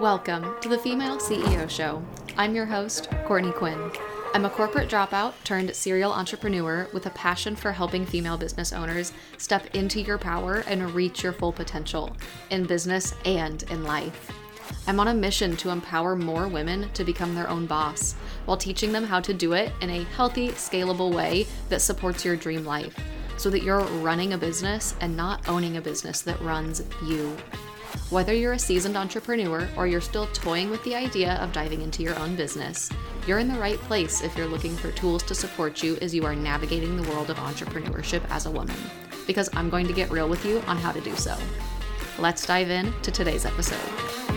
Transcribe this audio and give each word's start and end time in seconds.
Welcome 0.00 0.58
to 0.62 0.70
the 0.70 0.78
Female 0.78 1.18
CEO 1.18 1.68
Show. 1.68 2.02
I'm 2.38 2.54
your 2.54 2.64
host, 2.64 3.10
Courtney 3.26 3.52
Quinn. 3.52 3.92
I'm 4.32 4.46
a 4.46 4.50
corporate 4.50 4.88
dropout 4.88 5.34
turned 5.44 5.76
serial 5.76 6.10
entrepreneur 6.10 6.88
with 6.94 7.04
a 7.04 7.10
passion 7.10 7.54
for 7.54 7.70
helping 7.70 8.06
female 8.06 8.38
business 8.38 8.72
owners 8.72 9.12
step 9.36 9.74
into 9.76 10.00
your 10.00 10.16
power 10.16 10.64
and 10.66 10.94
reach 10.94 11.22
your 11.22 11.34
full 11.34 11.52
potential 11.52 12.16
in 12.48 12.64
business 12.64 13.14
and 13.26 13.62
in 13.64 13.84
life. 13.84 14.32
I'm 14.86 14.98
on 15.00 15.08
a 15.08 15.14
mission 15.14 15.54
to 15.58 15.68
empower 15.68 16.16
more 16.16 16.48
women 16.48 16.90
to 16.94 17.04
become 17.04 17.34
their 17.34 17.50
own 17.50 17.66
boss 17.66 18.14
while 18.46 18.56
teaching 18.56 18.92
them 18.92 19.04
how 19.04 19.20
to 19.20 19.34
do 19.34 19.52
it 19.52 19.70
in 19.82 19.90
a 19.90 20.04
healthy, 20.04 20.48
scalable 20.52 21.14
way 21.14 21.46
that 21.68 21.82
supports 21.82 22.24
your 22.24 22.36
dream 22.36 22.64
life 22.64 22.96
so 23.36 23.50
that 23.50 23.62
you're 23.62 23.82
running 24.00 24.32
a 24.32 24.38
business 24.38 24.94
and 25.02 25.14
not 25.14 25.46
owning 25.46 25.76
a 25.76 25.82
business 25.82 26.22
that 26.22 26.40
runs 26.40 26.82
you. 27.06 27.36
Whether 28.10 28.32
you're 28.34 28.54
a 28.54 28.58
seasoned 28.58 28.96
entrepreneur 28.96 29.68
or 29.76 29.86
you're 29.86 30.00
still 30.00 30.26
toying 30.28 30.70
with 30.70 30.82
the 30.84 30.94
idea 30.94 31.34
of 31.34 31.52
diving 31.52 31.82
into 31.82 32.02
your 32.02 32.18
own 32.18 32.36
business, 32.36 32.90
you're 33.26 33.38
in 33.38 33.48
the 33.48 33.58
right 33.58 33.78
place 33.78 34.22
if 34.22 34.36
you're 34.36 34.46
looking 34.46 34.76
for 34.76 34.90
tools 34.92 35.22
to 35.24 35.34
support 35.34 35.82
you 35.82 35.96
as 35.96 36.14
you 36.14 36.24
are 36.24 36.34
navigating 36.34 36.96
the 36.96 37.08
world 37.10 37.30
of 37.30 37.36
entrepreneurship 37.36 38.22
as 38.30 38.46
a 38.46 38.50
woman. 38.50 38.76
Because 39.26 39.48
I'm 39.54 39.70
going 39.70 39.86
to 39.86 39.92
get 39.92 40.10
real 40.10 40.28
with 40.28 40.44
you 40.44 40.60
on 40.66 40.76
how 40.76 40.92
to 40.92 41.00
do 41.00 41.14
so. 41.16 41.36
Let's 42.18 42.46
dive 42.46 42.70
in 42.70 42.92
to 43.02 43.10
today's 43.10 43.44
episode. 43.44 44.29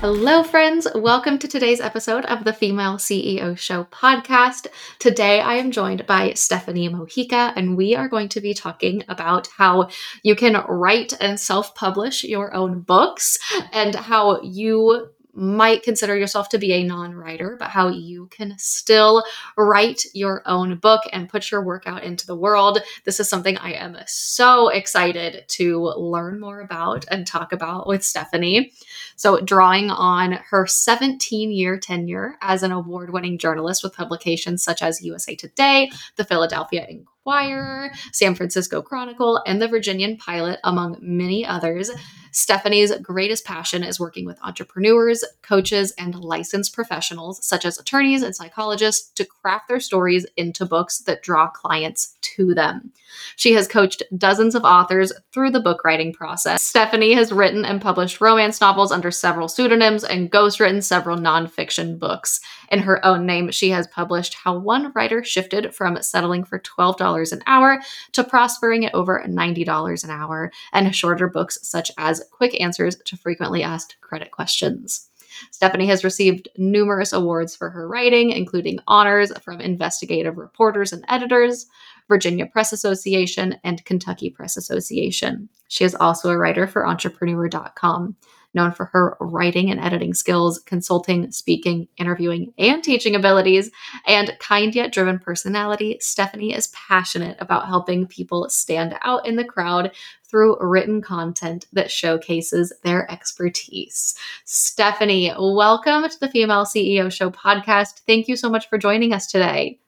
Hello, 0.00 0.44
friends. 0.44 0.86
Welcome 0.94 1.40
to 1.40 1.48
today's 1.48 1.80
episode 1.80 2.24
of 2.26 2.44
the 2.44 2.52
Female 2.52 2.98
CEO 2.98 3.58
Show 3.58 3.82
podcast. 3.90 4.68
Today, 5.00 5.40
I 5.40 5.54
am 5.54 5.72
joined 5.72 6.06
by 6.06 6.34
Stephanie 6.34 6.88
Mojica, 6.88 7.52
and 7.56 7.76
we 7.76 7.96
are 7.96 8.08
going 8.08 8.28
to 8.28 8.40
be 8.40 8.54
talking 8.54 9.02
about 9.08 9.48
how 9.56 9.88
you 10.22 10.36
can 10.36 10.54
write 10.68 11.14
and 11.20 11.40
self 11.40 11.74
publish 11.74 12.22
your 12.22 12.54
own 12.54 12.82
books 12.82 13.38
and 13.72 13.96
how 13.96 14.40
you 14.42 15.08
might 15.38 15.82
consider 15.82 16.16
yourself 16.16 16.48
to 16.50 16.58
be 16.58 16.72
a 16.72 16.82
non 16.82 17.14
writer, 17.14 17.56
but 17.58 17.70
how 17.70 17.88
you 17.88 18.26
can 18.26 18.54
still 18.58 19.24
write 19.56 20.04
your 20.12 20.42
own 20.46 20.76
book 20.78 21.02
and 21.12 21.28
put 21.28 21.50
your 21.50 21.62
work 21.62 21.84
out 21.86 22.02
into 22.02 22.26
the 22.26 22.36
world. 22.36 22.80
This 23.04 23.20
is 23.20 23.28
something 23.28 23.56
I 23.56 23.72
am 23.74 23.96
so 24.06 24.68
excited 24.68 25.44
to 25.48 25.92
learn 25.96 26.40
more 26.40 26.60
about 26.60 27.04
and 27.10 27.26
talk 27.26 27.52
about 27.52 27.86
with 27.86 28.04
Stephanie. 28.04 28.72
So, 29.16 29.40
drawing 29.40 29.90
on 29.90 30.32
her 30.50 30.66
17 30.66 31.52
year 31.52 31.78
tenure 31.78 32.36
as 32.40 32.62
an 32.62 32.72
award 32.72 33.12
winning 33.12 33.38
journalist 33.38 33.82
with 33.82 33.94
publications 33.94 34.62
such 34.62 34.82
as 34.82 35.02
USA 35.02 35.34
Today, 35.34 35.90
the 36.16 36.24
Philadelphia 36.24 36.86
Inquirer, 36.88 37.92
San 38.12 38.34
Francisco 38.34 38.82
Chronicle, 38.82 39.42
and 39.46 39.60
the 39.60 39.68
Virginian 39.68 40.16
Pilot, 40.16 40.58
among 40.64 40.96
many 41.00 41.46
others. 41.46 41.90
Stephanie's 42.38 42.96
greatest 42.98 43.44
passion 43.44 43.82
is 43.82 43.98
working 43.98 44.24
with 44.24 44.38
entrepreneurs, 44.44 45.24
coaches, 45.42 45.92
and 45.98 46.14
licensed 46.14 46.72
professionals, 46.72 47.44
such 47.44 47.64
as 47.64 47.78
attorneys 47.78 48.22
and 48.22 48.34
psychologists, 48.34 49.10
to 49.10 49.24
craft 49.24 49.66
their 49.66 49.80
stories 49.80 50.24
into 50.36 50.64
books 50.64 50.98
that 50.98 51.20
draw 51.20 51.48
clients 51.48 52.16
to 52.20 52.54
them. 52.54 52.92
She 53.34 53.54
has 53.54 53.66
coached 53.66 54.04
dozens 54.16 54.54
of 54.54 54.64
authors 54.64 55.12
through 55.32 55.50
the 55.50 55.60
book 55.60 55.82
writing 55.84 56.12
process. 56.12 56.62
Stephanie 56.62 57.14
has 57.14 57.32
written 57.32 57.64
and 57.64 57.80
published 57.80 58.20
romance 58.20 58.60
novels 58.60 58.92
under 58.92 59.10
several 59.10 59.48
pseudonyms 59.48 60.04
and 60.04 60.30
ghostwritten 60.30 60.82
several 60.82 61.16
nonfiction 61.16 61.98
books. 61.98 62.40
In 62.70 62.80
her 62.80 63.04
own 63.04 63.26
name, 63.26 63.50
she 63.50 63.70
has 63.70 63.88
published 63.88 64.34
How 64.34 64.56
One 64.56 64.92
Writer 64.94 65.24
Shifted 65.24 65.74
from 65.74 66.00
Settling 66.02 66.44
for 66.44 66.60
$12 66.60 67.32
an 67.32 67.42
Hour 67.46 67.80
to 68.12 68.22
Prospering 68.22 68.84
at 68.86 68.94
Over 68.94 69.24
$90 69.26 70.04
an 70.04 70.10
Hour, 70.10 70.52
and 70.72 70.94
shorter 70.94 71.28
books 71.28 71.58
such 71.62 71.90
as 71.98 72.22
Quick 72.30 72.60
Answers 72.60 72.96
to 73.04 73.16
Frequently 73.16 73.62
Asked 73.62 73.96
Credit 74.00 74.30
Questions. 74.30 75.08
Stephanie 75.50 75.86
has 75.86 76.04
received 76.04 76.48
numerous 76.56 77.12
awards 77.12 77.54
for 77.54 77.70
her 77.70 77.88
writing, 77.88 78.30
including 78.30 78.78
honors 78.86 79.32
from 79.38 79.60
investigative 79.60 80.36
reporters 80.36 80.92
and 80.92 81.04
editors, 81.08 81.66
Virginia 82.08 82.46
Press 82.46 82.72
Association, 82.72 83.56
and 83.64 83.84
Kentucky 83.84 84.30
Press 84.30 84.56
Association. 84.56 85.48
She 85.68 85.84
is 85.84 85.94
also 85.94 86.30
a 86.30 86.38
writer 86.38 86.66
for 86.66 86.86
Entrepreneur.com, 86.86 88.16
known 88.54 88.72
for 88.72 88.86
her 88.86 89.16
writing 89.20 89.70
and 89.70 89.80
editing 89.80 90.14
skills, 90.14 90.58
consulting, 90.60 91.30
speaking, 91.30 91.88
interviewing, 91.96 92.52
and 92.58 92.82
teaching 92.82 93.14
abilities, 93.14 93.70
and 94.06 94.36
kind 94.40 94.74
yet 94.74 94.92
driven 94.92 95.18
personality. 95.18 95.96
Stephanie 96.00 96.54
is 96.54 96.68
passionate 96.68 97.36
about 97.40 97.66
helping 97.66 98.06
people 98.06 98.48
stand 98.48 98.96
out 99.02 99.26
in 99.26 99.36
the 99.36 99.44
crowd 99.44 99.92
through 100.28 100.56
written 100.60 101.00
content 101.00 101.66
that 101.72 101.90
showcases 101.90 102.72
their 102.84 103.10
expertise. 103.10 104.14
Stephanie, 104.44 105.32
welcome 105.38 106.08
to 106.08 106.20
the 106.20 106.28
Female 106.28 106.64
CEO 106.64 107.10
Show 107.10 107.30
podcast. 107.30 108.00
Thank 108.06 108.28
you 108.28 108.36
so 108.36 108.48
much 108.48 108.68
for 108.68 108.78
joining 108.78 109.12
us 109.12 109.26
today. 109.26 109.78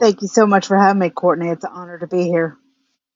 Thank 0.00 0.22
you 0.22 0.28
so 0.28 0.46
much 0.46 0.66
for 0.66 0.78
having 0.78 1.00
me, 1.00 1.10
Courtney. 1.10 1.48
It's 1.48 1.64
an 1.64 1.72
honor 1.74 1.98
to 1.98 2.06
be 2.06 2.24
here. 2.24 2.56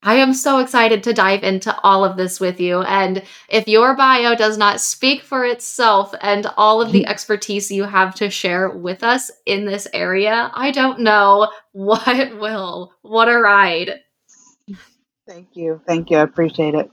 I 0.05 0.17
am 0.17 0.35
so 0.35 0.59
excited 0.59 1.03
to 1.05 1.15
dive 1.15 1.43
into 1.43 1.75
all 1.81 2.05
of 2.05 2.19
this 2.19 2.39
with 2.39 2.61
you. 2.61 2.83
And 2.83 3.23
if 3.49 3.67
your 3.67 3.97
bio 3.97 4.35
does 4.35 4.59
not 4.59 4.81
speak 4.81 5.23
for 5.23 5.47
itself 5.47 6.15
and 6.21 6.47
all 6.59 6.83
of 6.83 6.93
the 6.93 7.03
hmm. 7.03 7.09
expertise 7.09 7.71
you 7.71 7.85
have 7.85 8.15
to 8.17 8.29
share 8.29 8.69
with 8.69 9.03
us 9.03 9.31
in 9.47 9.65
this 9.65 9.89
area, 9.95 10.51
I 10.55 10.71
don't 10.73 11.01
know 11.01 11.51
what 11.73 12.39
will. 12.39 12.93
What 13.01 13.29
a 13.29 13.39
ride. 13.39 14.01
Thank 15.27 15.57
you. 15.57 15.81
Thank 15.87 16.11
you. 16.11 16.19
I 16.19 16.23
appreciate 16.23 16.75
it. 16.75 16.91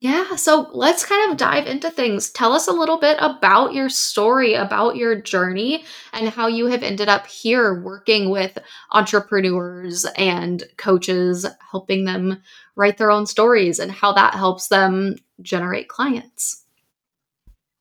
Yeah, 0.00 0.36
so 0.36 0.70
let's 0.72 1.04
kind 1.04 1.30
of 1.30 1.36
dive 1.36 1.66
into 1.66 1.90
things. 1.90 2.30
Tell 2.30 2.54
us 2.54 2.68
a 2.68 2.72
little 2.72 2.98
bit 2.98 3.18
about 3.20 3.74
your 3.74 3.90
story, 3.90 4.54
about 4.54 4.96
your 4.96 5.14
journey, 5.20 5.84
and 6.14 6.30
how 6.30 6.46
you 6.46 6.66
have 6.66 6.82
ended 6.82 7.10
up 7.10 7.26
here 7.26 7.82
working 7.82 8.30
with 8.30 8.56
entrepreneurs 8.90 10.06
and 10.16 10.64
coaches, 10.78 11.44
helping 11.70 12.06
them 12.06 12.42
write 12.76 12.96
their 12.96 13.10
own 13.10 13.26
stories, 13.26 13.78
and 13.78 13.92
how 13.92 14.14
that 14.14 14.32
helps 14.32 14.68
them 14.68 15.16
generate 15.42 15.88
clients. 15.88 16.64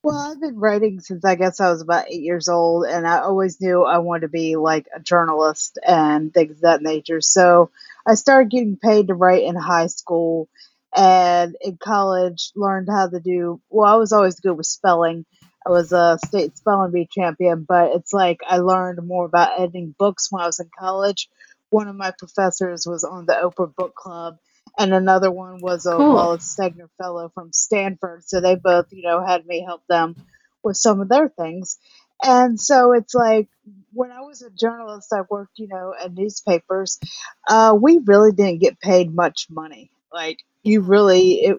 Well, 0.04 0.18
I've 0.18 0.42
been 0.42 0.60
writing 0.60 1.00
since 1.00 1.24
I 1.24 1.36
guess 1.36 1.62
I 1.62 1.70
was 1.72 1.82
about 1.82 2.10
eight 2.10 2.22
years 2.22 2.50
old, 2.50 2.86
and 2.86 3.08
I 3.08 3.20
always 3.20 3.62
knew 3.62 3.86
I 3.86 4.00
wanted 4.00 4.22
to 4.22 4.28
be 4.28 4.58
like 4.58 4.88
a 4.94 5.00
journalist 5.00 5.80
and 5.88 6.34
things 6.34 6.58
of 6.58 6.62
that 6.62 6.82
nature. 6.82 7.22
So 7.22 7.72
I 8.06 8.16
started 8.16 8.52
getting 8.52 8.76
paid 8.76 9.08
to 9.08 9.14
write 9.14 9.44
in 9.44 9.56
high 9.56 9.88
school 9.88 10.50
and 10.96 11.56
in 11.62 11.78
college 11.78 12.52
learned 12.56 12.88
how 12.90 13.08
to 13.08 13.20
do 13.20 13.62
well 13.70 13.92
i 13.92 13.98
was 13.98 14.12
always 14.12 14.40
good 14.40 14.58
with 14.58 14.66
spelling 14.66 15.26
i 15.66 15.70
was 15.70 15.92
a 15.92 16.18
state 16.26 16.58
spelling 16.58 16.92
bee 16.92 17.08
champion 17.12 17.66
but 17.68 17.92
it's 17.96 18.14
like 18.14 18.40
i 18.48 18.58
learned 18.58 19.06
more 19.06 19.26
about 19.26 19.60
editing 19.60 19.94
books 19.98 20.32
when 20.32 20.42
i 20.42 20.46
was 20.46 20.60
in 20.60 20.70
college 20.78 21.30
one 21.70 21.88
of 21.88 21.96
my 21.96 22.12
professors 22.18 22.88
was 22.88 23.04
on 23.04 23.26
the 23.26 23.34
oprah 23.34 23.74
book 23.76 23.94
club 23.96 24.38
and 24.78 24.94
another 24.94 25.32
one 25.32 25.60
was 25.62 25.86
a 25.86 25.96
cool. 25.96 26.14
wallace 26.14 26.56
stegner 26.58 26.90
fellow 26.98 27.30
from 27.34 27.54
stanford 27.54 28.24
so 28.26 28.42
they 28.42 28.56
both 28.56 28.88
you 28.92 29.04
know 29.04 29.24
had 29.24 29.46
me 29.46 29.64
help 29.64 29.84
them 29.88 30.16
with 30.64 30.76
some 30.76 31.02
of 31.02 31.10
their 31.10 31.30
things 31.30 31.78
and 32.22 32.60
so 32.60 32.92
it's 32.92 33.16
like 33.16 33.48
when 33.94 34.12
I 34.12 34.22
was 34.22 34.42
a 34.42 34.50
journalist, 34.50 35.14
I 35.14 35.22
worked, 35.30 35.58
you 35.58 35.68
know, 35.68 35.94
at 35.98 36.14
newspapers. 36.14 37.00
Uh, 37.48 37.76
we 37.80 38.00
really 38.04 38.32
didn't 38.32 38.60
get 38.60 38.80
paid 38.80 39.14
much 39.14 39.48
money. 39.50 39.90
Like 40.12 40.40
you 40.64 40.82
really 40.82 41.34
it, 41.42 41.58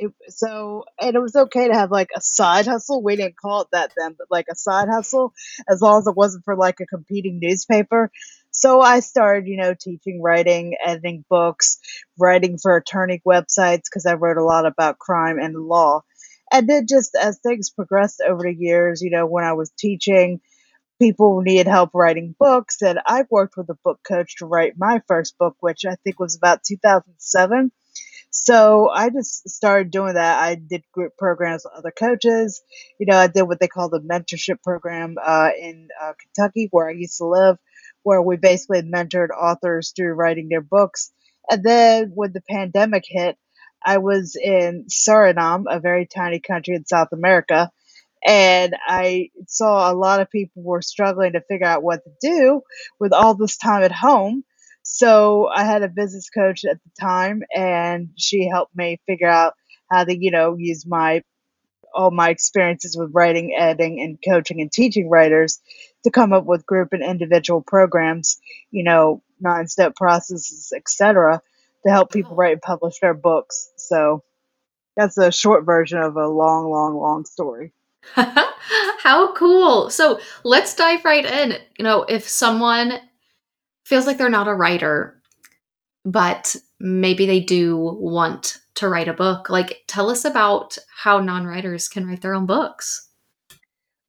it, 0.00 0.12
so 0.28 0.84
and 1.00 1.14
it 1.14 1.20
was 1.20 1.36
okay 1.36 1.68
to 1.68 1.74
have 1.74 1.90
like 1.90 2.10
a 2.16 2.20
side 2.20 2.66
hustle. 2.66 3.02
We 3.02 3.16
didn't 3.16 3.36
call 3.36 3.62
it 3.62 3.68
that 3.72 3.92
then 3.96 4.14
but 4.16 4.28
like 4.30 4.46
a 4.50 4.54
side 4.56 4.88
hustle 4.88 5.32
as 5.68 5.82
long 5.82 5.98
as 5.98 6.06
it 6.06 6.16
wasn't 6.16 6.44
for 6.44 6.56
like 6.56 6.80
a 6.80 6.86
competing 6.86 7.38
newspaper. 7.40 8.10
So 8.50 8.80
i 8.80 9.00
started 9.00 9.46
you 9.46 9.56
know 9.56 9.74
teaching 9.78 10.22
writing 10.22 10.74
editing 10.84 11.24
books 11.28 11.78
writing 12.18 12.58
for 12.58 12.76
attorney 12.76 13.20
websites 13.26 13.84
because 13.84 14.06
i 14.06 14.14
wrote 14.14 14.38
a 14.38 14.44
lot 14.44 14.66
about 14.66 14.98
crime 14.98 15.38
and 15.38 15.56
law. 15.56 16.02
And 16.50 16.66
then 16.66 16.86
just 16.88 17.14
as 17.14 17.38
things 17.40 17.68
progressed 17.70 18.22
over 18.26 18.42
the 18.44 18.54
years 18.54 19.02
you 19.02 19.10
know 19.10 19.26
when 19.26 19.44
i 19.44 19.52
was 19.52 19.70
teaching 19.78 20.40
people 21.00 21.42
needed 21.42 21.66
help 21.68 21.90
writing 21.94 22.34
books 22.38 22.82
and 22.82 23.00
i 23.06 23.24
worked 23.30 23.56
with 23.56 23.68
a 23.70 23.78
book 23.84 24.00
coach 24.08 24.36
to 24.36 24.46
write 24.46 24.74
my 24.78 25.00
first 25.08 25.38
book 25.38 25.56
which 25.60 25.84
i 25.84 25.94
think 26.04 26.18
was 26.20 26.36
about 26.36 26.64
2007 26.64 27.70
so 28.30 28.88
I 28.90 29.10
just 29.10 29.48
started 29.48 29.90
doing 29.90 30.14
that. 30.14 30.42
I 30.42 30.54
did 30.54 30.84
group 30.92 31.16
programs 31.16 31.64
with 31.64 31.74
other 31.74 31.90
coaches. 31.90 32.62
You 32.98 33.06
know, 33.06 33.16
I 33.16 33.26
did 33.26 33.42
what 33.42 33.60
they 33.60 33.68
call 33.68 33.88
the 33.88 34.00
mentorship 34.00 34.62
program 34.62 35.16
uh, 35.22 35.50
in 35.60 35.88
uh, 36.00 36.12
Kentucky, 36.20 36.68
where 36.70 36.88
I 36.88 36.92
used 36.92 37.18
to 37.18 37.26
live, 37.26 37.56
where 38.02 38.22
we 38.22 38.36
basically 38.36 38.82
mentored 38.82 39.30
authors 39.30 39.92
through 39.94 40.14
writing 40.14 40.48
their 40.48 40.60
books. 40.60 41.12
And 41.50 41.64
then 41.64 42.12
when 42.14 42.32
the 42.32 42.42
pandemic 42.48 43.04
hit, 43.06 43.36
I 43.84 43.98
was 43.98 44.36
in 44.36 44.86
Suriname, 44.90 45.64
a 45.68 45.80
very 45.80 46.06
tiny 46.06 46.40
country 46.40 46.74
in 46.74 46.84
South 46.84 47.08
America, 47.12 47.70
and 48.24 48.74
I 48.86 49.30
saw 49.46 49.90
a 49.90 49.94
lot 49.94 50.20
of 50.20 50.30
people 50.30 50.62
were 50.62 50.82
struggling 50.82 51.32
to 51.32 51.40
figure 51.40 51.66
out 51.66 51.82
what 51.82 52.02
to 52.04 52.10
do 52.20 52.62
with 52.98 53.12
all 53.12 53.34
this 53.34 53.56
time 53.56 53.82
at 53.82 53.92
home. 53.92 54.44
So 54.98 55.46
I 55.46 55.62
had 55.62 55.84
a 55.84 55.88
business 55.88 56.28
coach 56.28 56.64
at 56.64 56.82
the 56.82 56.90
time, 57.00 57.44
and 57.54 58.10
she 58.16 58.48
helped 58.48 58.74
me 58.74 59.00
figure 59.06 59.28
out 59.28 59.54
how 59.88 60.02
to, 60.02 60.12
you 60.12 60.32
know, 60.32 60.56
use 60.58 60.84
my 60.84 61.22
all 61.94 62.10
my 62.10 62.30
experiences 62.30 62.96
with 62.96 63.14
writing, 63.14 63.54
editing, 63.56 64.00
and 64.00 64.18
coaching 64.28 64.60
and 64.60 64.72
teaching 64.72 65.08
writers 65.08 65.60
to 66.02 66.10
come 66.10 66.32
up 66.32 66.46
with 66.46 66.66
group 66.66 66.92
and 66.92 67.04
individual 67.04 67.62
programs, 67.62 68.40
you 68.72 68.82
know, 68.82 69.22
nine 69.40 69.68
step 69.68 69.94
processes, 69.94 70.72
etc., 70.74 71.42
to 71.86 71.92
help 71.92 72.10
people 72.10 72.32
oh. 72.32 72.36
write 72.36 72.54
and 72.54 72.62
publish 72.62 72.98
their 72.98 73.14
books. 73.14 73.70
So 73.76 74.24
that's 74.96 75.16
a 75.16 75.30
short 75.30 75.64
version 75.64 75.98
of 75.98 76.16
a 76.16 76.26
long, 76.26 76.72
long, 76.72 76.96
long 76.96 77.24
story. 77.24 77.72
How 78.14 79.32
cool. 79.34 79.90
So 79.90 80.18
let's 80.42 80.74
dive 80.74 81.04
right 81.04 81.24
in. 81.24 81.56
You 81.78 81.84
know, 81.84 82.02
if 82.02 82.28
someone 82.28 82.98
feels 83.88 84.06
like 84.06 84.18
they're 84.18 84.28
not 84.28 84.48
a 84.48 84.54
writer, 84.54 85.18
but 86.04 86.54
maybe 86.78 87.24
they 87.24 87.40
do 87.40 87.76
want 87.76 88.58
to 88.74 88.88
write 88.88 89.08
a 89.08 89.14
book, 89.14 89.48
like 89.48 89.82
tell 89.86 90.10
us 90.10 90.26
about 90.26 90.76
how 91.02 91.20
non 91.20 91.46
writers 91.46 91.88
can 91.88 92.06
write 92.06 92.20
their 92.20 92.34
own 92.34 92.44
books. 92.44 93.08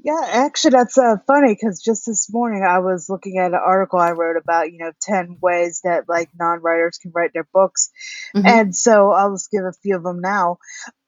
Yeah, 0.02 0.22
actually, 0.26 0.72
that's 0.72 0.98
uh, 0.98 1.16
funny 1.28 1.54
because 1.54 1.82
just 1.82 2.06
this 2.06 2.32
morning 2.32 2.64
I 2.64 2.80
was 2.80 3.10
looking 3.10 3.38
at 3.38 3.52
an 3.52 3.60
article 3.66 4.00
I 4.00 4.12
wrote 4.12 4.38
about, 4.38 4.72
you 4.72 4.80
know, 4.80 4.92
10 5.02 5.38
ways 5.42 5.82
that 5.84 6.08
like 6.08 6.30
non 6.38 6.62
writers 6.62 6.98
can 7.02 7.12
write 7.14 7.32
their 7.34 7.48
books. 7.54 7.90
Mm-hmm. 8.36 8.48
And 8.48 8.76
so 8.76 9.12
I'll 9.12 9.34
just 9.34 9.52
give 9.52 9.64
a 9.64 9.74
few 9.82 9.96
of 9.96 10.04
them 10.04 10.20
now. 10.22 10.58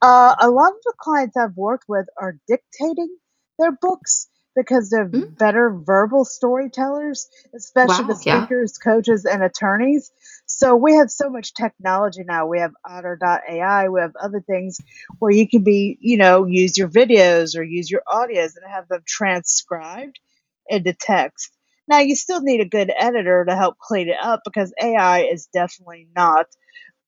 Uh, 0.02 0.36
a 0.40 0.50
lot 0.50 0.72
of 0.72 0.82
the 0.84 0.94
clients 0.98 1.38
I've 1.38 1.56
worked 1.56 1.86
with 1.88 2.06
are 2.20 2.38
dictating 2.48 3.18
their 3.60 3.72
books 3.72 4.28
because 4.56 4.90
they're 4.90 5.08
mm-hmm. 5.08 5.34
better 5.36 5.70
verbal 5.70 6.26
storytellers, 6.26 7.30
especially 7.56 8.04
wow, 8.04 8.08
the 8.08 8.16
speakers, 8.16 8.80
yeah. 8.80 8.92
coaches, 8.92 9.26
and 9.26 9.44
attorneys. 9.44 10.12
So 10.46 10.76
we 10.76 10.96
have 10.96 11.10
so 11.10 11.30
much 11.30 11.54
technology 11.54 12.24
now. 12.26 12.46
We 12.48 12.60
have 12.60 12.74
Otter.ai, 12.86 13.90
we 13.90 14.02
have 14.02 14.16
other 14.22 14.42
things 14.42 14.80
where 15.20 15.32
you 15.32 15.48
can 15.48 15.64
be, 15.64 15.98
you 16.02 16.18
know, 16.18 16.46
use 16.46 16.78
your 16.78 16.90
videos 16.90 17.58
or 17.58 17.64
use 17.64 17.90
your 17.90 18.04
audios 18.08 18.56
and 18.58 18.70
have 18.70 18.88
them 18.88 19.02
transcribed 19.08 20.20
into 20.68 20.94
text. 20.94 21.52
Now 21.88 22.00
you 22.00 22.16
still 22.16 22.42
need 22.42 22.62
a 22.62 22.66
good 22.66 22.92
editor 22.96 23.46
to 23.46 23.56
help 23.56 23.78
clean 23.78 24.10
it 24.10 24.18
up 24.22 24.42
because 24.46 24.74
AI 24.82 25.24
is 25.24 25.48
definitely 25.54 26.08
not 26.16 26.46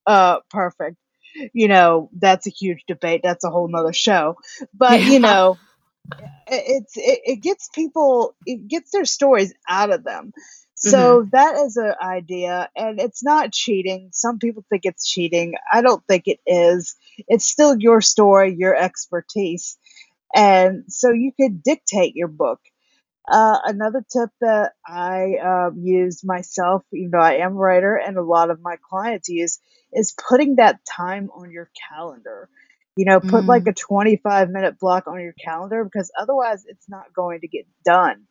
uh, 0.06 0.38
perfect. 0.50 0.96
You 1.52 1.68
know, 1.68 2.10
that's 2.16 2.46
a 2.46 2.50
huge 2.50 2.84
debate. 2.86 3.20
That's 3.24 3.44
a 3.44 3.50
whole 3.50 3.68
nother 3.68 3.92
show. 3.92 4.36
But, 4.72 5.00
yeah. 5.00 5.08
you 5.08 5.18
know, 5.18 5.58
it's 6.46 6.96
it, 6.96 7.20
it 7.24 7.36
gets 7.42 7.68
people 7.68 8.34
it 8.46 8.68
gets 8.68 8.90
their 8.90 9.04
stories 9.04 9.54
out 9.68 9.92
of 9.92 10.04
them. 10.04 10.32
So 10.76 11.20
mm-hmm. 11.20 11.28
that 11.32 11.56
is 11.64 11.76
an 11.76 11.94
idea 12.02 12.68
and 12.76 13.00
it's 13.00 13.22
not 13.22 13.52
cheating. 13.52 14.10
Some 14.12 14.38
people 14.38 14.64
think 14.68 14.82
it's 14.84 15.08
cheating. 15.08 15.54
I 15.72 15.80
don't 15.82 16.04
think 16.06 16.24
it 16.26 16.40
is. 16.46 16.96
It's 17.28 17.46
still 17.46 17.76
your 17.78 18.00
story 18.00 18.54
your 18.58 18.74
expertise 18.76 19.78
and 20.34 20.84
so 20.88 21.12
you 21.12 21.32
could 21.40 21.62
dictate 21.62 22.16
your 22.16 22.28
book. 22.28 22.60
Uh, 23.30 23.58
another 23.64 24.04
tip 24.12 24.28
that 24.42 24.72
I 24.86 25.36
um, 25.42 25.78
use 25.82 26.22
myself, 26.24 26.82
even 26.92 27.12
though 27.12 27.20
I 27.20 27.36
am 27.36 27.52
a 27.52 27.54
writer 27.54 27.96
and 27.96 28.18
a 28.18 28.22
lot 28.22 28.50
of 28.50 28.60
my 28.60 28.76
clients 28.90 29.30
use, 29.30 29.60
is 29.92 30.14
putting 30.28 30.56
that 30.56 30.84
time 30.84 31.30
on 31.34 31.50
your 31.50 31.70
calendar. 31.88 32.50
You 32.96 33.06
know, 33.06 33.20
put 33.20 33.44
mm. 33.44 33.48
like 33.48 33.66
a 33.66 33.72
25 33.72 34.50
minute 34.50 34.78
block 34.78 35.06
on 35.06 35.20
your 35.20 35.32
calendar 35.32 35.84
because 35.84 36.12
otherwise 36.18 36.64
it's 36.66 36.88
not 36.88 37.12
going 37.12 37.40
to 37.40 37.48
get 37.48 37.66
done. 37.84 38.26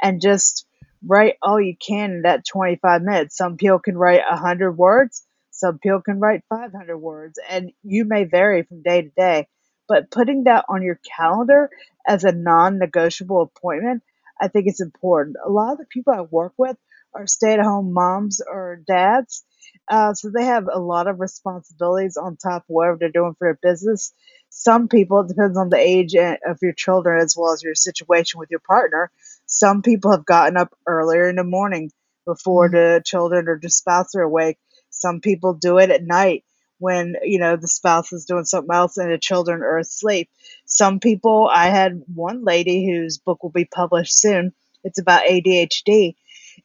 And 0.00 0.20
just 0.20 0.66
write 1.06 1.36
all 1.42 1.60
you 1.60 1.76
can 1.76 2.10
in 2.12 2.22
that 2.22 2.46
25 2.46 3.02
minutes. 3.02 3.36
Some 3.36 3.56
people 3.56 3.78
can 3.78 3.96
write 3.96 4.22
100 4.28 4.72
words, 4.72 5.24
some 5.50 5.78
people 5.78 6.02
can 6.02 6.20
write 6.20 6.42
500 6.48 6.98
words, 6.98 7.38
and 7.48 7.72
you 7.82 8.04
may 8.04 8.24
vary 8.24 8.62
from 8.64 8.82
day 8.82 9.02
to 9.02 9.10
day. 9.10 9.48
But 9.88 10.10
putting 10.10 10.44
that 10.44 10.64
on 10.68 10.82
your 10.82 10.98
calendar 11.16 11.70
as 12.06 12.24
a 12.24 12.32
non 12.32 12.78
negotiable 12.78 13.42
appointment, 13.42 14.02
I 14.40 14.48
think 14.48 14.66
it's 14.66 14.80
important. 14.80 15.36
A 15.44 15.50
lot 15.50 15.72
of 15.72 15.78
the 15.78 15.86
people 15.86 16.12
I 16.12 16.22
work 16.22 16.54
with 16.56 16.76
are 17.14 17.26
stay 17.26 17.52
at 17.52 17.60
home 17.60 17.92
moms 17.92 18.40
or 18.40 18.80
dads 18.86 19.44
uh, 19.88 20.14
so 20.14 20.30
they 20.30 20.44
have 20.44 20.68
a 20.72 20.78
lot 20.78 21.06
of 21.06 21.20
responsibilities 21.20 22.16
on 22.16 22.36
top 22.36 22.62
of 22.62 22.68
whatever 22.68 22.98
they're 22.98 23.10
doing 23.10 23.34
for 23.38 23.48
their 23.48 23.72
business. 23.72 24.12
Some 24.48 24.88
people, 24.88 25.20
it 25.20 25.28
depends 25.28 25.56
on 25.56 25.70
the 25.70 25.78
age 25.78 26.14
of 26.14 26.58
your 26.60 26.72
children 26.72 27.20
as 27.20 27.36
well 27.36 27.52
as 27.52 27.62
your 27.62 27.74
situation 27.74 28.38
with 28.38 28.50
your 28.50 28.60
partner. 28.60 29.10
Some 29.46 29.82
people 29.82 30.10
have 30.10 30.26
gotten 30.26 30.56
up 30.56 30.72
earlier 30.86 31.28
in 31.28 31.36
the 31.36 31.44
morning 31.44 31.90
before 32.24 32.68
mm-hmm. 32.68 32.96
the 32.96 33.02
children 33.04 33.48
or 33.48 33.58
the 33.60 33.70
spouse 33.70 34.14
are 34.14 34.22
awake. 34.22 34.58
Some 34.90 35.20
people 35.20 35.54
do 35.54 35.78
it 35.78 35.90
at 35.90 36.04
night 36.04 36.44
when 36.78 37.14
you 37.22 37.38
know 37.38 37.56
the 37.56 37.68
spouse 37.68 38.12
is 38.12 38.24
doing 38.24 38.44
something 38.44 38.74
else 38.74 38.96
and 38.96 39.10
the 39.10 39.18
children 39.18 39.62
are 39.62 39.78
asleep. 39.78 40.28
Some 40.64 41.00
people, 41.00 41.48
I 41.50 41.66
had 41.66 42.02
one 42.12 42.44
lady 42.44 42.86
whose 42.86 43.18
book 43.18 43.42
will 43.42 43.50
be 43.50 43.64
published 43.64 44.18
soon. 44.18 44.52
It's 44.84 44.98
about 44.98 45.24
ADHD, 45.24 46.16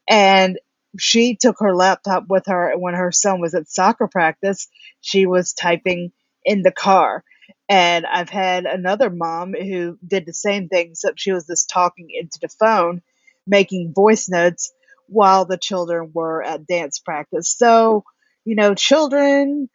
and 0.09 0.59
she 0.99 1.35
took 1.35 1.57
her 1.59 1.75
laptop 1.75 2.25
with 2.29 2.45
her 2.47 2.73
when 2.77 2.93
her 2.93 3.11
son 3.11 3.41
was 3.41 3.53
at 3.53 3.69
soccer 3.69 4.07
practice. 4.07 4.67
She 5.01 5.25
was 5.25 5.53
typing 5.53 6.11
in 6.43 6.61
the 6.61 6.71
car. 6.71 7.23
And 7.69 8.05
I've 8.05 8.29
had 8.29 8.65
another 8.65 9.09
mom 9.09 9.53
who 9.53 9.97
did 10.05 10.25
the 10.25 10.33
same 10.33 10.69
thing, 10.69 10.91
except 10.91 11.19
she 11.19 11.31
was 11.31 11.47
just 11.47 11.69
talking 11.69 12.09
into 12.09 12.39
the 12.41 12.49
phone, 12.49 13.01
making 13.45 13.93
voice 13.93 14.29
notes 14.29 14.71
while 15.07 15.45
the 15.45 15.57
children 15.57 16.11
were 16.13 16.43
at 16.43 16.67
dance 16.67 16.99
practice. 16.99 17.49
So, 17.49 18.03
you 18.45 18.55
know, 18.55 18.73
children, 18.73 19.69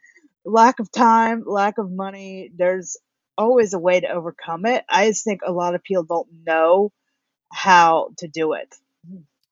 lack 0.45 0.81
of 0.81 0.91
time, 0.91 1.45
lack 1.47 1.79
of 1.79 1.91
money, 1.91 2.51
there's 2.57 2.97
always 3.37 3.75
a 3.75 3.79
way 3.79 4.01
to 4.01 4.09
overcome 4.09 4.67
it. 4.67 4.85
I 4.89 5.09
just 5.09 5.25
think 5.25 5.41
a 5.45 5.53
lot 5.53 5.75
of 5.75 5.83
people 5.83 6.05
don't 6.05 6.29
know 6.47 6.93
how 7.53 8.11
to 8.19 8.29
do 8.29 8.55
it. 8.55 8.75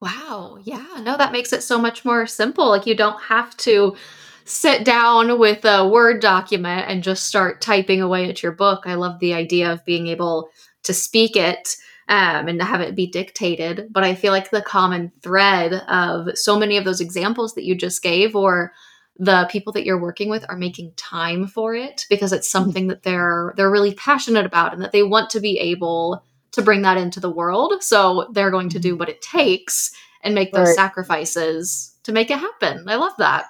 Wow. 0.01 0.59
Yeah. 0.63 0.87
No, 1.03 1.17
that 1.17 1.33
makes 1.33 1.53
it 1.53 1.63
so 1.63 1.79
much 1.79 2.05
more 2.05 2.27
simple. 2.27 2.69
Like 2.69 2.87
you 2.87 2.97
don't 2.97 3.21
have 3.21 3.57
to 3.59 3.97
sit 4.45 4.85
down 4.85 5.39
with 5.39 5.65
a 5.65 5.87
Word 5.87 6.21
document 6.21 6.87
and 6.89 7.03
just 7.03 7.27
start 7.27 7.61
typing 7.61 8.01
away 8.01 8.29
at 8.29 8.43
your 8.43 8.53
book. 8.53 8.83
I 8.87 8.95
love 8.95 9.21
the 9.21 9.35
idea 9.35 9.73
of 9.73 9.85
being 9.85 10.07
able 10.07 10.51
to 10.85 10.95
speak 10.95 11.37
it 11.37 11.77
um, 12.09 12.49
and 12.49 12.59
to 12.59 12.65
have 12.65 12.81
it 12.81 12.97
be 12.97 13.07
dictated. 13.07 13.89
But 13.91 14.03
I 14.03 14.15
feel 14.15 14.33
like 14.33 14.51
the 14.51 14.63
common 14.63 15.13
thread 15.23 15.75
of 15.89 16.37
so 16.37 16.59
many 16.59 16.77
of 16.77 16.85
those 16.85 17.01
examples 17.01 17.55
that 17.55 17.65
you 17.65 17.75
just 17.75 18.03
gave, 18.03 18.35
or 18.35 18.73
the 19.19 19.47
people 19.51 19.73
that 19.75 19.85
you're 19.85 20.01
working 20.01 20.31
with, 20.31 20.45
are 20.49 20.57
making 20.57 20.93
time 20.97 21.47
for 21.47 21.75
it 21.75 22.07
because 22.09 22.33
it's 22.33 22.49
mm-hmm. 22.49 22.65
something 22.65 22.87
that 22.89 23.03
they're 23.03 23.53
they're 23.57 23.71
really 23.71 23.95
passionate 23.95 24.47
about 24.47 24.73
and 24.73 24.83
that 24.83 24.93
they 24.93 25.03
want 25.03 25.31
to 25.31 25.41
be 25.41 25.59
able 25.59 26.25
to 26.53 26.63
bring 26.63 26.83
that 26.83 26.97
into 26.97 27.21
the 27.21 27.31
world. 27.31 27.83
So 27.83 28.29
they're 28.33 28.51
going 28.51 28.71
to 28.71 28.79
do 28.79 28.97
what 28.97 29.09
it 29.09 29.23
takes 29.23 29.93
and 30.23 30.35
make 30.35 30.53
those 30.53 30.69
right. 30.69 30.77
sacrifices 30.77 31.95
to 32.05 32.13
make 32.13 32.31
it 32.31 32.39
happen. 32.39 32.89
I 32.89 32.97
love 32.97 33.13
that. 33.19 33.47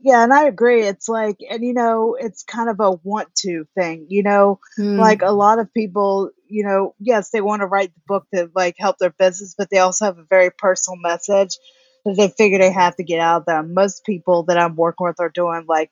Yeah, 0.00 0.22
and 0.22 0.34
I 0.34 0.44
agree. 0.44 0.82
It's 0.82 1.08
like, 1.08 1.38
and 1.48 1.64
you 1.64 1.72
know, 1.72 2.14
it's 2.20 2.42
kind 2.42 2.68
of 2.68 2.78
a 2.78 2.90
want 2.90 3.34
to 3.36 3.66
thing, 3.74 4.06
you 4.10 4.22
know, 4.22 4.60
mm. 4.78 4.98
like 4.98 5.22
a 5.22 5.32
lot 5.32 5.58
of 5.58 5.72
people, 5.72 6.30
you 6.46 6.62
know, 6.62 6.94
yes, 7.00 7.30
they 7.30 7.40
want 7.40 7.60
to 7.60 7.66
write 7.66 7.94
the 7.94 8.02
book 8.06 8.26
to 8.34 8.50
like 8.54 8.76
help 8.78 8.98
their 8.98 9.14
business, 9.18 9.54
but 9.56 9.70
they 9.70 9.78
also 9.78 10.04
have 10.04 10.18
a 10.18 10.26
very 10.28 10.50
personal 10.50 10.98
message 11.00 11.56
that 12.04 12.16
they 12.16 12.28
figure 12.28 12.58
they 12.58 12.70
have 12.70 12.96
to 12.96 13.02
get 13.02 13.18
out 13.18 13.40
of 13.40 13.46
them. 13.46 13.72
Most 13.72 14.04
people 14.04 14.42
that 14.44 14.58
I'm 14.58 14.76
working 14.76 15.06
with 15.06 15.20
are 15.20 15.30
doing 15.30 15.64
like 15.66 15.90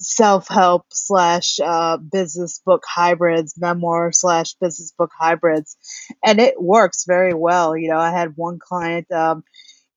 self 0.00 0.48
help 0.48 0.86
slash 0.90 1.60
uh, 1.64 1.96
business 1.98 2.60
book 2.64 2.82
hybrids, 2.86 3.54
memoir 3.58 4.12
slash 4.12 4.54
business 4.54 4.92
book 4.96 5.10
hybrids, 5.18 5.76
and 6.24 6.40
it 6.40 6.60
works 6.60 7.04
very 7.06 7.34
well. 7.34 7.76
You 7.76 7.90
know, 7.90 7.98
I 7.98 8.10
had 8.10 8.36
one 8.36 8.58
client. 8.58 9.10
Um, 9.12 9.44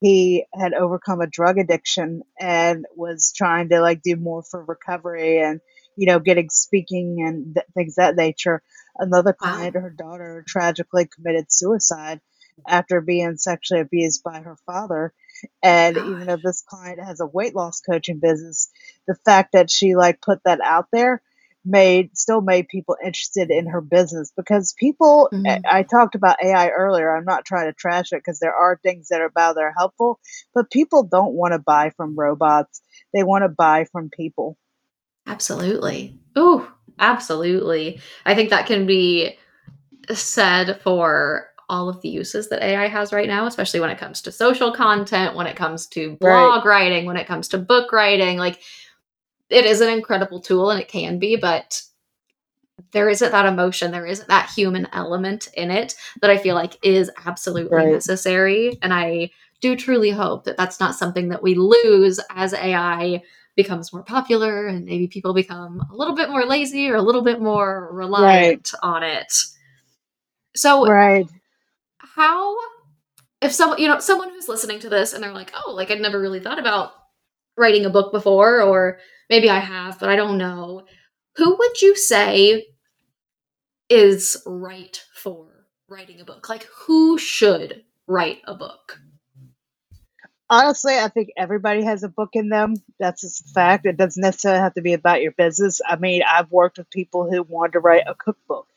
he 0.03 0.45
had 0.53 0.73
overcome 0.73 1.21
a 1.21 1.27
drug 1.27 1.57
addiction 1.57 2.23
and 2.37 2.85
was 2.93 3.33
trying 3.35 3.69
to 3.69 3.79
like 3.79 4.01
do 4.01 4.17
more 4.17 4.43
for 4.43 4.63
recovery 4.63 5.41
and 5.41 5.61
you 5.95 6.07
know 6.07 6.19
getting 6.19 6.49
speaking 6.49 7.23
and 7.25 7.55
th- 7.55 7.65
things 7.73 7.95
that 7.95 8.17
nature 8.17 8.61
another 8.97 9.31
client 9.31 9.75
wow. 9.75 9.81
her 9.81 9.89
daughter 9.89 10.43
tragically 10.45 11.07
committed 11.07 11.45
suicide 11.49 12.19
after 12.67 12.99
being 12.99 13.37
sexually 13.37 13.79
abused 13.79 14.23
by 14.23 14.41
her 14.41 14.57
father 14.65 15.13
and 15.61 15.97
even 15.97 16.27
though 16.27 16.37
this 16.43 16.63
client 16.67 16.99
has 16.99 17.19
a 17.19 17.25
weight 17.25 17.55
loss 17.55 17.81
coaching 17.81 18.19
business, 18.19 18.69
the 19.07 19.15
fact 19.25 19.53
that 19.53 19.69
she 19.71 19.95
like 19.95 20.21
put 20.21 20.39
that 20.45 20.59
out 20.61 20.87
there 20.91 21.21
made 21.65 22.17
still 22.17 22.41
made 22.41 22.67
people 22.67 22.97
interested 23.03 23.49
in 23.49 23.67
her 23.67 23.81
business 23.81 24.33
because 24.35 24.73
people 24.77 25.29
mm-hmm. 25.31 25.65
I 25.69 25.83
talked 25.83 26.15
about 26.15 26.43
AI 26.43 26.69
earlier. 26.69 27.15
I'm 27.15 27.25
not 27.25 27.45
trying 27.45 27.67
to 27.67 27.73
trash 27.73 28.11
it 28.11 28.17
because 28.17 28.39
there 28.39 28.53
are 28.53 28.79
things 28.83 29.07
that 29.09 29.21
are 29.21 29.25
about 29.25 29.55
that 29.55 29.63
are 29.63 29.73
helpful 29.77 30.19
but 30.53 30.71
people 30.71 31.03
don't 31.03 31.33
want 31.33 31.53
to 31.53 31.59
buy 31.59 31.91
from 31.95 32.17
robots. 32.17 32.81
They 33.13 33.23
want 33.23 33.43
to 33.43 33.49
buy 33.49 33.85
from 33.91 34.09
people. 34.09 34.57
Absolutely. 35.25 36.19
Oh 36.35 36.69
absolutely. 36.99 38.01
I 38.25 38.35
think 38.35 38.49
that 38.49 38.67
can 38.67 38.85
be 38.85 39.37
said 40.11 40.81
for 40.83 41.47
all 41.69 41.89
of 41.89 42.01
the 42.01 42.09
uses 42.09 42.49
that 42.49 42.63
AI 42.63 42.87
has 42.87 43.13
right 43.13 43.27
now, 43.27 43.45
especially 43.45 43.79
when 43.79 43.89
it 43.89 43.97
comes 43.97 44.21
to 44.21 44.31
social 44.31 44.71
content, 44.71 45.35
when 45.35 45.47
it 45.47 45.55
comes 45.55 45.87
to 45.87 46.17
blog 46.17 46.65
right. 46.65 46.69
writing, 46.69 47.05
when 47.05 47.17
it 47.17 47.27
comes 47.27 47.47
to 47.49 47.57
book 47.57 47.91
writing. 47.91 48.37
Like, 48.37 48.61
it 49.49 49.65
is 49.65 49.81
an 49.81 49.89
incredible 49.89 50.41
tool 50.41 50.71
and 50.71 50.81
it 50.81 50.87
can 50.87 51.19
be, 51.19 51.35
but 51.35 51.81
there 52.91 53.09
isn't 53.09 53.31
that 53.31 53.45
emotion, 53.45 53.91
there 53.91 54.05
isn't 54.05 54.27
that 54.29 54.51
human 54.55 54.87
element 54.93 55.47
in 55.55 55.71
it 55.71 55.95
that 56.21 56.29
I 56.29 56.37
feel 56.37 56.55
like 56.55 56.77
is 56.83 57.11
absolutely 57.25 57.77
Right. 57.77 57.93
necessary. 57.93 58.77
And 58.81 58.93
I 58.93 59.31
do 59.61 59.75
truly 59.75 60.09
hope 60.09 60.43
that 60.45 60.57
that's 60.57 60.79
not 60.79 60.95
something 60.95 61.29
that 61.29 61.43
we 61.43 61.55
lose 61.55 62.19
as 62.31 62.53
AI 62.53 63.21
becomes 63.55 63.93
more 63.93 64.03
popular 64.03 64.65
and 64.67 64.85
maybe 64.85 65.07
people 65.07 65.33
become 65.33 65.81
a 65.91 65.95
little 65.95 66.15
bit 66.15 66.29
more 66.29 66.45
lazy 66.45 66.89
or 66.89 66.95
a 66.95 67.01
little 67.01 67.21
bit 67.21 67.39
more 67.39 67.89
reliant 67.91 68.71
on 68.81 69.03
it. 69.03 69.33
So, 70.55 70.87
Right. 70.87 71.27
How 72.15 72.55
if 73.41 73.51
someone 73.51 73.79
you 73.79 73.87
know 73.87 73.99
someone 73.99 74.29
who's 74.29 74.47
listening 74.47 74.79
to 74.79 74.89
this 74.89 75.13
and 75.13 75.23
they're 75.23 75.33
like 75.33 75.51
oh 75.55 75.71
like 75.71 75.91
i'd 75.91 76.01
never 76.01 76.19
really 76.19 76.39
thought 76.39 76.59
about 76.59 76.91
writing 77.57 77.85
a 77.85 77.89
book 77.89 78.11
before 78.11 78.61
or 78.61 78.99
maybe 79.29 79.49
i 79.49 79.59
have 79.59 79.99
but 79.99 80.09
i 80.09 80.15
don't 80.15 80.37
know 80.37 80.83
who 81.35 81.55
would 81.57 81.81
you 81.81 81.95
say 81.95 82.65
is 83.89 84.41
right 84.45 85.03
for 85.15 85.65
writing 85.89 86.21
a 86.21 86.25
book 86.25 86.49
like 86.49 86.67
who 86.85 87.17
should 87.17 87.83
write 88.07 88.39
a 88.45 88.55
book 88.55 88.99
Honestly, 90.49 90.93
I 90.99 91.07
think 91.07 91.29
everybody 91.35 91.83
has 91.83 92.03
a 92.03 92.09
book 92.09 92.31
in 92.33 92.49
them. 92.49 92.75
That's 92.99 93.21
just 93.21 93.41
a 93.41 93.53
fact. 93.53 93.87
It 93.87 93.97
doesn't 93.97 94.21
necessarily 94.21 94.59
have 94.61 94.75
to 94.75 94.81
be 94.81 94.93
about 94.93 95.23
your 95.23 95.31
business. 95.31 95.81
I 95.87 95.95
mean, 95.95 96.21
I've 96.29 96.51
worked 96.51 96.77
with 96.77 96.91
people 96.91 97.27
who 97.27 97.41
wanted 97.41 97.73
to 97.73 97.79
write 97.79 98.03
a 98.05 98.13
cookbook 98.13 98.67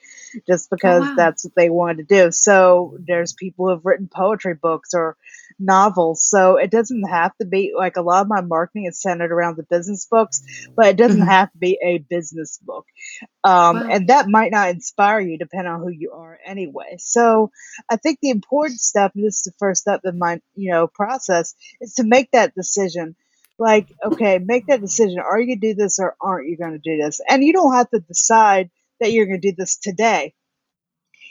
just 0.49 0.71
oh 0.85 0.95
because 0.95 1.01
wow 1.01 1.17
that's 1.17 1.45
what 1.45 1.55
they 1.57 1.71
wanted 1.71 2.09
to 2.09 2.15
do. 2.25 2.31
So 2.33 2.97
there's 3.07 3.33
people 3.35 3.67
who 3.67 3.71
have 3.73 3.85
written 3.85 4.09
poetry 4.13 4.55
books 4.55 4.95
or 4.95 5.17
novels. 5.59 6.29
So 6.29 6.57
it 6.57 6.71
doesn't 6.71 7.05
have 7.09 7.37
to 7.39 7.47
be 7.47 7.73
like 7.77 7.97
a 7.97 8.03
lot 8.03 8.23
of 8.23 8.29
my 8.29 8.41
marketing 8.41 8.87
is 8.87 9.01
centered 9.01 9.33
around 9.33 9.57
the 9.57 9.63
business 9.65 10.07
books, 10.11 10.43
but 10.77 10.87
it 10.87 10.97
doesn't 10.97 11.23
Mhm. 11.23 11.27
have 11.27 11.51
to 11.53 11.59
be 11.59 11.79
a 11.83 11.99
business 11.99 12.59
book. 12.59 12.87
Um, 13.45 13.77
wow 13.77 13.89
and 13.89 14.09
that 14.09 14.29
might 14.29 14.51
not 14.53 14.71
inspire 14.71 15.21
you 15.21 15.39
depending 15.39 15.73
on 15.73 15.81
who 15.81 15.91
you 15.91 16.13
are 16.13 16.39
anyway. 16.45 16.97
So 16.99 17.51
I 17.89 17.97
think 17.97 18.19
the 18.21 18.31
important 18.31 18.81
step, 18.81 19.13
and 19.15 19.25
this 19.25 19.37
is 19.37 19.43
the 19.43 19.53
first 19.59 19.83
step 19.83 20.01
in 20.05 20.19
my, 20.19 20.41
you 20.55 20.73
know, 20.73 20.87
process, 20.89 21.55
is 21.81 21.95
to 21.95 22.05
make 22.05 22.31
that 22.33 22.55
decision. 22.55 23.17
Like, 23.59 23.89
okay, 24.05 24.39
make 24.39 24.67
that 24.67 24.81
decision. 24.83 25.19
Are 25.21 25.41
you 25.41 25.47
gonna 25.57 25.61
do 25.61 25.75
this 25.75 25.99
or 25.99 26.17
aren't 26.21 26.49
you 26.49 26.57
gonna 26.59 26.79
do 26.79 26.97
this? 26.99 27.21
And 27.29 27.43
you 27.45 27.53
don't 27.53 27.75
have 27.75 27.91
to 27.91 28.01
decide 28.01 28.71
that 29.01 29.13
you're 29.13 29.27
gonna 29.27 29.39
do 29.39 29.53
this 29.57 29.77
today, 29.77 30.35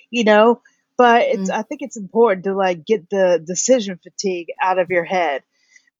you 0.09 0.23
know, 0.23 0.61
but 0.97 1.23
it's 1.23 1.49
Mhm. 1.49 1.53
I 1.53 1.61
think 1.63 1.81
it's 1.81 1.97
important 1.97 2.45
to 2.45 2.55
like 2.55 2.85
get 2.85 3.09
the 3.09 3.43
decision 3.45 3.99
fatigue 4.01 4.47
out 4.61 4.79
of 4.79 4.89
your 4.89 5.03
head 5.03 5.43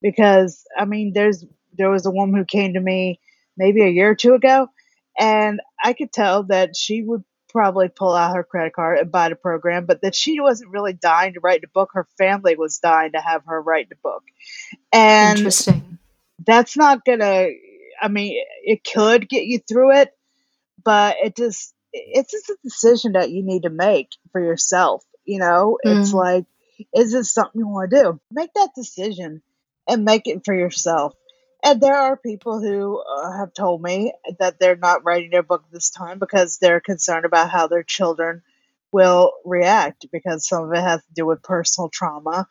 because 0.02 0.66
I 0.78 0.86
mean 0.86 1.14
there's 1.14 1.46
there 1.74 1.90
was 1.90 2.06
a 2.06 2.12
woman 2.12 2.36
who 2.40 2.46
came 2.46 2.74
to 2.74 2.80
me 2.80 3.20
maybe 3.58 3.82
a 3.84 3.90
year 3.90 4.12
or 4.12 4.16
two 4.16 4.34
ago 4.34 4.70
and 5.18 5.60
I 5.84 5.94
could 5.94 6.12
tell 6.12 6.44
that 6.44 6.76
she 6.76 7.02
would 7.04 7.24
probably 7.50 7.88
pull 7.88 8.14
out 8.14 8.36
her 8.36 8.44
credit 8.44 8.74
card 8.74 9.00
and 9.00 9.12
buy 9.12 9.30
the 9.30 9.36
program, 9.36 9.86
but 9.86 10.02
that 10.02 10.14
she 10.14 10.42
wasn't 10.42 10.72
really 10.72 10.92
dying 10.92 11.34
to 11.36 11.40
write 11.40 11.62
the 11.62 11.68
book. 11.68 11.92
Her 11.94 12.06
family 12.18 12.58
was 12.58 12.80
dying 12.80 13.14
to 13.14 13.22
have 13.22 13.44
her 13.46 13.62
write 13.62 13.88
the 13.90 13.96
book. 14.04 14.24
And 14.92 15.38
interesting 15.38 15.98
that's 16.46 16.78
not 16.78 17.06
gonna 17.06 17.48
I 18.02 18.10
mean, 18.10 18.44
it 18.64 18.84
could 18.84 19.30
get 19.30 19.46
you 19.46 19.60
through 19.60 19.94
it, 19.94 20.12
but 20.86 21.18
it 21.24 21.36
just 21.38 21.74
it's 21.94 22.32
just 22.32 22.50
a 22.50 22.58
decision 22.64 23.14
that 23.14 23.32
you 23.32 23.44
need 23.44 23.64
to 23.64 23.70
make 23.72 24.10
for 24.32 24.42
yourself. 24.42 25.04
You 25.26 25.40
know, 25.40 25.80
it's 25.84 26.14
Mm, 26.14 26.14
like, 26.14 26.46
is 26.96 27.14
this 27.14 27.34
something 27.34 27.60
you 27.62 27.68
want 27.68 27.92
to 27.92 28.04
do? 28.04 28.22
Make 28.32 28.54
that 28.56 28.72
decision 28.76 29.44
and 29.88 30.06
make 30.06 30.28
it 30.28 30.44
for 30.46 30.56
yourself. 30.56 31.14
And 31.64 31.82
there 31.82 31.96
are 31.98 32.18
people 32.18 32.62
who 32.62 33.00
uh, 33.02 33.38
have 33.38 33.54
told 33.54 33.82
me 33.82 34.14
that 34.40 34.60
they're 34.60 34.76
not 34.78 35.04
writing 35.06 35.32
their 35.32 35.44
book 35.44 35.64
this 35.72 35.90
time 35.92 36.20
because 36.20 36.58
they're 36.60 36.82
concerned 36.82 37.26
about 37.26 37.50
how 37.52 37.68
their 37.68 37.84
children 37.84 38.44
will 38.92 39.34
react 39.46 40.06
because 40.12 40.48
some 40.48 40.66
of 40.66 40.74
it 40.74 40.82
has 40.82 41.02
to 41.06 41.14
do 41.14 41.26
with 41.26 41.44
personal 41.44 41.90
trauma 41.90 42.48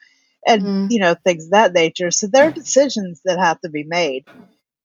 and 0.47 0.71
mm, 0.71 0.89
you 0.89 1.01
know 1.01 1.15
things 1.15 1.47
of 1.47 1.51
that 1.53 1.73
nature. 1.73 2.11
So 2.11 2.27
there 2.29 2.49
are 2.49 2.53
decisions 2.53 3.21
that 3.25 3.39
have 3.39 3.61
to 3.63 3.71
be 3.71 3.85
made. 3.85 4.25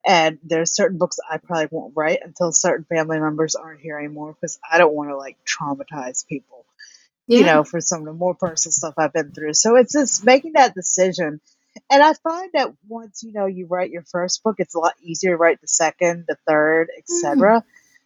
And 0.10 0.39
there's 0.44 0.74
certain 0.75 0.98
books 0.98 1.20
I 1.30 1.38
probably 1.38 1.68
won't 1.70 1.94
write 1.96 2.20
until 2.25 2.51
certain 2.51 2.84
family 2.86 3.20
members 3.20 3.54
aren't 3.54 3.80
here 3.80 4.00
anymore 4.00 4.34
because 4.34 4.60
I 4.70 4.80
don't 4.80 4.96
want 4.96 5.12
to 5.12 5.16
like 5.18 5.38
traumatize 5.46 6.25
people, 6.28 6.66
you 7.28 7.44
know, 7.46 7.63
for 7.63 7.80
some 7.80 8.00
of 8.00 8.06
the 8.06 8.13
more 8.13 8.34
personal 8.34 8.74
stuff 8.74 8.96
I've 8.98 9.13
been 9.13 9.32
through. 9.32 9.54
So 9.54 9.75
it's 9.75 9.94
just 9.94 10.25
making 10.25 10.54
that 10.54 10.74
decision. 10.74 11.39
And 11.92 12.01
I 12.01 12.13
find 12.13 12.50
that 12.56 12.74
once 12.88 13.22
you 13.24 13.32
know 13.34 13.46
you 13.46 13.68
write 13.68 13.92
your 13.92 14.01
first 14.01 14.42
book, 14.44 14.56
it's 14.58 14.74
a 14.74 14.80
lot 14.80 14.96
easier 15.04 15.32
to 15.32 15.38
write 15.38 15.62
the 15.62 15.68
second, 15.68 16.25
the 16.28 16.38
third, 16.48 16.89
Mm, 16.89 17.00
etc. 17.00 17.63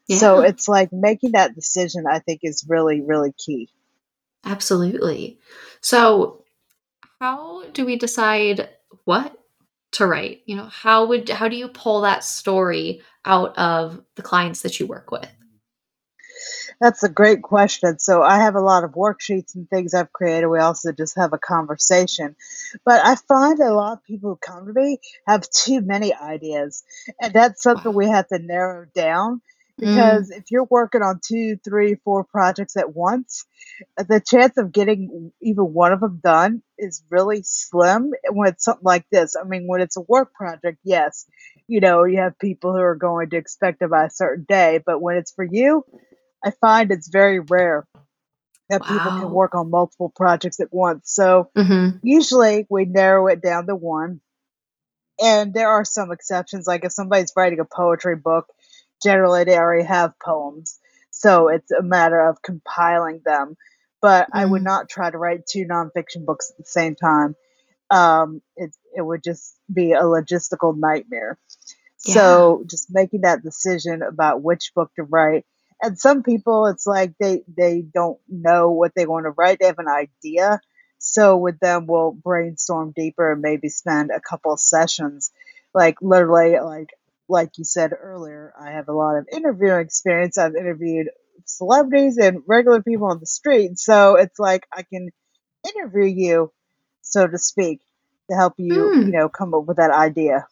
So 0.09 0.41
it's 0.41 0.67
like 0.67 0.91
making 0.91 1.31
that 1.31 1.55
decision 1.55 2.03
I 2.05 2.19
think 2.19 2.41
is 2.43 2.65
really, 2.67 2.99
really 3.01 3.31
key. 3.31 3.69
absolutely 4.45 5.39
so 5.79 6.43
how 7.21 7.63
do 7.71 7.85
we 7.85 7.95
decide 7.95 8.67
what 9.05 9.33
to 9.93 10.05
write 10.05 10.41
you 10.45 10.55
know 10.55 10.65
how 10.65 11.05
would 11.05 11.29
how 11.29 11.47
do 11.47 11.55
you 11.55 11.67
pull 11.67 12.01
that 12.01 12.23
story 12.23 13.01
out 13.25 13.57
of 13.57 14.01
the 14.15 14.21
clients 14.21 14.61
that 14.61 14.79
you 14.79 14.85
work 14.85 15.11
with 15.11 15.29
That's 16.79 17.03
a 17.03 17.09
great 17.09 17.41
question. 17.41 17.99
So 17.99 18.21
I 18.21 18.37
have 18.37 18.55
a 18.55 18.61
lot 18.61 18.83
of 18.83 18.91
worksheets 18.91 19.55
and 19.55 19.69
things 19.69 19.93
I've 19.93 20.11
created. 20.11 20.47
We 20.47 20.59
also 20.59 20.91
just 20.91 21.15
have 21.17 21.33
a 21.33 21.37
conversation. 21.37 22.35
But 22.85 23.05
I 23.05 23.15
find 23.15 23.59
a 23.59 23.73
lot 23.73 23.93
of 23.93 24.03
people 24.03 24.31
who 24.31 24.35
come 24.37 24.65
to 24.67 24.73
me 24.73 24.99
have 25.27 25.49
too 25.49 25.81
many 25.81 26.13
ideas. 26.13 26.83
And 27.21 27.33
that's 27.33 27.63
something 27.63 27.91
wow 27.91 27.97
we 27.97 28.09
have 28.09 28.27
to 28.29 28.39
narrow 28.39 28.85
down 28.93 29.41
mm, 29.81 30.19
because 30.19 30.31
if 30.31 30.51
you're 30.51 30.67
working 30.69 31.01
on 31.01 31.19
two, 31.25 31.57
three, 31.63 31.95
four 32.03 32.23
projects 32.23 32.77
at 32.77 32.95
once, 32.95 33.45
the 33.97 34.21
chance 34.25 34.57
of 34.57 34.71
getting 34.71 35.31
even 35.41 35.73
one 35.73 35.93
of 35.93 35.99
them 36.01 36.19
done 36.23 36.61
is 36.77 37.03
really 37.09 37.41
slim 37.43 38.11
when 38.31 38.49
it's 38.49 38.63
something 38.65 38.83
like 38.85 39.05
this. 39.11 39.35
I 39.39 39.45
mean, 39.45 39.67
when 39.67 39.81
it's 39.81 39.97
a 39.97 40.01
work 40.01 40.33
project, 40.33 40.79
yes, 40.83 41.25
you 41.67 41.79
know, 41.81 42.03
you 42.05 42.19
have 42.19 42.37
people 42.39 42.71
who 42.73 42.79
are 42.81 42.95
going 42.95 43.29
to 43.31 43.37
expect 43.37 43.81
it 43.81 43.89
by 43.89 44.05
a 44.05 44.09
certain 44.11 44.45
day. 44.47 44.79
But 44.85 45.01
when 45.01 45.17
it's 45.17 45.31
for 45.33 45.45
you, 45.45 45.85
I 46.43 46.51
find 46.51 46.91
it's 46.91 47.09
very 47.09 47.39
rare 47.39 47.87
that 48.69 48.85
people 48.85 49.11
can 49.11 49.29
work 49.31 49.55
on 49.55 49.69
multiple 49.71 50.11
projects 50.15 50.59
at 50.59 50.73
once. 50.73 51.11
So 51.11 51.51
hmm 51.55 52.01
usually 52.01 52.65
we 52.69 52.85
narrow 52.85 53.27
it 53.27 53.41
down 53.41 53.67
to 53.67 53.75
one. 53.75 54.21
And 55.21 55.53
there 55.53 55.69
are 55.69 55.85
some 55.85 56.11
exceptions, 56.11 56.67
like 56.67 56.83
if 56.83 56.91
somebody's 56.91 57.33
writing 57.35 57.59
a 57.59 57.65
poetry 57.65 58.15
book, 58.15 58.47
generally 59.03 59.45
they 59.45 59.57
already 59.57 59.85
have 59.85 60.19
poems. 60.19 60.79
So 61.11 61.49
it's 61.49 61.71
a 61.71 61.83
matter 61.83 62.21
of 62.21 62.41
compiling 62.43 63.21
them. 63.25 63.57
But 64.01 64.29
I 64.33 64.45
would 64.45 64.61
mm, 64.61 64.63
not 64.63 64.89
try 64.89 65.11
to 65.11 65.17
write 65.17 65.45
two 65.47 65.65
nonfiction 65.65 66.25
books 66.25 66.51
at 66.51 66.57
the 66.57 66.69
same 66.69 66.95
time. 66.95 67.35
Um, 67.91 68.41
it, 68.57 68.75
it 68.95 69.01
would 69.01 69.23
just 69.23 69.55
be 69.73 69.93
a 69.93 70.03
logistical 70.03 70.77
nightmare. 70.77 71.39
yeah 72.05 72.43
So 72.51 72.65
just 72.69 72.89
making 72.91 73.21
that 73.21 73.43
decision 73.43 74.01
about 74.03 74.43
which 74.43 74.73
book 74.75 74.91
to 74.95 75.03
write. 75.03 75.45
And 75.81 75.99
some 75.99 76.23
people, 76.23 76.67
it's 76.67 76.87
like 76.87 77.13
they 77.19 77.43
they 77.57 77.81
don't 77.81 78.19
know 78.29 78.71
what 78.71 78.93
they 78.95 79.05
want 79.05 79.25
to 79.25 79.31
write. 79.31 79.59
They 79.59 79.67
have 79.67 79.79
an 79.79 79.89
idea. 79.89 80.61
So 80.99 81.37
with 81.37 81.59
them, 81.59 81.87
we'll 81.87 82.11
brainstorm 82.13 82.93
deeper 82.95 83.33
and 83.33 83.41
maybe 83.41 83.69
spend 83.69 84.11
a 84.11 84.21
couple 84.21 84.53
of 84.53 84.59
sessions. 84.61 85.31
Like 85.73 85.97
literally, 86.01 86.59
like 86.59 86.89
like 87.29 87.57
you 87.57 87.63
said 87.63 87.91
earlier, 87.99 88.53
I 88.59 88.71
have 88.71 88.87
a 88.89 88.93
lot 88.93 89.17
of 89.17 89.27
interviewing 89.31 89.81
experience. 89.81 90.37
I've 90.37 90.55
interviewed 90.55 91.07
celebrities 91.45 92.17
and 92.17 92.41
regular 92.47 92.81
people 92.81 93.07
on 93.07 93.19
the 93.19 93.25
street. 93.25 93.77
So 93.79 94.15
it's 94.15 94.39
like 94.39 94.67
I 94.71 94.83
can 94.83 95.09
interview 95.75 96.05
you, 96.05 96.51
so 97.01 97.27
to 97.27 97.37
speak, 97.37 97.81
to 98.29 98.35
help 98.35 98.53
you, 98.57 98.73
you 98.73 99.03
mm. 99.03 99.11
know, 99.11 99.29
come 99.29 99.53
up 99.53 99.65
with 99.65 99.77
that 99.77 99.91
idea. 99.91 100.45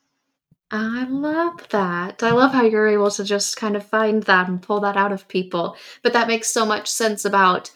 I 0.72 1.04
love 1.04 1.68
that. 1.70 2.24
I 2.24 2.32
love 2.32 2.54
how 2.54 2.64
you're 2.64 2.88
able 2.88 3.12
to 3.12 3.26
just 3.26 3.58
kind 3.58 3.76
of 3.76 3.86
find 3.86 4.24
that 4.24 4.48
and 4.48 4.62
pull 4.62 4.80
that 4.82 4.96
out 4.96 5.12
of 5.12 5.28
people. 5.28 5.76
But 6.02 6.14
that 6.14 6.30
makes 6.30 6.54
so 6.54 6.66
much 6.66 6.88
sense 6.88 7.26
about 7.26 7.72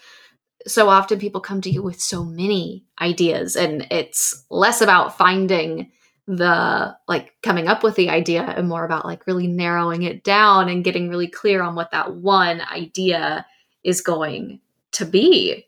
so 0.66 0.88
often 0.88 1.20
people 1.20 1.42
come 1.42 1.62
to 1.62 1.70
you 1.70 1.84
with 1.84 2.02
so 2.02 2.24
many 2.24 2.86
ideas 3.00 3.56
and 3.56 3.86
it's 3.92 4.46
less 4.50 4.82
about 4.82 5.18
finding 5.18 5.92
the 6.28 6.98
like 7.08 7.34
coming 7.44 7.68
up 7.68 7.84
with 7.84 7.96
the 7.96 8.10
idea 8.10 8.42
and 8.42 8.68
more 8.68 8.84
about 8.84 9.06
like 9.06 9.28
really 9.28 9.48
narrowing 9.48 10.04
it 10.04 10.24
down 10.24 10.70
and 10.70 10.84
getting 10.84 11.10
really 11.10 11.28
clear 11.28 11.62
on 11.62 11.76
what 11.76 11.92
that 11.92 12.16
one 12.16 12.62
idea 12.62 13.46
is 13.84 14.02
going 14.02 14.60
to 14.94 15.06
be. 15.06 15.68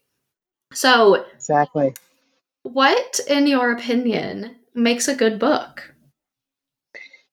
So, 0.73 1.25
Exactly. 1.35 1.93
what 2.63 3.19
in 3.27 3.47
your 3.47 3.71
opinion 3.71 4.55
makes 4.73 5.07
a 5.07 5.15
good 5.15 5.39
book? 5.39 5.93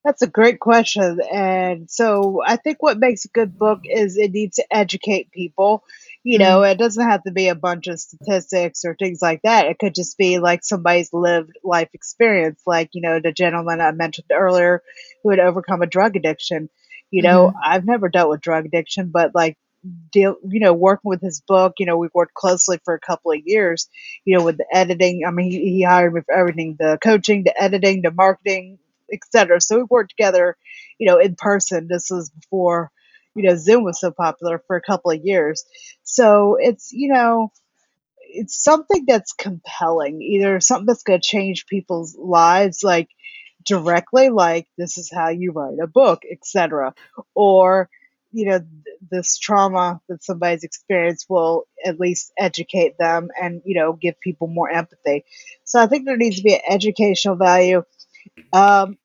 That's 0.05 0.23
a 0.23 0.27
great 0.27 0.61
question. 0.61 1.19
And 1.33 1.91
so 1.91 2.43
I 2.45 2.57
think 2.57 2.83
what 2.83 2.99
makes 2.99 3.25
a 3.25 3.29
good 3.29 3.59
book 3.59 3.81
is 3.85 4.19
it 4.19 4.33
needs 4.33 4.57
to 4.57 4.65
educate 4.71 5.31
people. 5.31 5.83
You 6.27 6.39
know, 6.39 6.61
Mm, 6.61 6.73
it 6.73 6.79
doesn't 6.79 7.07
have 7.09 7.23
to 7.25 7.33
be 7.33 7.49
a 7.49 7.55
bunch 7.55 7.87
of 7.87 8.01
statistics 8.01 8.85
or 8.85 8.95
things 8.97 9.21
like 9.21 9.43
that. 9.43 9.67
It 9.67 9.79
could 9.79 9.95
just 9.95 10.17
be 10.19 10.39
like 10.39 10.65
somebody's 10.65 11.13
lived 11.13 11.53
life 11.63 11.91
experience, 11.93 12.63
like, 12.67 12.91
you 12.95 13.03
know, 13.03 13.21
the 13.21 13.33
gentleman 13.33 13.81
I 13.81 13.93
mentioned 13.93 14.29
earlier 14.33 14.83
who 15.23 15.31
had 15.31 15.39
overcome 15.41 15.83
a 15.83 15.87
drug 15.87 16.17
addiction. 16.17 16.71
You 17.11 17.23
know, 17.23 17.51
mhm, 17.51 17.55
I've 17.63 17.85
never 17.85 18.09
dealt 18.09 18.31
with 18.31 18.41
drug 18.41 18.65
addiction, 18.67 19.11
but 19.13 19.35
like 19.35 19.59
deal, 20.13 20.37
you 20.49 20.61
know, 20.61 20.73
working 20.73 21.09
with 21.11 21.21
his 21.21 21.43
book. 21.43 21.75
You 21.79 21.87
know, 21.87 21.99
we 21.99 22.09
worked 22.15 22.35
closely 22.35 22.79
for 22.85 22.95
a 22.95 23.01
couple 23.01 23.33
of 23.33 23.41
years. 23.45 23.89
You 24.25 24.39
know, 24.39 24.45
with 24.45 24.57
the 24.57 24.67
editing. 24.73 25.25
I 25.27 25.31
mean, 25.31 25.51
he, 25.51 25.59
he 25.61 25.83
hired 25.83 26.15
me 26.15 26.23
for 26.23 26.35
everything: 26.35 26.77
the 26.79 26.99
coaching, 27.03 27.45
the 27.45 27.63
editing, 27.63 28.03
the 28.03 28.11
marketing, 28.11 28.79
etc. 29.13 29.61
So 29.61 29.77
we 29.79 29.85
worked 29.85 30.11
together, 30.11 30.57
you 30.99 31.07
know, 31.07 31.19
in 31.19 31.37
person. 31.37 31.87
This 31.89 32.09
was 32.11 32.31
before, 32.31 32.91
you 33.35 33.43
know, 33.43 33.57
Zoom 33.57 33.85
was 33.85 34.01
so 34.01 34.11
popular 34.11 34.63
for 34.67 34.77
a 34.77 34.83
couple 34.83 35.11
of 35.11 35.21
years. 35.25 35.65
So 36.03 36.57
it's 36.61 36.93
you 36.93 37.13
know 37.13 37.51
it's 38.35 38.63
something 38.63 39.05
that's 39.07 39.33
compelling, 39.33 40.21
either 40.21 40.61
something 40.61 40.87
that's 40.87 41.03
going 41.03 41.21
to 41.21 41.27
change 41.27 41.67
people's 41.67 42.17
lives, 42.17 42.83
like 42.83 43.09
directly, 43.65 44.29
like 44.29 44.67
this 44.77 44.99
is 44.99 45.11
how 45.13 45.29
you 45.29 45.53
write 45.53 45.79
a 45.83 45.87
book, 45.87 46.23
etc., 46.31 46.95
or 47.35 47.89
you 48.33 48.47
know 48.47 48.59
th- 48.59 48.99
this 49.11 49.39
trauma 49.39 50.01
that 50.09 50.25
somebody's 50.25 50.65
experienced 50.65 51.27
will 51.29 51.65
at 51.85 52.01
least 52.01 52.33
educate 52.39 52.99
them 52.99 53.29
and 53.41 53.63
you 53.65 53.75
know 53.75 53.93
give 53.93 54.21
people 54.21 54.49
more 54.49 54.71
empathy. 54.71 55.25
So 55.65 55.81
I 55.81 55.87
think 55.87 56.05
there 56.05 56.17
needs 56.17 56.37
to 56.37 56.43
be 56.43 56.55
an 56.55 56.61
educational 56.69 57.37
value. 57.37 57.85
Um, 58.53 58.99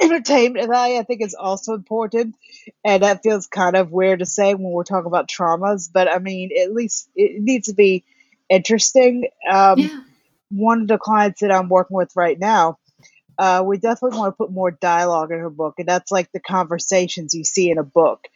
entertainment 0.00 0.68
value, 0.68 0.98
I 0.98 1.02
think, 1.02 1.22
is 1.22 1.34
also 1.34 1.74
important, 1.74 2.36
and 2.84 3.02
that 3.02 3.22
feels 3.22 3.46
kind 3.46 3.76
of 3.76 3.90
weird 3.92 4.20
to 4.20 4.26
say 4.26 4.54
when 4.54 4.72
we're 4.72 4.84
talking 4.84 5.06
about 5.06 5.28
traumas. 5.28 5.90
But 5.92 6.08
I 6.08 6.18
mean, 6.18 6.50
at 6.60 6.72
least 6.74 7.08
it 7.14 7.40
needs 7.42 7.66
to 7.68 7.74
be 7.74 8.04
interesting. 8.48 9.28
Um, 9.50 9.90
Yeah. 9.90 10.00
one 10.50 10.82
of 10.82 10.88
the 10.88 10.98
clients 10.98 11.40
that 11.40 11.52
I'm 11.52 11.68
working 11.68 11.96
with 11.96 12.14
right 12.16 12.38
now, 12.38 12.78
uh, 13.38 13.62
we 13.66 13.78
definitely 13.78 14.18
want 14.18 14.32
to 14.32 14.36
put 14.36 14.50
more 14.52 14.70
dialogue 14.70 15.30
in 15.32 15.38
her 15.38 15.50
book, 15.50 15.74
and 15.78 15.88
that's 15.88 16.10
like 16.10 16.30
the 16.32 16.40
conversations 16.40 17.34
you 17.34 17.44
see 17.44 17.70
in 17.70 17.78
a 17.78 17.84
book. 17.84 18.26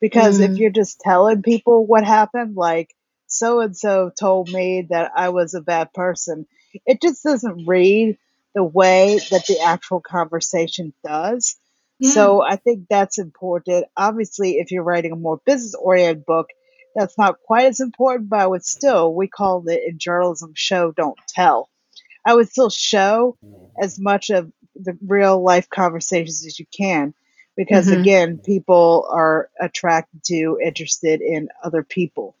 Because 0.00 0.38
if 0.40 0.52
Mm, 0.52 0.58
you're 0.58 0.70
just 0.70 1.00
telling 1.00 1.42
people 1.42 1.86
what 1.86 2.04
happened, 2.04 2.56
like 2.56 2.94
so 3.26 3.60
and 3.60 3.76
so 3.76 4.10
told 4.18 4.48
me 4.50 4.86
that 4.90 5.12
I 5.16 5.30
was 5.30 5.54
a 5.54 5.60
bad 5.60 5.92
person, 5.92 6.46
it 6.86 7.00
just 7.02 7.22
doesn't 7.22 7.66
read 7.66 8.18
the 8.54 8.64
way 8.64 9.18
that 9.30 9.46
the 9.46 9.60
actual 9.60 10.00
conversation 10.00 10.92
does. 11.04 11.56
yeah. 11.98 12.10
So 12.10 12.42
I 12.42 12.56
think 12.56 12.86
that's 12.88 13.18
important. 13.18 13.86
Obviously, 13.96 14.58
if 14.58 14.70
you're 14.70 14.82
writing 14.82 15.12
a 15.12 15.16
more 15.16 15.40
business 15.46 15.74
oriented 15.74 16.26
book, 16.26 16.48
that's 16.94 17.16
not 17.16 17.40
quite 17.46 17.66
as 17.66 17.80
important, 17.80 18.28
but 18.28 18.40
I 18.40 18.46
would 18.46 18.64
still, 18.64 19.14
we 19.14 19.26
call 19.28 19.66
it 19.68 19.82
in 19.86 19.98
journalism 19.98 20.52
show, 20.54 20.92
don't 20.92 21.18
tell. 21.28 21.70
I 22.26 22.34
would 22.34 22.50
still 22.50 22.70
show 22.70 23.36
as 23.80 23.98
much 23.98 24.30
of 24.30 24.52
the 24.74 24.96
real 25.06 25.42
life 25.42 25.68
conversations 25.70 26.44
as 26.46 26.58
you 26.58 26.66
can 26.76 27.14
because, 27.56 27.86
hmm 27.86 27.92
again, 27.92 28.38
people 28.38 29.08
are 29.10 29.48
attracted 29.60 30.22
to, 30.24 30.58
interested 30.62 31.20
in 31.20 31.48
other 31.62 31.82
people. 31.82 32.36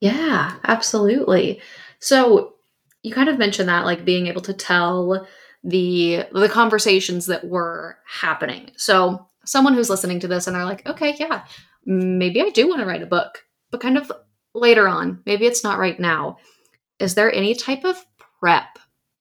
Yeah, 0.00 0.54
absolutely. 0.64 1.60
So 1.98 2.55
you 3.06 3.14
kind 3.14 3.28
of 3.28 3.38
mentioned 3.38 3.68
that, 3.68 3.84
like 3.84 4.04
being 4.04 4.26
able 4.26 4.40
to 4.42 4.52
tell 4.52 5.28
the 5.62 6.24
the 6.32 6.48
conversations 6.48 7.26
that 7.26 7.46
were 7.46 7.98
happening. 8.04 8.72
So 8.76 9.28
someone 9.44 9.74
who's 9.74 9.88
listening 9.88 10.18
to 10.20 10.28
this 10.28 10.48
and 10.48 10.56
they're 10.56 10.64
like, 10.64 10.84
okay, 10.88 11.14
yeah, 11.16 11.44
maybe 11.84 12.42
I 12.42 12.50
do 12.50 12.68
want 12.68 12.80
to 12.80 12.86
write 12.86 13.04
a 13.04 13.06
book, 13.06 13.44
but 13.70 13.80
kind 13.80 13.96
of 13.96 14.10
later 14.54 14.88
on, 14.88 15.22
maybe 15.24 15.46
it's 15.46 15.62
not 15.62 15.78
right 15.78 16.00
now. 16.00 16.38
Is 16.98 17.14
there 17.14 17.32
any 17.32 17.54
type 17.54 17.84
of 17.84 18.04
prep 18.40 18.76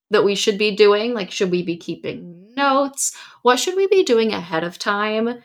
that 0.09 0.23
we 0.23 0.33
should 0.33 0.57
be 0.57 0.75
doing? 0.75 1.13
Like, 1.13 1.29
should 1.29 1.51
we 1.51 1.61
be 1.61 1.77
keeping 1.77 2.55
notes? 2.55 3.15
What 3.43 3.59
should 3.59 3.75
we 3.75 3.85
be 3.85 4.03
doing 4.03 4.33
ahead 4.33 4.63
of 4.63 4.79
time 4.79 5.43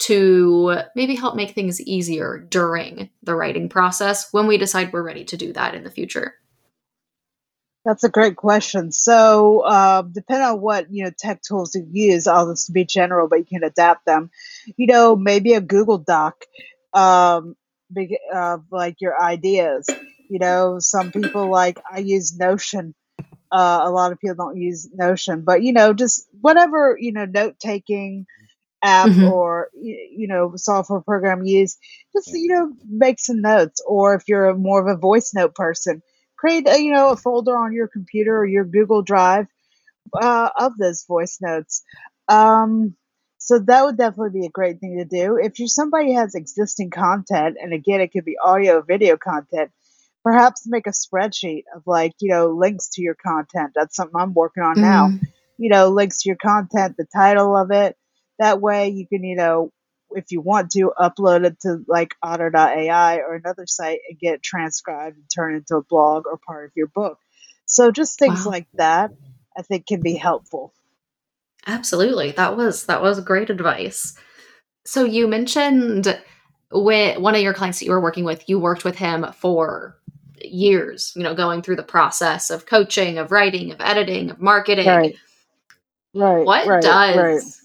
to 0.00 0.80
maybe 0.96 1.14
help 1.14 1.36
make 1.36 1.52
things 1.52 1.80
easier 1.82 2.44
during 2.48 3.10
the 3.22 3.36
writing 3.36 3.68
process 3.68 4.32
when 4.32 4.48
we 4.48 4.58
decide 4.58 4.92
we're 4.92 5.04
ready 5.04 5.24
to 5.26 5.36
do 5.36 5.52
that 5.52 5.76
in 5.76 5.84
the 5.84 5.90
future? 5.90 6.34
That's 7.88 8.04
a 8.04 8.10
great 8.10 8.36
question. 8.36 8.92
So, 8.92 9.60
uh, 9.62 10.02
depending 10.02 10.48
on 10.48 10.62
what 10.62 10.92
you 10.92 11.04
know 11.04 11.12
tech 11.18 11.42
tools 11.42 11.74
you 11.74 11.88
use, 11.90 12.28
I'll 12.28 12.50
just 12.52 12.72
be 12.72 12.86
general, 12.86 13.28
but 13.28 13.40
you 13.40 13.46
can 13.46 13.64
adapt 13.64 14.06
them. 14.06 14.30
You 14.76 14.88
know, 14.88 15.16
maybe 15.16 15.54
a 15.54 15.62
Google 15.62 15.98
Doc, 15.98 16.36
um, 16.94 17.56
big, 17.92 18.14
uh, 18.34 18.58
like 18.70 19.00
your 19.00 19.20
ideas. 19.22 19.88
You 20.30 20.38
know, 20.40 20.78
some 20.80 21.12
people 21.12 21.50
like 21.50 21.80
I 21.92 22.00
use 22.00 22.38
Notion. 22.38 22.94
Uh, 23.52 23.80
a 23.84 23.90
lot 23.90 24.12
of 24.12 24.20
people 24.20 24.36
don't 24.36 24.58
use 24.58 24.88
Notion, 24.94 25.42
but 25.42 25.62
you 25.62 25.72
know, 25.72 25.94
just 25.94 26.28
whatever 26.40 26.96
you 27.00 27.12
know, 27.12 27.26
note 27.26 27.58
taking 27.60 28.26
app 28.82 29.12
hmm 29.12 29.22
or 29.22 29.70
you 29.74 30.28
know 30.28 30.52
software 30.56 31.00
program 31.00 31.44
you 31.44 31.60
use 31.60 31.78
just 32.14 32.30
you 32.32 32.48
know 32.48 32.72
make 32.88 33.18
some 33.20 33.40
notes 33.40 33.82
or 33.86 34.14
if 34.14 34.24
you're 34.28 34.54
more 34.54 34.80
of 34.80 34.86
a 34.96 35.00
voice 35.00 35.32
note 35.34 35.54
person 35.54 36.02
create 36.38 36.68
a, 36.68 36.80
you 36.80 36.92
know 36.92 37.10
a 37.10 37.16
folder 37.16 37.56
on 37.56 37.72
your 37.72 37.88
computer 37.88 38.36
or 38.38 38.46
your 38.46 38.64
google 38.64 39.02
drive 39.02 39.46
uh, 40.14 40.48
of 40.56 40.76
those 40.78 41.04
voice 41.04 41.38
notes. 41.40 41.82
Um, 42.28 42.94
so 43.38 43.58
that 43.60 43.84
would 43.84 43.96
definitely 43.96 44.40
be 44.40 44.46
a 44.46 44.50
great 44.50 44.80
thing 44.80 44.98
to 44.98 45.04
do. 45.04 45.38
If 45.40 45.58
you're 45.58 45.68
somebody 45.68 46.12
who 46.12 46.18
has 46.18 46.34
existing 46.34 46.90
content 46.90 47.56
and 47.60 47.72
again 47.72 48.00
it 48.00 48.08
could 48.12 48.24
be 48.24 48.36
audio 48.42 48.82
video 48.82 49.16
content 49.16 49.70
perhaps 50.24 50.66
make 50.66 50.86
a 50.86 50.90
spreadsheet 50.90 51.64
of 51.74 51.82
like 51.86 52.12
you 52.20 52.30
know 52.30 52.48
links 52.48 52.90
to 52.90 53.02
your 53.02 53.14
content. 53.14 53.72
That's 53.74 53.96
something 53.96 54.20
i'm 54.20 54.34
working 54.34 54.62
on 54.62 54.80
now. 54.80 55.08
Mm, 55.08 55.20
you 55.56 55.70
know 55.70 55.88
links 55.88 56.22
to 56.22 56.28
your 56.28 56.36
content 56.36 56.96
the 56.96 57.06
title 57.14 57.56
of 57.56 57.70
it. 57.70 57.96
That 58.38 58.60
way 58.60 58.88
you 58.88 59.06
can 59.06 59.24
you 59.24 59.36
know 59.36 59.72
if 60.12 60.30
you 60.30 60.40
want 60.40 60.70
to 60.70 60.92
upload 60.98 61.44
it 61.44 61.60
to 61.60 61.84
like 61.86 62.14
otter.ai 62.22 63.16
or 63.16 63.34
another 63.34 63.66
site 63.66 64.00
and 64.08 64.18
get 64.18 64.42
transcribed 64.42 65.16
and 65.16 65.26
turn 65.34 65.54
it 65.54 65.58
into 65.58 65.76
a 65.76 65.82
blog 65.82 66.26
or 66.26 66.38
part 66.38 66.66
of 66.66 66.72
your 66.74 66.86
book 66.86 67.18
so 67.66 67.90
just 67.90 68.18
things 68.18 68.44
wow. 68.44 68.52
like 68.52 68.66
that 68.74 69.10
i 69.56 69.62
think 69.62 69.86
can 69.86 70.00
be 70.00 70.14
helpful 70.14 70.72
Absolutely. 71.68 72.32
That 72.32 72.56
was 72.56 72.86
that 72.86 73.02
was 73.02 73.20
great 73.20 73.50
advice. 73.50 74.14
So 74.86 75.04
you 75.04 75.28
mentioned 75.28 76.18
with 76.72 77.18
one 77.18 77.34
of 77.34 77.42
your 77.42 77.54
clients 77.54 77.78
that 77.78 77.84
you 77.84 77.92
were 77.92 78.00
working 78.00 78.24
with, 78.24 78.48
you 78.48 78.58
worked 78.58 78.84
with 78.84 78.96
him 78.96 79.26
for 79.38 79.98
years, 80.42 81.12
you 81.14 81.22
know, 81.22 81.34
going 81.34 81.60
through 81.62 81.76
the 81.76 81.82
process 81.82 82.50
of 82.50 82.64
coaching, 82.64 83.18
of 83.18 83.32
writing, 83.32 83.70
of 83.70 83.80
editing, 83.80 84.30
of 84.30 84.40
marketing. 84.40 84.86
right 84.86 85.16
right 86.14 86.46
What 86.46 86.66
right 86.66 86.82
right 86.82 86.82
does 86.82 87.60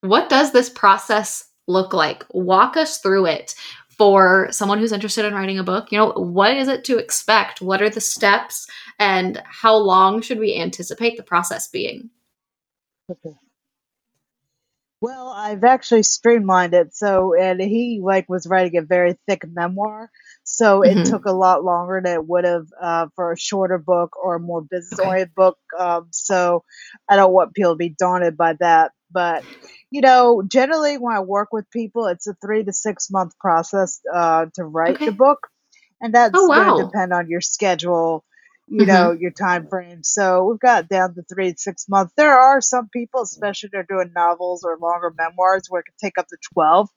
what 0.00 0.28
does 0.30 0.52
this 0.52 0.70
process 0.70 1.44
look 1.66 1.92
like? 1.92 2.24
Walk 2.30 2.76
us 2.76 2.98
through 2.98 3.26
it 3.26 3.54
for 3.88 4.48
someone 4.50 4.78
who's 4.78 4.92
interested 4.92 5.24
in 5.24 5.34
writing 5.34 5.58
a 5.58 5.64
book. 5.64 5.92
You 5.92 5.98
know, 5.98 6.12
what 6.12 6.56
is 6.56 6.68
it 6.68 6.84
to 6.84 6.98
expect? 6.98 7.60
What 7.60 7.82
are 7.82 7.90
the 7.90 8.00
steps 8.00 8.66
and 8.98 9.42
how 9.46 9.76
long 9.76 10.20
should 10.20 10.38
we 10.38 10.56
anticipate 10.56 11.16
the 11.16 11.22
process 11.22 11.68
being? 11.68 12.10
okay 13.10 13.34
Well, 15.00 15.28
I've 15.28 15.64
actually 15.64 16.02
streamlined 16.02 16.72
it. 16.72 16.94
So, 16.94 17.34
and 17.38 17.60
he 17.60 18.00
like 18.02 18.26
was 18.28 18.46
writing 18.46 18.78
a 18.78 18.82
very 18.82 19.18
thick 19.28 19.42
memoir, 19.52 20.10
so 20.44 20.82
it 20.82 21.04
took 21.04 21.26
a 21.26 21.32
lot 21.32 21.62
longer 21.62 22.00
than 22.02 22.14
it 22.14 22.26
would 22.26 22.44
have 22.44 22.66
uh, 22.80 23.06
for 23.14 23.32
a 23.32 23.38
shorter 23.38 23.76
book 23.78 24.16
or 24.16 24.36
a 24.36 24.40
more 24.40 24.62
business-oriented 24.62 25.34
book. 25.34 25.58
Um, 25.78 26.08
so, 26.10 26.64
I 27.08 27.16
don't 27.16 27.34
want 27.34 27.54
people 27.54 27.72
to 27.72 27.76
be 27.76 27.90
daunted 27.98 28.36
by 28.36 28.54
that. 28.60 28.92
But 29.14 29.46
you 29.92 30.02
know, 30.02 30.42
generally 30.46 30.98
when 30.98 31.16
I 31.16 31.20
work 31.20 31.50
with 31.52 31.70
people, 31.70 32.06
it's 32.08 32.28
a 32.28 32.34
three 32.44 32.64
to 32.64 32.74
six 32.74 33.10
month 33.12 33.38
process 33.38 34.00
uh, 34.14 34.46
to 34.56 34.64
write 34.64 35.04
the 35.06 35.12
book 35.12 35.48
and 36.00 36.14
Oh 36.34 36.48
that's 36.48 36.48
going 36.48 36.66
to 36.66 36.72
depend 36.72 37.12
on 37.12 37.28
your 37.28 37.40
schedule 37.40 38.24
you 38.68 38.86
know 38.86 39.12
Mhm. 39.12 39.18
your 39.18 39.30
time 39.30 39.66
frame 39.68 40.02
so 40.02 40.44
we've 40.44 40.60
got 40.60 40.88
down 40.88 41.14
to 41.14 41.22
three 41.22 41.52
to 41.52 41.58
six 41.58 41.88
months. 41.88 42.12
There 42.16 42.38
are 42.38 42.60
some 42.60 42.88
people 42.88 43.22
especially 43.22 43.68
if 43.68 43.72
they're 43.72 43.86
doing 43.88 44.12
novels 44.14 44.64
or 44.64 44.78
longer 44.80 45.12
memoirs 45.16 45.66
where 45.68 45.80
it 45.80 45.84
can 45.86 45.94
take 46.00 46.18
up 46.18 46.28
to 46.28 46.36
12 46.54 46.88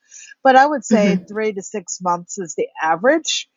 but 0.44 0.56
i 0.56 0.66
would 0.66 0.86
say 0.86 1.18
Mhm. 1.18 1.28
three 1.28 1.54
to 1.54 1.62
six 1.62 2.00
months 2.02 2.38
is 2.40 2.56
the 2.56 2.68
average. 2.82 3.50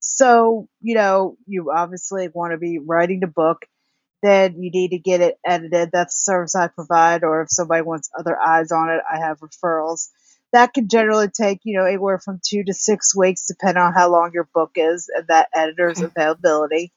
So 0.00 0.68
you 0.80 0.94
know 0.94 1.36
you 1.46 1.72
obviously 1.74 2.28
want 2.32 2.52
to 2.52 2.58
be 2.58 2.78
writing 2.78 3.20
the 3.20 3.26
book 3.28 3.66
then 4.22 4.62
you 4.62 4.70
need 4.70 4.90
to 4.90 4.98
get 4.98 5.20
it 5.20 5.38
edited. 5.46 5.90
That's 5.92 6.14
the 6.14 6.32
service 6.32 6.54
I 6.56 6.68
provide, 6.68 7.24
or 7.24 7.42
if 7.42 7.48
somebody 7.50 7.82
wants 7.82 8.10
other 8.18 8.38
eyes 8.38 8.72
on 8.72 8.90
it, 8.90 9.00
I 9.10 9.18
have 9.18 9.40
referrals. 9.40 10.08
That 10.52 10.74
can 10.74 10.88
generally 10.88 11.28
take, 11.28 11.60
you 11.64 11.78
know, 11.78 11.86
anywhere 11.86 12.18
from 12.18 12.40
two 12.44 12.64
to 12.64 12.74
six 12.74 13.14
weeks, 13.16 13.46
depending 13.46 13.82
on 13.82 13.94
how 13.94 14.10
long 14.10 14.32
your 14.34 14.48
book 14.54 14.72
is 14.76 15.08
and 15.14 15.26
that 15.28 15.48
editor's 15.54 15.98
Okay. 15.98 16.12
availability. 16.16 16.92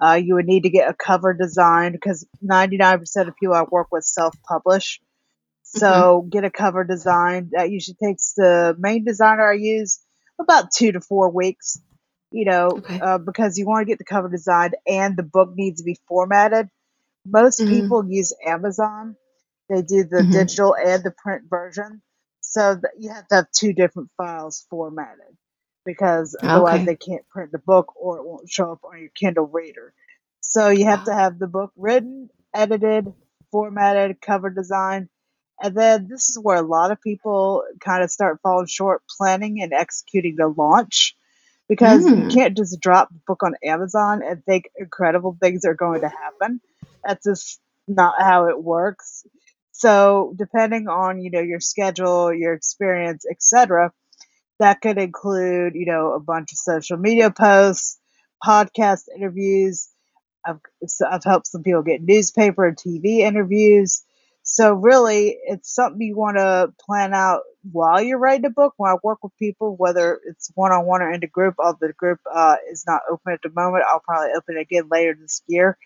Uh, 0.00 0.14
you 0.14 0.34
would 0.34 0.46
need 0.46 0.64
to 0.64 0.70
get 0.70 0.90
a 0.90 0.94
cover 0.94 1.32
designed 1.32 1.92
because 1.94 2.26
99% 2.44 3.28
of 3.28 3.36
people 3.36 3.54
I 3.54 3.62
work 3.70 3.88
with 3.92 4.04
self 4.04 4.36
publish. 4.48 5.00
So 5.62 6.26
get 6.30 6.44
a 6.44 6.50
cover 6.50 6.84
designed. 6.84 7.50
That 7.52 7.70
usually 7.70 7.96
takes 8.02 8.34
the 8.34 8.76
main 8.78 9.04
designer 9.04 9.50
I 9.50 9.54
use 9.54 10.00
about 10.40 10.72
two 10.72 10.92
to 10.92 11.00
four 11.00 11.30
weeks, 11.30 11.80
you 12.32 12.46
know, 12.46 12.80
Okay. 12.80 13.02
uh, 13.02 13.18
because 13.18 13.58
you 13.58 13.66
want 13.66 13.82
to 13.82 13.90
get 13.90 13.98
the 13.98 14.04
cover 14.04 14.28
designed 14.30 14.76
and 14.86 15.16
the 15.16 15.24
book 15.24 15.52
needs 15.56 15.80
to 15.80 15.84
be 15.86 15.98
formatted 16.08 16.66
most 17.26 17.66
Mhm. 17.66 17.68
people 17.68 18.06
use 18.08 18.34
Amazon. 18.46 19.16
They 19.70 19.82
do 19.82 20.04
the 20.04 20.24
Mhm. 20.24 20.30
digital 20.30 20.76
and 20.76 21.04
the 21.04 21.12
print 21.12 21.44
version. 21.50 22.02
So 22.42 22.74
th- 22.76 22.86
you 22.98 23.10
have 23.12 23.28
to 23.28 23.36
have 23.36 23.52
two 23.52 23.74
different 23.74 24.10
files 24.18 24.66
formatted 24.70 25.38
because 25.86 26.36
otherwise 26.44 26.84
Okay. 26.84 26.84
they 26.84 26.96
can't 26.96 27.28
print 27.30 27.52
the 27.52 27.60
book 27.60 27.94
or 27.96 28.18
it 28.18 28.26
won't 28.26 28.50
show 28.50 28.72
up 28.72 28.80
on 28.84 29.00
your 29.00 29.10
Kindle 29.14 29.46
reader. 29.48 29.94
So 30.40 30.70
you 30.70 30.86
have 30.86 31.04
to 31.04 31.14
Oh. 31.14 31.14
have 31.14 31.38
the 31.38 31.48
book 31.48 31.72
written, 31.78 32.30
edited, 32.54 33.14
formatted, 33.52 34.20
cover 34.22 34.50
design. 34.50 35.10
And 35.62 35.76
then 35.76 36.08
this 36.10 36.30
is 36.30 36.40
where 36.42 36.58
a 36.58 36.62
lot 36.68 36.90
of 36.92 37.00
people 37.02 37.64
kind 37.80 38.04
of 38.04 38.10
start 38.10 38.40
falling 38.42 38.66
short 38.66 39.04
planning 39.18 39.62
and 39.62 39.72
executing 39.74 40.36
the 40.36 40.48
launch 40.48 41.16
because 41.68 42.10
you 42.14 42.26
Mm. 42.26 42.32
can't 42.32 42.56
just 42.56 42.80
drop 42.80 43.08
the 43.10 43.20
book 43.26 43.42
on 43.42 43.54
Amazon 43.64 44.22
and 44.26 44.44
think 44.44 44.70
incredible 44.78 45.36
things 45.42 45.64
are 45.64 45.74
going 45.74 46.02
to 46.02 46.08
happen. 46.10 46.60
That's 47.04 47.24
just 47.24 47.60
not 47.88 48.14
how 48.20 48.48
it 48.48 48.62
works. 48.62 49.24
So 49.72 50.34
depending 50.38 50.88
on, 50.88 51.20
you 51.20 51.30
know, 51.30 51.40
your 51.40 51.60
schedule, 51.60 52.32
your 52.34 52.54
experience, 52.54 53.24
etc., 53.30 53.92
that 54.60 54.80
could 54.82 54.98
include, 54.98 55.74
you 55.76 55.86
know, 55.86 56.14
a 56.14 56.20
bunch 56.20 56.52
of 56.52 56.58
social 56.58 56.98
media 56.98 57.30
posts, 57.30 57.98
podcast 58.44 59.04
interviews. 59.16 59.90
I've, 60.46 60.60
I've 61.10 61.24
helped 61.24 61.48
some 61.48 61.64
people 61.64 61.82
get 61.82 62.02
newspaper 62.02 62.66
and 62.66 62.76
TV 62.78 63.20
interviews. 63.20 64.02
So 64.54 64.74
really, 64.74 65.38
it's 65.44 65.74
something 65.74 66.02
you 66.06 66.14
want 66.14 66.36
to 66.36 66.74
plan 66.78 67.14
out 67.14 67.40
while 67.72 68.02
you're 68.02 68.18
writing 68.18 68.44
a 68.44 68.50
book. 68.50 68.74
When 68.76 68.90
I 68.90 68.96
work 69.02 69.20
with 69.22 69.32
people, 69.38 69.76
whether 69.76 70.20
it's 70.26 70.50
one 70.54 70.72
on 70.72 70.84
one 70.84 71.00
or 71.00 71.10
in 71.10 71.24
a 71.24 71.26
group, 71.26 71.54
although 71.58 71.86
the 71.86 71.94
group 71.94 72.20
uh, 72.30 72.56
is 72.70 72.84
not 72.86 73.00
open 73.10 73.32
at 73.32 73.40
the 73.42 73.48
moment, 73.48 73.84
I'll 73.88 74.00
probably 74.00 74.32
open 74.36 74.58
it 74.58 74.60
again 74.60 74.88
later 74.90 75.16
this 75.18 75.40
year. 75.46 75.78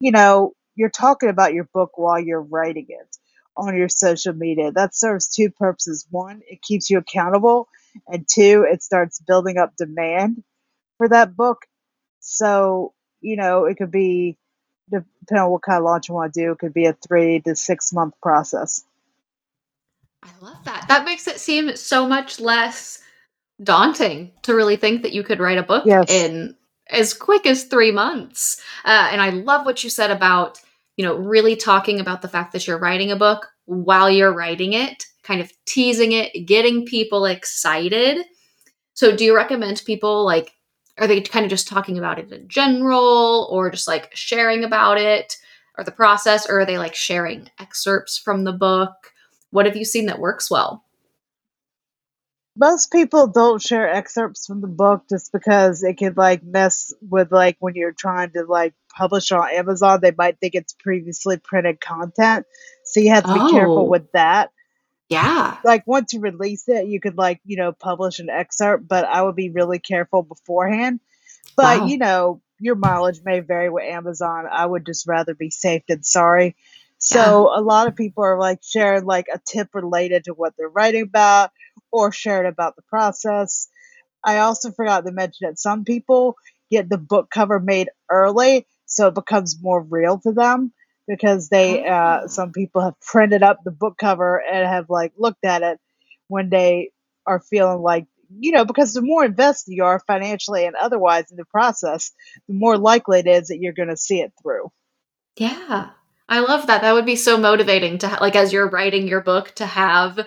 You 0.00 0.12
know, 0.12 0.52
you're 0.74 0.90
talking 0.90 1.30
about 1.30 1.54
your 1.54 1.64
book 1.72 1.96
while 1.96 2.20
you're 2.20 2.42
writing 2.42 2.88
it 2.90 3.16
on 3.56 3.74
your 3.74 3.88
social 3.88 4.34
media. 4.34 4.70
That 4.70 4.94
serves 4.94 5.28
two 5.28 5.50
purposes. 5.50 6.06
One, 6.10 6.42
it 6.46 6.60
keeps 6.60 6.90
you 6.90 6.98
accountable, 6.98 7.68
and 8.06 8.28
two, 8.28 8.66
it 8.70 8.82
starts 8.82 9.18
building 9.18 9.56
up 9.56 9.76
demand 9.78 10.42
for 10.98 11.08
that 11.08 11.36
book. 11.36 11.66
So, 12.20 12.94
you 13.20 13.36
know, 13.36 13.64
it 13.66 13.76
could 13.76 13.90
be 13.92 14.38
depending 14.90 15.44
on 15.44 15.50
what 15.50 15.62
kind 15.62 15.78
of 15.78 15.84
launch 15.84 16.08
you 16.08 16.14
want 16.14 16.32
to 16.34 16.40
do, 16.40 16.52
it 16.52 16.58
could 16.58 16.74
be 16.74 16.86
a 16.86 16.92
three 17.06 17.40
to 17.40 17.54
six 17.56 17.92
month 17.92 18.14
process. 18.22 18.84
I 20.22 20.28
love 20.40 20.64
that. 20.64 20.86
That 20.88 21.04
makes 21.04 21.26
it 21.28 21.38
seem 21.38 21.76
so 21.76 22.08
much 22.08 22.40
less 22.40 23.02
daunting 23.62 24.32
to 24.42 24.54
really 24.54 24.76
think 24.76 25.02
that 25.02 25.12
you 25.12 25.22
could 25.22 25.38
write 25.40 25.58
a 25.58 25.62
book 25.62 25.84
Yes. 25.86 26.10
in 26.10 26.56
as 26.90 27.14
quick 27.14 27.46
as 27.46 27.64
three 27.64 27.92
months. 27.92 28.60
Uh, 28.84 29.08
and 29.12 29.20
I 29.20 29.30
love 29.30 29.64
what 29.66 29.84
you 29.84 29.90
said 29.90 30.10
about, 30.10 30.60
you 30.96 31.04
know, 31.04 31.14
really 31.16 31.56
talking 31.56 32.00
about 32.00 32.22
the 32.22 32.28
fact 32.28 32.52
that 32.52 32.66
you're 32.66 32.78
writing 32.78 33.10
a 33.10 33.16
book 33.16 33.48
while 33.66 34.10
you're 34.10 34.32
writing 34.34 34.72
it, 34.72 35.04
kind 35.22 35.40
of 35.40 35.50
teasing 35.66 36.12
it, 36.12 36.32
getting 36.46 36.84
people 36.84 37.24
excited. 37.26 38.24
So, 38.94 39.16
do 39.16 39.24
you 39.24 39.34
recommend 39.34 39.82
people 39.86 40.24
like, 40.24 40.52
are 40.98 41.06
they 41.06 41.20
kind 41.20 41.44
of 41.44 41.50
just 41.50 41.68
talking 41.68 41.98
about 41.98 42.18
it 42.18 42.30
in 42.30 42.48
general 42.48 43.48
or 43.50 43.70
just 43.70 43.88
like 43.88 44.14
sharing 44.14 44.64
about 44.64 44.98
it 44.98 45.36
or 45.76 45.84
the 45.84 45.90
process, 45.90 46.48
or 46.48 46.60
are 46.60 46.66
they 46.66 46.78
like 46.78 46.94
sharing 46.94 47.50
excerpts 47.58 48.16
from 48.16 48.44
the 48.44 48.52
book? 48.52 48.92
What 49.50 49.66
have 49.66 49.76
you 49.76 49.84
seen 49.84 50.06
that 50.06 50.20
works 50.20 50.50
well? 50.50 50.84
Most 52.56 52.92
people 52.92 53.26
don't 53.26 53.60
share 53.60 53.90
excerpts 53.90 54.46
from 54.46 54.60
the 54.60 54.68
book 54.68 55.02
just 55.10 55.32
because 55.32 55.82
it 55.82 55.94
could 55.94 56.16
like 56.16 56.44
mess 56.44 56.94
with 57.00 57.32
like 57.32 57.56
when 57.58 57.74
you're 57.74 57.90
trying 57.90 58.30
to 58.30 58.44
like 58.44 58.74
publish 58.96 59.32
on 59.32 59.50
Amazon, 59.50 59.98
they 60.00 60.12
might 60.16 60.38
think 60.38 60.54
it's 60.54 60.72
previously 60.72 61.36
printed 61.36 61.80
content. 61.80 62.46
So 62.84 63.00
you 63.00 63.10
have 63.10 63.24
to 63.24 63.34
be 63.34 63.50
careful 63.50 63.78
Oh, 63.80 63.84
with 63.84 64.10
that. 64.12 64.50
Yeah. 65.08 65.58
Like 65.64 65.86
once 65.86 66.12
you 66.12 66.20
release 66.20 66.68
it, 66.68 66.86
you 66.86 67.00
could 67.00 67.16
like, 67.16 67.40
you 67.44 67.56
know, 67.56 67.72
publish 67.72 68.18
an 68.18 68.30
excerpt, 68.30 68.88
but 68.88 69.04
I 69.04 69.22
would 69.22 69.36
be 69.36 69.50
really 69.50 69.78
careful 69.78 70.22
beforehand. 70.22 71.00
But 71.56 71.88
you 71.88 71.98
know, 71.98 72.40
your 72.58 72.74
mileage 72.74 73.20
may 73.24 73.40
vary 73.40 73.68
with 73.68 73.84
Amazon. 73.84 74.46
I 74.50 74.64
would 74.64 74.86
just 74.86 75.06
rather 75.06 75.34
be 75.34 75.50
safe 75.50 75.82
than 75.86 76.02
sorry. 76.02 76.46
Yeah. 76.46 76.52
So 76.98 77.50
a 77.54 77.60
lot 77.60 77.86
of 77.86 77.96
people 77.96 78.24
are 78.24 78.38
like 78.38 78.60
sharing 78.62 79.04
like 79.04 79.26
a 79.32 79.40
tip 79.44 79.68
related 79.74 80.24
to 80.24 80.32
what 80.32 80.54
they're 80.56 80.68
writing 80.68 81.02
about 81.02 81.50
or 81.92 82.10
sharing 82.10 82.48
about 82.48 82.76
the 82.76 82.82
process. 82.82 83.68
I 84.24 84.38
also 84.38 84.70
forgot 84.70 85.04
to 85.04 85.12
mention 85.12 85.48
that 85.48 85.58
some 85.58 85.84
people 85.84 86.36
get 86.70 86.88
the 86.88 86.98
book 86.98 87.30
cover 87.30 87.60
made 87.60 87.90
early 88.10 88.66
so 88.86 89.08
it 89.08 89.14
becomes 89.14 89.62
more 89.62 89.82
real 89.82 90.18
to 90.20 90.32
them 90.32 90.72
because 91.06 91.48
they 91.48 91.86
uh, 91.86 92.20
Oh, 92.22 92.26
some 92.26 92.52
people 92.52 92.82
have 92.82 92.98
printed 93.00 93.42
up 93.42 93.60
the 93.64 93.70
book 93.70 93.96
cover 93.98 94.42
and 94.42 94.66
have 94.66 94.90
like 94.90 95.12
looked 95.16 95.44
at 95.44 95.62
it 95.62 95.78
when 96.28 96.50
they 96.50 96.90
are 97.26 97.40
feeling 97.40 97.82
like 97.82 98.06
you 98.38 98.52
know 98.52 98.64
because 98.64 98.94
the 98.94 99.02
more 99.02 99.24
invested 99.24 99.72
you 99.72 99.84
are 99.84 100.00
financially 100.06 100.64
and 100.64 100.76
otherwise 100.76 101.30
in 101.30 101.36
the 101.36 101.44
process 101.44 102.12
the 102.48 102.54
more 102.54 102.78
likely 102.78 103.18
it 103.20 103.26
is 103.26 103.48
that 103.48 103.58
you're 103.58 103.72
going 103.72 103.88
to 103.88 103.96
see 103.96 104.20
it 104.20 104.32
through 104.42 104.70
yeah. 105.36 105.90
I 106.28 106.40
love 106.40 106.68
that. 106.68 106.82
That 106.82 106.94
would 106.94 107.06
be 107.06 107.16
so 107.16 107.36
motivating 107.36 107.98
to 107.98 108.08
ha- 108.08 108.18
like 108.20 108.36
as 108.36 108.52
you're 108.52 108.68
writing 108.68 109.08
your 109.08 109.20
book 109.20 109.54
to 109.56 109.66
have 109.66 110.26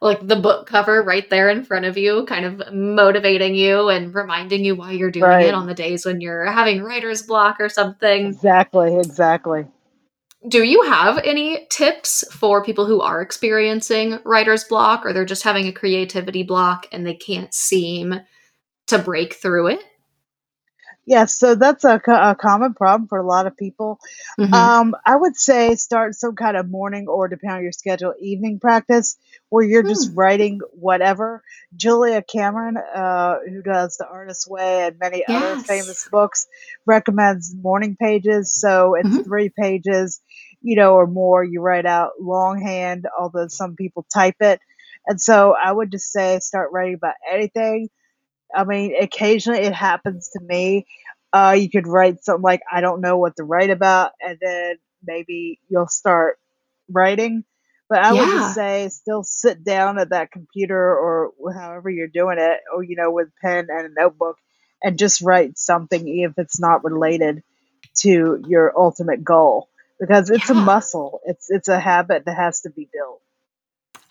like 0.00 0.26
the 0.26 0.36
book 0.36 0.66
cover 0.66 1.02
right 1.02 1.28
there 1.30 1.48
in 1.48 1.64
front 1.64 1.84
of 1.84 1.96
you, 1.96 2.26
kind 2.26 2.44
of 2.44 2.72
motivating 2.72 3.54
you 3.54 3.88
and 3.88 4.14
reminding 4.14 4.64
you 4.64 4.74
why 4.74 4.92
you're 4.92 5.10
doing 5.10 5.40
it 5.40 5.54
on 5.54 5.66
the 5.66 5.74
days 5.74 6.04
when 6.04 6.20
you're 6.20 6.44
having 6.46 6.82
writer's 6.82 7.22
block 7.22 7.56
or 7.60 7.68
something. 7.68 8.26
exactly 8.26 8.96
exactly 8.98 9.66
Do 10.48 10.62
you 10.62 10.82
have 10.82 11.18
any 11.18 11.66
tips 11.70 12.24
for 12.32 12.62
people 12.64 12.86
who 12.86 13.00
are 13.00 13.20
experiencing 13.20 14.18
writer's 14.24 14.64
block 14.64 15.04
or 15.04 15.12
they're 15.12 15.24
just 15.24 15.42
having 15.42 15.66
a 15.66 15.72
creativity 15.72 16.42
block 16.42 16.86
and 16.92 17.06
they 17.06 17.14
can't 17.14 17.52
seem 17.52 18.20
to 18.88 18.98
break 18.98 19.34
through 19.34 19.68
it? 19.68 19.80
yes 21.06 21.38
so 21.38 21.54
that's 21.54 21.84
a, 21.84 22.00
a 22.08 22.34
common 22.34 22.74
problem 22.74 23.08
for 23.08 23.18
a 23.18 23.26
lot 23.26 23.46
of 23.46 23.56
people 23.56 23.98
Mhm. 24.38 24.52
Um, 24.52 24.94
I 25.04 25.16
would 25.16 25.36
say 25.36 25.74
start 25.76 26.14
some 26.14 26.36
kind 26.36 26.56
of 26.56 26.70
morning 26.70 27.08
or 27.08 27.28
depending 27.28 27.56
on 27.58 27.62
your 27.64 27.72
schedule, 27.72 28.14
evening 28.20 28.60
practice 28.60 29.16
where 29.50 29.64
you're 29.64 29.82
just 29.82 30.10
Hmm. 30.10 30.14
writing 30.14 30.60
whatever. 30.72 31.42
Julia 31.76 32.22
Cameron, 32.22 32.76
uh, 32.78 33.36
who 33.48 33.62
does 33.62 33.96
The 33.98 34.06
Artist's 34.08 34.48
Way 34.48 34.86
and 34.86 34.98
many 34.98 35.24
other 35.26 35.56
famous 35.66 36.06
books, 36.10 36.46
recommends 36.86 37.54
morning 37.54 37.96
pages. 38.00 38.54
So 38.54 38.94
it's 38.94 39.08
Mhm. 39.08 39.24
three 39.24 39.50
pages, 39.50 40.20
you 40.62 40.76
know, 40.76 40.94
or 40.94 41.06
more. 41.06 41.44
You 41.44 41.60
write 41.60 41.86
out 41.86 42.12
longhand, 42.20 43.06
although 43.18 43.48
some 43.48 43.76
people 43.76 44.06
type 44.12 44.36
it. 44.40 44.60
And 45.06 45.20
so 45.20 45.54
I 45.54 45.70
would 45.70 45.92
just 45.92 46.10
say 46.10 46.40
start 46.40 46.72
writing 46.72 46.94
about 46.94 47.14
anything 47.30 47.88
I 48.54 48.64
mean, 48.64 48.94
occasionally 49.00 49.60
it 49.60 49.74
happens 49.74 50.30
to 50.30 50.40
me. 50.40 50.86
Uh, 51.32 51.56
you 51.58 51.68
could 51.68 51.86
write 51.86 52.24
something 52.24 52.42
like, 52.42 52.62
I 52.70 52.80
don't 52.80 53.00
know 53.00 53.18
what 53.18 53.36
to 53.36 53.44
write 53.44 53.70
about, 53.70 54.12
and 54.20 54.38
then 54.40 54.76
maybe 55.04 55.60
you'll 55.68 55.88
start 55.88 56.38
writing. 56.88 57.44
But 57.88 57.98
I 57.98 58.12
would 58.12 58.26
just 58.26 58.54
say, 58.54 58.88
still 58.88 59.22
sit 59.22 59.62
down 59.62 59.98
at 59.98 60.10
that 60.10 60.32
computer 60.32 60.76
or 60.76 61.32
however 61.54 61.88
you're 61.88 62.08
doing 62.08 62.38
it, 62.38 62.60
or, 62.74 62.82
you 62.82 62.96
know, 62.96 63.10
with 63.10 63.28
pen 63.40 63.68
and 63.70 63.86
a 63.86 64.00
notebook, 64.00 64.38
and 64.82 64.98
just 64.98 65.20
write 65.20 65.58
something, 65.58 66.06
even 66.08 66.30
if 66.30 66.38
it's 66.38 66.58
not 66.58 66.84
related 66.84 67.42
to 67.98 68.42
your 68.46 68.72
ultimate 68.76 69.22
goal. 69.22 69.68
Because 69.98 70.30
it's 70.30 70.50
a 70.50 70.54
muscle. 70.54 71.20
It's 71.24 71.50
it's 71.50 71.68
a 71.68 71.80
habit 71.80 72.24
that 72.26 72.36
has 72.36 72.60
to 72.62 72.70
be 72.70 72.88
built. 72.92 73.22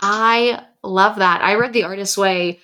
I 0.02 0.65
love 0.84 1.17
that. 1.17 1.41
I 1.41 1.56
read 1.56 1.74
The 1.74 1.84
Artist's 1.84 2.17
Way 2.17 2.60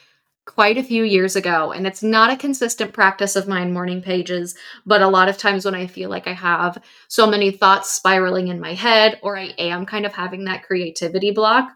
quite 0.46 0.78
a 0.78 0.84
few 0.84 1.04
years 1.04 1.36
ago, 1.36 1.72
and 1.72 1.86
it's 1.86 2.02
not 2.02 2.32
a 2.32 2.38
consistent 2.38 2.94
practice 2.94 3.36
of 3.36 3.48
mine, 3.48 3.74
morning 3.74 4.02
pages, 4.02 4.56
but 4.86 5.02
a 5.02 5.08
lot 5.08 5.30
of 5.30 5.38
times 5.38 5.66
when 5.66 5.76
I 5.76 5.88
feel 5.88 6.10
like 6.10 6.28
I 6.28 6.34
have 6.34 6.78
so 7.08 7.28
many 7.28 7.52
thoughts 7.52 7.92
spiraling 7.92 8.48
in 8.48 8.60
my 8.60 8.74
head, 8.74 9.20
or 9.22 9.38
I 9.38 9.54
am 9.58 9.86
kind 9.86 10.06
of 10.06 10.14
having 10.14 10.46
that 10.46 10.64
creativity 10.64 11.32
block, 11.32 11.70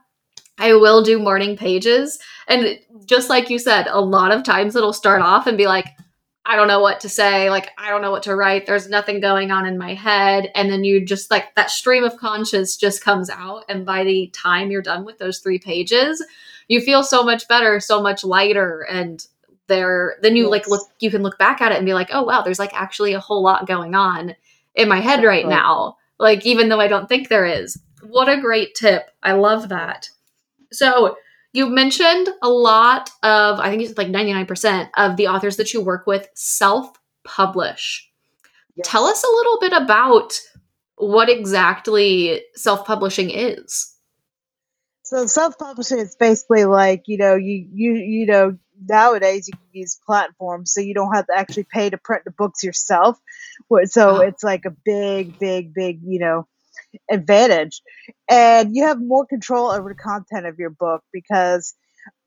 I 0.57 0.73
will 0.73 1.03
do 1.03 1.19
morning 1.19 1.55
pages. 1.57 2.17
And 2.47 2.79
just 3.05 3.29
like 3.29 3.49
you 3.49 3.59
said, 3.59 3.87
a 3.87 4.01
lot 4.01 4.31
of 4.31 4.43
times 4.43 4.75
it'll 4.75 4.93
start 4.93 5.21
off 5.21 5.47
and 5.47 5.57
be 5.57 5.67
like, 5.67 5.87
I 6.47 6.55
don't 6.55 6.67
know 6.67 6.79
what 6.79 6.99
to 6.99 7.09
say. 7.09 7.49
Like, 7.49 7.71
I 7.77 7.89
don't 7.89 8.03
know 8.03 8.11
what 8.11 8.23
to 8.23 8.35
write. 8.35 8.67
There's 8.67 8.87
nothing 8.87 9.19
going 9.19 9.49
on 9.49 9.65
in 9.65 9.79
my 9.79 9.95
head. 9.95 10.51
And 10.53 10.71
then 10.71 10.83
you 10.83 11.03
just 11.03 11.31
like 11.31 11.55
that 11.55 11.71
stream 11.71 12.03
of 12.03 12.17
conscience 12.17 12.77
just 12.77 13.03
comes 13.03 13.31
out. 13.31 13.63
And 13.67 13.85
by 13.85 14.03
the 14.03 14.27
time 14.27 14.69
you're 14.69 14.83
done 14.83 15.05
with 15.05 15.17
those 15.17 15.39
three 15.39 15.57
pages, 15.57 16.23
you 16.67 16.81
feel 16.81 17.03
so 17.03 17.23
much 17.23 17.47
better, 17.47 17.79
so 17.79 17.99
much 17.99 18.23
lighter. 18.23 18.81
And 18.81 19.25
there, 19.67 20.17
then 20.21 20.35
you 20.35 20.47
like 20.47 20.67
look, 20.67 20.87
you 20.99 21.09
can 21.09 21.23
look 21.23 21.39
back 21.39 21.61
at 21.61 21.71
it 21.71 21.77
and 21.77 21.85
be 21.85 21.95
like, 21.95 22.09
oh, 22.11 22.23
wow, 22.23 22.43
there's 22.43 22.59
like 22.59 22.73
actually 22.73 23.13
a 23.13 23.19
whole 23.19 23.41
lot 23.41 23.65
going 23.67 23.95
on 23.95 24.35
in 24.75 24.87
my 24.87 24.99
head 24.99 25.23
right 25.23 25.45
exactly. 25.45 25.55
now. 25.55 25.97
Like, 26.19 26.45
even 26.45 26.69
though 26.69 26.79
I 26.79 26.87
don't 26.87 27.09
think 27.09 27.27
there 27.27 27.45
is. 27.45 27.81
What 28.03 28.29
a 28.29 28.39
great 28.39 28.75
tip. 28.75 29.09
I 29.23 29.31
love 29.31 29.69
that. 29.69 30.09
So 30.71 31.17
you 31.55 31.69
mentioned 31.69 32.29
a 32.41 32.49
lot 32.49 33.09
of, 33.23 33.59
I 33.59 33.69
think 33.69 33.81
it's 33.81 33.97
like 33.97 34.07
99% 34.07 34.89
of 34.97 35.17
the 35.17 35.27
authors 35.27 35.57
that 35.57 35.73
you 35.73 35.81
work 35.81 36.05
with 36.05 36.27
self 36.35 36.91
publish. 37.23 38.09
Tell 38.83 39.05
us 39.05 39.23
a 39.23 39.35
little 39.35 39.59
bit 39.59 39.73
about 39.73 40.39
what 40.97 41.29
exactly 41.29 42.41
self 42.55 42.85
publishing 42.85 43.29
is. 43.29 43.95
So 45.03 45.27
self-publishing 45.27 45.99
is 45.99 46.15
basically 46.15 46.65
like 46.65 47.03
you 47.05 47.17
know 47.17 47.35
you 47.35 47.67
you 47.71 47.93
you 47.93 48.25
know 48.25 48.57
nowadays 48.89 49.47
you 49.47 49.53
can 49.53 49.67
use 49.71 49.99
platforms 50.03 50.73
so 50.73 50.81
you 50.81 50.95
don't 50.95 51.13
have 51.13 51.27
to 51.27 51.37
actually 51.37 51.67
pay 51.71 51.91
to 51.91 51.97
print 51.97 52.23
the 52.25 52.31
books 52.31 52.63
yourself. 52.63 53.19
So 53.83 54.17
oh. 54.17 54.21
it's 54.21 54.43
like 54.43 54.65
a 54.65 54.71
big, 54.71 55.37
big, 55.37 55.75
big 55.75 55.99
you 56.03 56.19
know 56.19 56.47
advantage, 57.09 57.81
and 58.29 58.75
you 58.75 58.85
have 58.85 58.99
more 59.01 59.25
control 59.25 59.71
over 59.71 59.89
the 59.89 59.95
content 59.95 60.45
of 60.45 60.59
your 60.59 60.69
book 60.69 61.03
because 61.13 61.73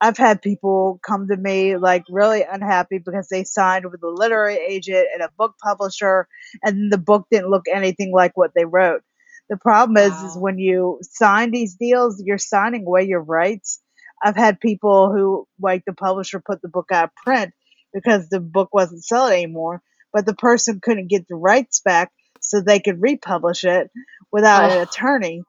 I've 0.00 0.16
had 0.16 0.42
people 0.42 1.00
come 1.06 1.28
to 1.28 1.36
me 1.36 1.76
like 1.76 2.04
really 2.08 2.42
unhappy 2.42 2.98
because 2.98 3.28
they 3.28 3.44
signed 3.44 3.84
with 3.90 4.02
a 4.02 4.08
literary 4.08 4.56
agent 4.56 5.06
and 5.12 5.22
a 5.22 5.30
book 5.36 5.54
publisher, 5.62 6.28
and 6.62 6.92
the 6.92 6.98
book 6.98 7.26
didn't 7.30 7.50
look 7.50 7.66
anything 7.72 8.12
like 8.12 8.36
what 8.36 8.52
they 8.54 8.64
wrote. 8.64 9.02
The 9.50 9.56
problem 9.56 9.96
is, 9.96 10.12
is 10.22 10.36
when 10.36 10.58
you 10.58 10.98
sign 11.02 11.50
these 11.50 11.74
deals, 11.74 12.22
you're 12.24 12.38
signing 12.38 12.84
away 12.86 13.04
your 13.04 13.22
rights. 13.22 13.80
I've 14.22 14.36
had 14.36 14.60
people 14.60 15.12
who, 15.12 15.46
like 15.60 15.84
the 15.86 15.94
publisher, 15.94 16.42
put 16.44 16.60
the 16.60 16.68
book 16.68 16.90
out 16.92 17.04
of 17.04 17.14
print 17.24 17.54
because 17.94 18.28
the 18.28 18.40
book 18.40 18.74
wasn't 18.74 19.04
selling 19.04 19.44
anymore, 19.44 19.80
but 20.12 20.26
the 20.26 20.34
person 20.34 20.80
couldn't 20.82 21.08
get 21.08 21.26
the 21.28 21.36
rights 21.36 21.80
back 21.80 22.12
so 22.48 22.60
they 22.60 22.80
could 22.80 23.00
republish 23.00 23.64
it 23.64 23.90
without 24.32 24.70
an 24.70 24.80
attorney. 24.80 25.42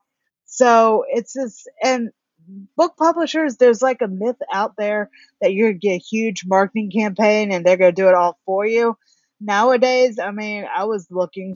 So 0.45 1.05
it's 1.09 1.33
just, 1.33 1.69
and 1.83 2.09
book 2.75 2.95
publishers, 2.97 3.57
there's 3.57 3.81
like 3.81 4.01
a 4.01 4.07
myth 4.07 4.35
out 4.53 4.73
there 4.77 5.09
that 5.41 5.53
you're 5.53 5.71
gonna 5.71 5.79
get 5.79 5.95
a 5.95 5.97
huge 5.97 6.43
marketing 6.45 6.91
campaign 6.91 7.51
and 7.51 7.65
they're 7.65 7.77
gonna 7.77 7.91
do 7.91 8.09
it 8.09 8.15
all 8.15 8.37
for 8.45 8.65
you. 8.65 8.97
Nowadays, 9.39 10.19
I 10.19 10.31
mean, 10.31 10.65
I 10.75 10.83
was 10.85 11.07
looking 11.09 11.55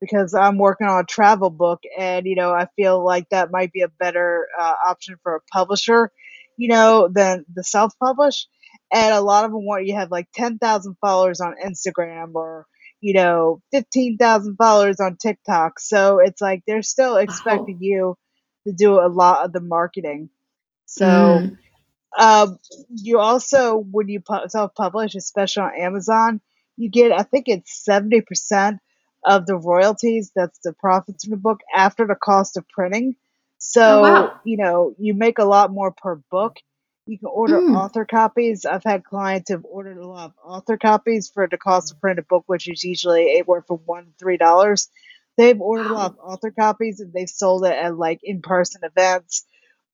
because 0.00 0.34
I'm 0.34 0.58
working 0.58 0.86
on 0.86 1.00
a 1.00 1.06
travel 1.06 1.48
book, 1.48 1.80
and 1.98 2.26
you 2.26 2.34
know, 2.34 2.52
I 2.52 2.66
feel 2.76 3.02
like 3.02 3.30
that 3.30 3.50
might 3.50 3.72
be 3.72 3.80
a 3.80 3.88
better 3.88 4.46
uh, 4.58 4.74
option 4.86 5.16
for 5.22 5.36
a 5.36 5.40
publisher, 5.50 6.10
you 6.58 6.68
know, 6.68 7.08
than 7.08 7.46
the 7.54 7.64
self-publish. 7.64 8.46
And 8.92 9.14
a 9.14 9.22
lot 9.22 9.46
of 9.46 9.52
them 9.52 9.64
want 9.64 9.86
you 9.86 9.94
have 9.94 10.10
like 10.10 10.28
10,000 10.34 10.96
followers 11.00 11.40
on 11.40 11.54
Instagram 11.64 12.34
or 12.34 12.66
you 13.04 13.12
know 13.12 13.60
15,000 13.70 14.56
followers 14.56 14.98
on 14.98 15.16
TikTok. 15.16 15.78
So 15.78 16.20
it's 16.20 16.40
like 16.40 16.62
they're 16.66 16.80
still 16.80 17.16
expecting 17.18 17.76
oh. 17.76 17.84
you 17.84 18.18
to 18.66 18.72
do 18.72 18.94
a 18.94 19.12
lot 19.12 19.44
of 19.44 19.52
the 19.52 19.60
marketing. 19.60 20.30
So, 20.86 21.04
mm. 21.04 21.58
um, 22.18 22.58
you 22.88 23.18
also, 23.18 23.76
when 23.76 24.08
you 24.08 24.22
self 24.48 24.74
publish, 24.74 25.14
especially 25.14 25.64
on 25.64 25.78
Amazon, 25.78 26.40
you 26.78 26.88
get, 26.88 27.12
I 27.12 27.24
think 27.24 27.44
it's 27.46 27.84
70% 27.86 28.78
of 29.22 29.44
the 29.44 29.56
royalties. 29.56 30.32
That's 30.34 30.58
the 30.64 30.72
profits 30.72 31.24
from 31.24 31.32
the 31.32 31.36
book 31.36 31.60
after 31.76 32.06
the 32.06 32.14
cost 32.14 32.56
of 32.56 32.66
printing. 32.70 33.16
So, 33.58 33.98
oh, 33.98 34.02
wow. 34.02 34.40
you 34.44 34.56
know, 34.56 34.94
you 34.98 35.12
make 35.12 35.38
a 35.38 35.44
lot 35.44 35.70
more 35.70 35.92
per 35.92 36.16
book. 36.30 36.56
You 37.06 37.18
can 37.18 37.28
order 37.28 37.60
mm. 37.60 37.76
author 37.76 38.06
copies. 38.06 38.64
I've 38.64 38.84
had 38.84 39.04
clients 39.04 39.50
who've 39.50 39.64
ordered 39.64 39.98
a 39.98 40.06
lot 40.06 40.30
of 40.30 40.34
author 40.42 40.78
copies 40.78 41.28
for 41.28 41.46
the 41.46 41.58
cost 41.58 41.92
of 41.92 42.00
print 42.00 42.18
a 42.18 42.22
book, 42.22 42.44
which 42.46 42.68
is 42.68 42.82
usually 42.82 43.30
anywhere 43.30 43.62
from 43.62 43.80
one 43.84 44.04
to 44.04 44.10
three 44.18 44.38
dollars. 44.38 44.88
They've 45.36 45.60
ordered 45.60 45.90
wow. 45.90 45.92
a 45.92 45.98
lot 45.98 46.10
of 46.12 46.18
author 46.18 46.50
copies 46.50 47.00
and 47.00 47.12
they've 47.12 47.28
sold 47.28 47.66
it 47.66 47.72
at 47.72 47.98
like 47.98 48.20
in 48.22 48.40
person 48.40 48.82
events. 48.84 49.44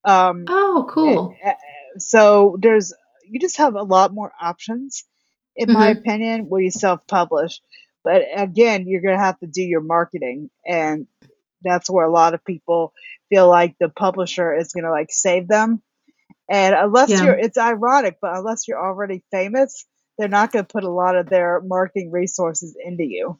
Um, 0.05 0.45
oh, 0.47 0.87
cool. 0.89 1.35
And, 1.43 1.55
so 1.97 2.57
there's 2.61 2.93
you 3.25 3.39
just 3.39 3.57
have 3.57 3.75
a 3.75 3.83
lot 3.83 4.13
more 4.13 4.31
options, 4.39 5.05
in 5.55 5.67
mm-hmm. 5.67 5.77
my 5.77 5.89
opinion, 5.89 6.49
when 6.49 6.63
you 6.63 6.71
self 6.71 7.05
publish. 7.07 7.61
But 8.03 8.23
again, 8.35 8.87
you're 8.87 9.01
gonna 9.01 9.17
have 9.17 9.39
to 9.39 9.47
do 9.47 9.61
your 9.61 9.81
marketing, 9.81 10.49
and 10.65 11.07
that's 11.61 11.89
where 11.89 12.05
a 12.05 12.11
lot 12.11 12.33
of 12.33 12.43
people 12.45 12.93
feel 13.29 13.47
like 13.47 13.75
the 13.79 13.89
publisher 13.89 14.55
is 14.55 14.73
gonna 14.73 14.91
like 14.91 15.11
save 15.11 15.47
them. 15.47 15.81
And 16.51 16.75
unless 16.75 17.09
yeah. 17.09 17.23
you're, 17.23 17.39
it's 17.39 17.57
ironic, 17.57 18.17
but 18.21 18.35
unless 18.35 18.67
you're 18.67 18.83
already 18.83 19.23
famous, 19.31 19.85
they're 20.17 20.27
not 20.27 20.51
going 20.51 20.65
to 20.65 20.71
put 20.71 20.83
a 20.83 20.91
lot 20.91 21.15
of 21.15 21.29
their 21.29 21.61
marketing 21.61 22.11
resources 22.11 22.75
into 22.85 23.05
you. 23.05 23.39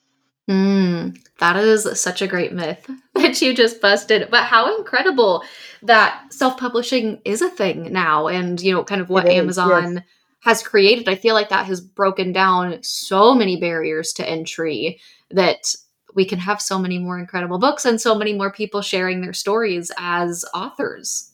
Mm, 0.50 1.18
that 1.40 1.58
is 1.58 2.00
such 2.00 2.22
a 2.22 2.28
great 2.28 2.54
myth 2.54 2.90
that 3.16 3.42
you 3.42 3.54
just 3.54 3.82
busted. 3.82 4.30
But 4.32 4.46
how 4.46 4.78
incredible 4.78 5.44
that 5.84 6.24
self-publishing 6.32 7.22
is 7.26 7.42
a 7.42 7.50
thing 7.50 7.92
now 7.92 8.28
and 8.28 8.60
you 8.62 8.74
know 8.74 8.84
kind 8.84 9.02
of 9.02 9.10
what 9.10 9.28
Amazon 9.28 9.96
yes. 9.96 10.04
has 10.44 10.64
created. 10.64 11.10
I 11.10 11.16
feel 11.16 11.36
like 11.36 11.50
that 11.50 11.66
has 11.66 11.82
broken 11.82 12.32
down 12.32 12.80
so 12.82 13.36
many 13.36 13.60
barriers 13.60 14.14
to 14.14 14.28
entry 14.28 15.02
that 15.30 15.76
we 16.16 16.26
can 16.26 16.40
have 16.40 16.62
so 16.62 16.80
many 16.80 16.98
more 16.98 17.20
incredible 17.20 17.60
books 17.60 17.86
and 17.86 18.00
so 18.00 18.16
many 18.16 18.34
more 18.34 18.52
people 18.52 18.82
sharing 18.82 19.22
their 19.22 19.34
stories 19.34 19.92
as 19.98 20.46
authors. 20.54 21.31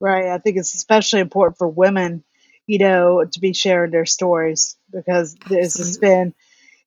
Right. 0.00 0.26
I 0.26 0.38
think 0.38 0.56
it's 0.56 0.74
especially 0.74 1.20
important 1.20 1.58
for 1.58 1.68
women, 1.68 2.24
you 2.66 2.78
know, 2.78 3.24
to 3.24 3.40
be 3.40 3.52
sharing 3.52 3.90
their 3.90 4.06
stories 4.06 4.76
because 4.90 5.36
there's 5.48 5.74
just 5.74 6.00
been 6.00 6.34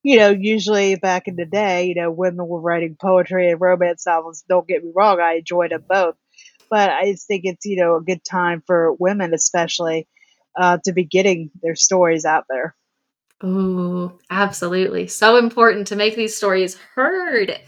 you 0.07 0.17
know, 0.17 0.29
usually 0.29 0.95
back 0.95 1.27
in 1.27 1.35
the 1.35 1.45
day, 1.45 1.87
you 1.87 1.95
know, 1.95 2.09
women 2.09 2.47
were 2.47 2.61
writing 2.61 2.95
poetry 2.99 3.49
and 3.51 3.59
romance 3.59 4.05
novels. 4.05 4.41
Don't 4.47 4.65
get 4.65 4.81
me 4.81 4.91
wrong, 4.95 5.19
I 5.19 5.33
enjoyed 5.33 5.71
them 5.71 5.83
both. 5.85 6.15
But 6.69 6.89
I 6.89 7.11
just 7.11 7.27
think 7.27 7.41
it's, 7.43 7.65
you 7.65 7.75
know, 7.75 7.97
a 7.97 8.01
good 8.01 8.23
time 8.23 8.63
for 8.65 8.93
women, 8.93 9.33
especially, 9.33 10.07
uh, 10.57 10.77
to 10.85 10.93
be 10.93 11.03
getting 11.03 11.51
their 11.61 11.75
stories 11.75 12.23
out 12.23 12.45
there. 12.49 12.73
Oh, 13.41 14.17
absolutely. 14.29 15.07
So 15.07 15.35
important 15.35 15.87
to 15.87 15.97
make 15.97 16.15
these 16.15 16.37
stories 16.37 16.77
heard. 16.95 17.59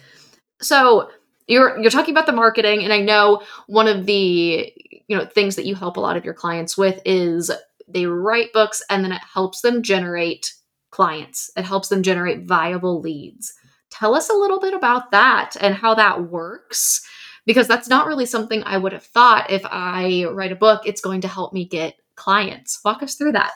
So 0.61 1.09
you're 1.49 1.79
you're 1.79 1.91
talking 1.91 2.13
about 2.13 2.27
the 2.27 2.31
marketing, 2.31 2.83
and 2.83 2.93
I 2.93 3.01
know 3.01 3.41
one 3.67 3.87
of 3.87 4.05
the 4.05 4.71
you 5.07 5.17
know 5.17 5.25
things 5.25 5.55
that 5.55 5.65
you 5.65 5.75
help 5.75 5.97
a 5.97 6.01
lot 6.01 6.15
of 6.15 6.23
your 6.23 6.33
clients 6.33 6.77
with 6.77 7.01
is 7.05 7.51
they 7.87 8.05
write 8.05 8.53
books 8.53 8.83
and 8.89 9.03
then 9.03 9.11
it 9.11 9.21
helps 9.33 9.61
them 9.61 9.81
generate 9.81 10.53
clients. 10.91 11.51
It 11.57 11.65
helps 11.65 11.89
them 11.89 12.03
generate 12.03 12.47
viable 12.47 13.01
leads. 13.01 13.53
Tell 13.89 14.15
us 14.15 14.29
a 14.29 14.35
little 14.35 14.59
bit 14.59 14.75
about 14.75 15.11
that 15.11 15.55
and 15.59 15.73
how 15.73 15.95
that 15.95 16.29
works 16.29 17.01
because 17.45 17.67
that's 17.67 17.89
not 17.89 18.05
really 18.05 18.27
something 18.27 18.61
I 18.63 18.77
would 18.77 18.93
have 18.93 19.03
thought 19.03 19.49
if 19.49 19.63
I 19.65 20.25
write 20.31 20.51
a 20.51 20.55
book 20.55 20.83
it's 20.85 21.01
going 21.01 21.21
to 21.21 21.27
help 21.27 21.51
me 21.51 21.65
get 21.65 21.95
clients. 22.15 22.79
Walk 22.85 23.01
us 23.01 23.15
through 23.15 23.31
that. 23.31 23.53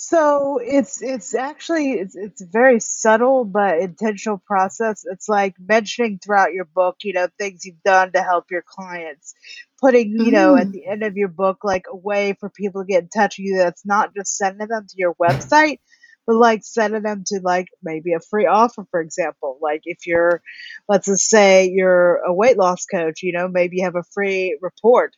So 0.00 0.60
it's 0.62 1.02
it's 1.02 1.34
actually 1.34 1.94
it's 1.94 2.14
it's 2.14 2.40
a 2.40 2.46
very 2.46 2.78
subtle 2.78 3.44
but 3.44 3.80
intentional 3.80 4.38
process. 4.38 5.04
It's 5.04 5.28
like 5.28 5.56
mentioning 5.58 6.20
throughout 6.20 6.52
your 6.52 6.66
book, 6.66 6.98
you 7.02 7.12
know, 7.14 7.26
things 7.36 7.64
you've 7.64 7.82
done 7.82 8.12
to 8.12 8.22
help 8.22 8.44
your 8.48 8.62
clients. 8.64 9.34
Putting, 9.80 10.12
you 10.20 10.30
know, 10.30 10.54
at 10.54 10.68
mm. 10.68 10.72
the 10.72 10.86
end 10.86 11.02
of 11.02 11.16
your 11.16 11.26
book 11.26 11.64
like 11.64 11.86
a 11.90 11.96
way 11.96 12.36
for 12.38 12.48
people 12.48 12.82
to 12.82 12.86
get 12.86 13.02
in 13.02 13.08
touch 13.08 13.38
with 13.38 13.46
you 13.46 13.56
that's 13.56 13.84
not 13.84 14.14
just 14.14 14.36
sending 14.36 14.68
them 14.68 14.86
to 14.88 14.94
your 14.96 15.14
website, 15.14 15.80
but 16.28 16.36
like 16.36 16.62
sending 16.62 17.02
them 17.02 17.24
to 17.26 17.40
like 17.42 17.66
maybe 17.82 18.12
a 18.12 18.20
free 18.20 18.46
offer, 18.46 18.86
for 18.92 19.00
example. 19.00 19.58
Like 19.60 19.82
if 19.84 20.06
you're, 20.06 20.42
let's 20.88 21.06
just 21.06 21.28
say 21.28 21.70
you're 21.70 22.18
a 22.18 22.32
weight 22.32 22.56
loss 22.56 22.86
coach, 22.86 23.24
you 23.24 23.32
know, 23.32 23.48
maybe 23.48 23.78
you 23.78 23.84
have 23.84 23.96
a 23.96 24.04
free 24.14 24.56
report 24.62 25.16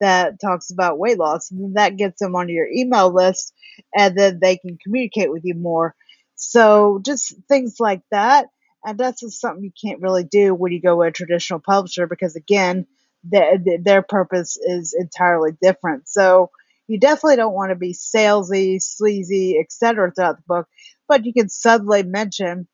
that 0.00 0.40
talks 0.40 0.70
about 0.70 0.98
weight 0.98 1.18
loss, 1.18 1.50
and 1.50 1.62
then 1.62 1.72
that 1.74 1.96
gets 1.96 2.20
them 2.20 2.34
onto 2.34 2.52
your 2.52 2.68
email 2.68 3.12
list, 3.12 3.52
and 3.96 4.16
then 4.16 4.38
they 4.40 4.56
can 4.56 4.78
communicate 4.82 5.30
with 5.30 5.44
you 5.44 5.54
more. 5.54 5.94
So 6.36 7.00
just 7.04 7.34
things 7.48 7.76
like 7.80 8.02
that. 8.10 8.46
And 8.84 8.96
that's 8.96 9.20
just 9.20 9.40
something 9.40 9.64
you 9.64 9.72
can't 9.82 10.00
really 10.00 10.24
do 10.24 10.54
when 10.54 10.72
you 10.72 10.80
go 10.80 10.96
with 10.96 11.08
a 11.08 11.12
traditional 11.12 11.58
publisher 11.58 12.06
because, 12.06 12.36
again, 12.36 12.86
their, 13.24 13.58
their 13.82 14.02
purpose 14.02 14.56
is 14.56 14.94
entirely 14.98 15.50
different. 15.60 16.08
So 16.08 16.50
you 16.86 17.00
definitely 17.00 17.36
don't 17.36 17.54
want 17.54 17.70
to 17.70 17.76
be 17.76 17.92
salesy, 17.92 18.80
sleazy, 18.80 19.58
etc. 19.58 20.12
throughout 20.12 20.36
the 20.36 20.42
book, 20.46 20.68
but 21.08 21.26
you 21.26 21.32
can 21.32 21.48
subtly 21.48 22.04
mention 22.04 22.68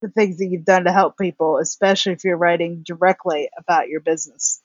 the 0.00 0.08
things 0.08 0.38
that 0.38 0.46
you've 0.46 0.64
done 0.64 0.84
to 0.84 0.92
help 0.92 1.18
people, 1.18 1.58
especially 1.58 2.12
if 2.12 2.24
you're 2.24 2.36
writing 2.36 2.82
directly 2.84 3.50
about 3.58 3.88
your 3.88 4.00
business. 4.00 4.62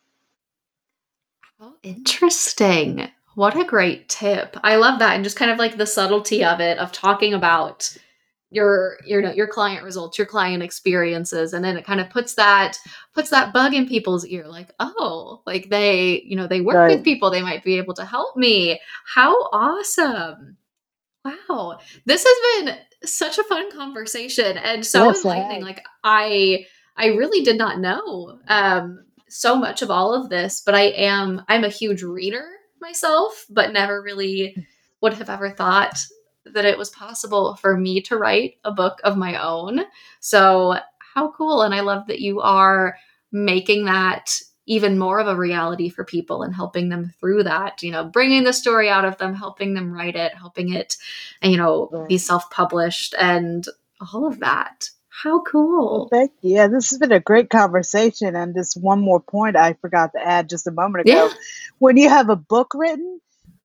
Oh, 1.59 1.75
interesting. 1.83 3.09
What 3.35 3.57
a 3.57 3.65
great 3.65 4.07
tip. 4.09 4.57
I 4.63 4.75
love 4.77 4.99
that. 4.99 5.15
And 5.15 5.23
just 5.23 5.37
kind 5.37 5.51
of 5.51 5.57
like 5.57 5.77
the 5.77 5.85
subtlety 5.85 6.43
of 6.43 6.59
it, 6.59 6.77
of 6.77 6.91
talking 6.91 7.33
about 7.33 7.97
your 8.51 8.97
your 9.05 9.33
your 9.33 9.47
client 9.47 9.83
results 9.83 10.17
your 10.17 10.27
client 10.27 10.61
experiences 10.61 11.53
and 11.53 11.65
then 11.65 11.75
it 11.75 11.85
kind 11.85 11.99
of 11.99 12.09
puts 12.09 12.35
that 12.35 12.77
puts 13.13 13.29
that 13.29 13.51
bug 13.51 13.73
in 13.73 13.87
people's 13.87 14.25
ear 14.27 14.47
like 14.47 14.69
oh 14.79 15.41
like 15.45 15.69
they 15.69 16.21
you 16.25 16.35
know 16.35 16.47
they 16.47 16.61
work 16.61 16.75
right. 16.75 16.95
with 16.95 17.03
people 17.03 17.29
they 17.29 17.41
might 17.41 17.63
be 17.63 17.77
able 17.77 17.93
to 17.93 18.05
help 18.05 18.37
me 18.37 18.79
how 19.05 19.33
awesome 19.51 20.55
wow 21.25 21.77
this 22.05 22.23
has 22.25 22.65
been 22.65 22.77
such 23.03 23.39
a 23.39 23.43
fun 23.43 23.71
conversation 23.71 24.57
and 24.57 24.85
so 24.85 25.07
yes, 25.07 25.25
enlightening 25.25 25.63
like 25.63 25.83
i 26.03 26.65
i 26.97 27.07
really 27.07 27.43
did 27.43 27.57
not 27.57 27.79
know 27.79 28.39
um 28.47 29.04
so 29.27 29.55
much 29.55 29.81
of 29.81 29.91
all 29.91 30.13
of 30.13 30.29
this 30.29 30.61
but 30.61 30.75
i 30.75 30.83
am 30.83 31.43
i'm 31.47 31.63
a 31.63 31.69
huge 31.69 32.03
reader 32.03 32.47
myself 32.81 33.45
but 33.49 33.73
never 33.73 34.01
really 34.01 34.55
would 35.01 35.13
have 35.13 35.29
ever 35.29 35.49
thought 35.49 35.97
that 36.45 36.65
it 36.65 36.77
was 36.77 36.89
possible 36.89 37.55
for 37.55 37.77
me 37.77 38.01
to 38.01 38.17
write 38.17 38.55
a 38.63 38.71
book 38.71 38.99
of 39.03 39.17
my 39.17 39.41
own. 39.41 39.81
So, 40.19 40.75
how 41.13 41.31
cool. 41.31 41.61
And 41.61 41.73
I 41.73 41.81
love 41.81 42.07
that 42.07 42.19
you 42.19 42.41
are 42.41 42.97
making 43.31 43.85
that 43.85 44.39
even 44.67 44.97
more 44.97 45.19
of 45.19 45.27
a 45.27 45.35
reality 45.35 45.89
for 45.89 46.03
people 46.03 46.41
and 46.41 46.53
helping 46.53 46.89
them 46.89 47.13
through 47.19 47.43
that 47.43 47.83
you 47.83 47.91
know 47.91 48.03
bringing 48.03 48.43
the 48.43 48.53
story 48.53 48.89
out 48.89 49.05
of 49.05 49.17
them 49.17 49.35
helping 49.35 49.73
them 49.75 49.91
write 49.91 50.15
it 50.15 50.33
helping 50.33 50.73
it 50.73 50.97
you 51.43 51.57
know, 51.57 52.05
be 52.07 52.17
self-published 52.17 53.13
and 53.19 53.67
all 54.13 54.25
of 54.25 54.39
that 54.39 54.89
how 55.23 55.41
cool 55.41 55.99
well, 55.99 56.07
thank 56.11 56.31
you 56.41 56.55
yeah 56.55 56.67
this 56.67 56.89
has 56.89 56.99
been 56.99 57.11
a 57.11 57.19
great 57.19 57.49
conversation 57.49 58.35
and 58.35 58.55
just 58.55 58.81
one 58.81 58.99
more 58.99 59.19
point 59.19 59.55
i 59.55 59.73
forgot 59.73 60.11
to 60.13 60.19
add 60.19 60.49
just 60.49 60.67
a 60.67 60.71
moment 60.71 61.07
ago 61.07 61.27
yeah. 61.27 61.33
when 61.79 61.97
you 61.97 62.09
have 62.09 62.29
a 62.29 62.35
book 62.35 62.71
written 62.73 63.19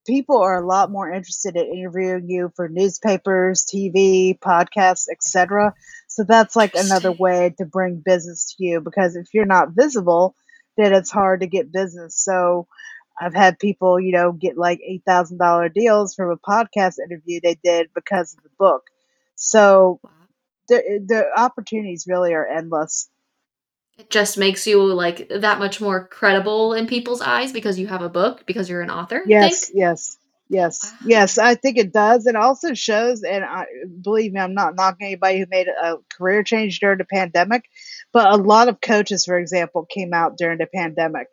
people 0.07 0.39
are 0.39 0.63
a 0.63 0.67
lot 0.67 0.91
more 0.91 1.13
interested 1.13 1.57
in 1.57 1.67
interviewing 1.67 2.29
you 2.29 2.53
for 2.57 2.69
newspapers 2.69 3.65
tv 3.65 4.39
podcasts 4.39 5.07
etc 5.11 5.75
so 6.09 6.25
that's 6.25 6.57
like 6.57 6.75
another 6.75 7.13
way 7.13 7.55
to 7.59 7.65
bring 7.65 8.03
business 8.05 8.55
to 8.55 8.65
you 8.65 8.81
because 8.81 9.17
if 9.17 9.27
you're 9.33 9.45
not 9.47 9.71
visible 9.71 10.35
then 10.81 10.95
it's 10.95 11.11
hard 11.11 11.41
to 11.41 11.47
get 11.47 11.73
business. 11.73 12.17
So 12.17 12.67
I've 13.21 13.35
had 13.35 13.59
people, 13.59 14.01
you 14.01 14.13
know, 14.13 14.33
get 14.33 14.57
like 14.57 14.81
eight 14.85 15.03
thousand 15.05 15.39
dollar 15.39 15.69
deals 15.69 16.15
from 16.15 16.31
a 16.31 16.37
podcast 16.37 16.99
interview 16.99 17.41
they 17.43 17.57
did 17.63 17.91
because 17.95 18.35
of 18.35 18.43
the 18.43 18.51
book. 18.59 18.85
So 19.35 20.01
the 20.71 21.05
the 21.07 21.27
opportunities 21.37 22.07
really 22.09 22.33
are 22.33 22.47
endless. 22.47 23.11
It 23.99 24.09
just 24.09 24.39
makes 24.39 24.67
you 24.67 24.83
like 24.83 25.29
that 25.29 25.59
much 25.59 25.81
more 25.81 26.09
credible 26.09 26.73
in 26.73 26.87
people's 26.87 27.21
eyes 27.21 27.53
because 27.53 27.79
you 27.79 27.87
have 27.89 28.01
a 28.01 28.09
book 28.09 28.47
because 28.47 28.71
you're 28.71 28.81
an 28.81 28.91
author. 28.91 29.23
Yes, 29.27 29.71
yes. 29.75 30.17
Yes, 30.53 30.91
wow. 30.91 30.99
yes, 31.07 31.39
I 31.39 31.55
think 31.55 31.79
it 31.79 31.93
does. 31.93 32.27
It 32.27 32.35
also 32.35 32.75
shows, 32.75 33.23
and 33.23 33.45
I 33.45 33.67
believe 34.03 34.33
me, 34.33 34.41
I'm 34.41 34.53
not 34.53 34.75
knocking 34.75 35.07
anybody 35.07 35.39
who 35.39 35.47
made 35.49 35.69
a 35.69 35.99
career 36.19 36.43
change 36.43 36.81
during 36.81 36.99
the 36.99 37.05
pandemic, 37.05 37.67
but 38.13 38.27
a 38.27 38.37
lot 38.37 38.67
of 38.67 38.81
coaches, 38.81 39.25
for 39.25 39.39
example, 39.39 39.87
came 39.89 40.13
out 40.13 40.37
during 40.37 40.59
the 40.59 40.67
pandemic, 40.67 41.29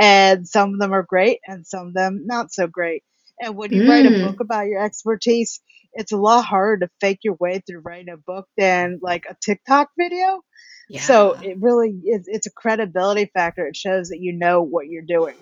and 0.00 0.46
some 0.46 0.72
of 0.72 0.78
them 0.78 0.94
are 0.94 1.02
great, 1.02 1.40
and 1.48 1.66
some 1.66 1.88
of 1.88 1.94
them 1.94 2.26
not 2.26 2.52
so 2.52 2.68
great. 2.68 3.02
And 3.40 3.56
when 3.56 3.72
you 3.72 3.82
mm. 3.82 3.88
write 3.88 4.06
a 4.06 4.24
book 4.24 4.36
mm. 4.36 4.44
about 4.44 4.68
your 4.68 4.84
expertise, 4.84 5.60
it's 5.94 6.12
a 6.12 6.16
lot 6.16 6.44
harder 6.44 6.86
to 6.86 6.92
fake 7.00 7.20
your 7.22 7.36
way 7.40 7.62
through 7.66 7.80
writing 7.80 8.12
a 8.12 8.16
book 8.16 8.46
than 8.56 8.98
like 9.02 9.26
a 9.28 9.36
TikTok 9.40 9.90
video. 9.98 10.42
Yeah. 10.88 11.00
So 11.00 11.32
it 11.32 11.56
really 11.60 11.90
is. 12.04 12.24
It's 12.26 12.46
a 12.46 12.52
credibility 12.52 13.30
factor. 13.32 13.66
It 13.66 13.76
shows 13.76 14.08
that 14.10 14.20
you 14.20 14.32
know 14.32 14.62
what 14.62 14.86
you're 14.86 15.02
doing. 15.02 15.36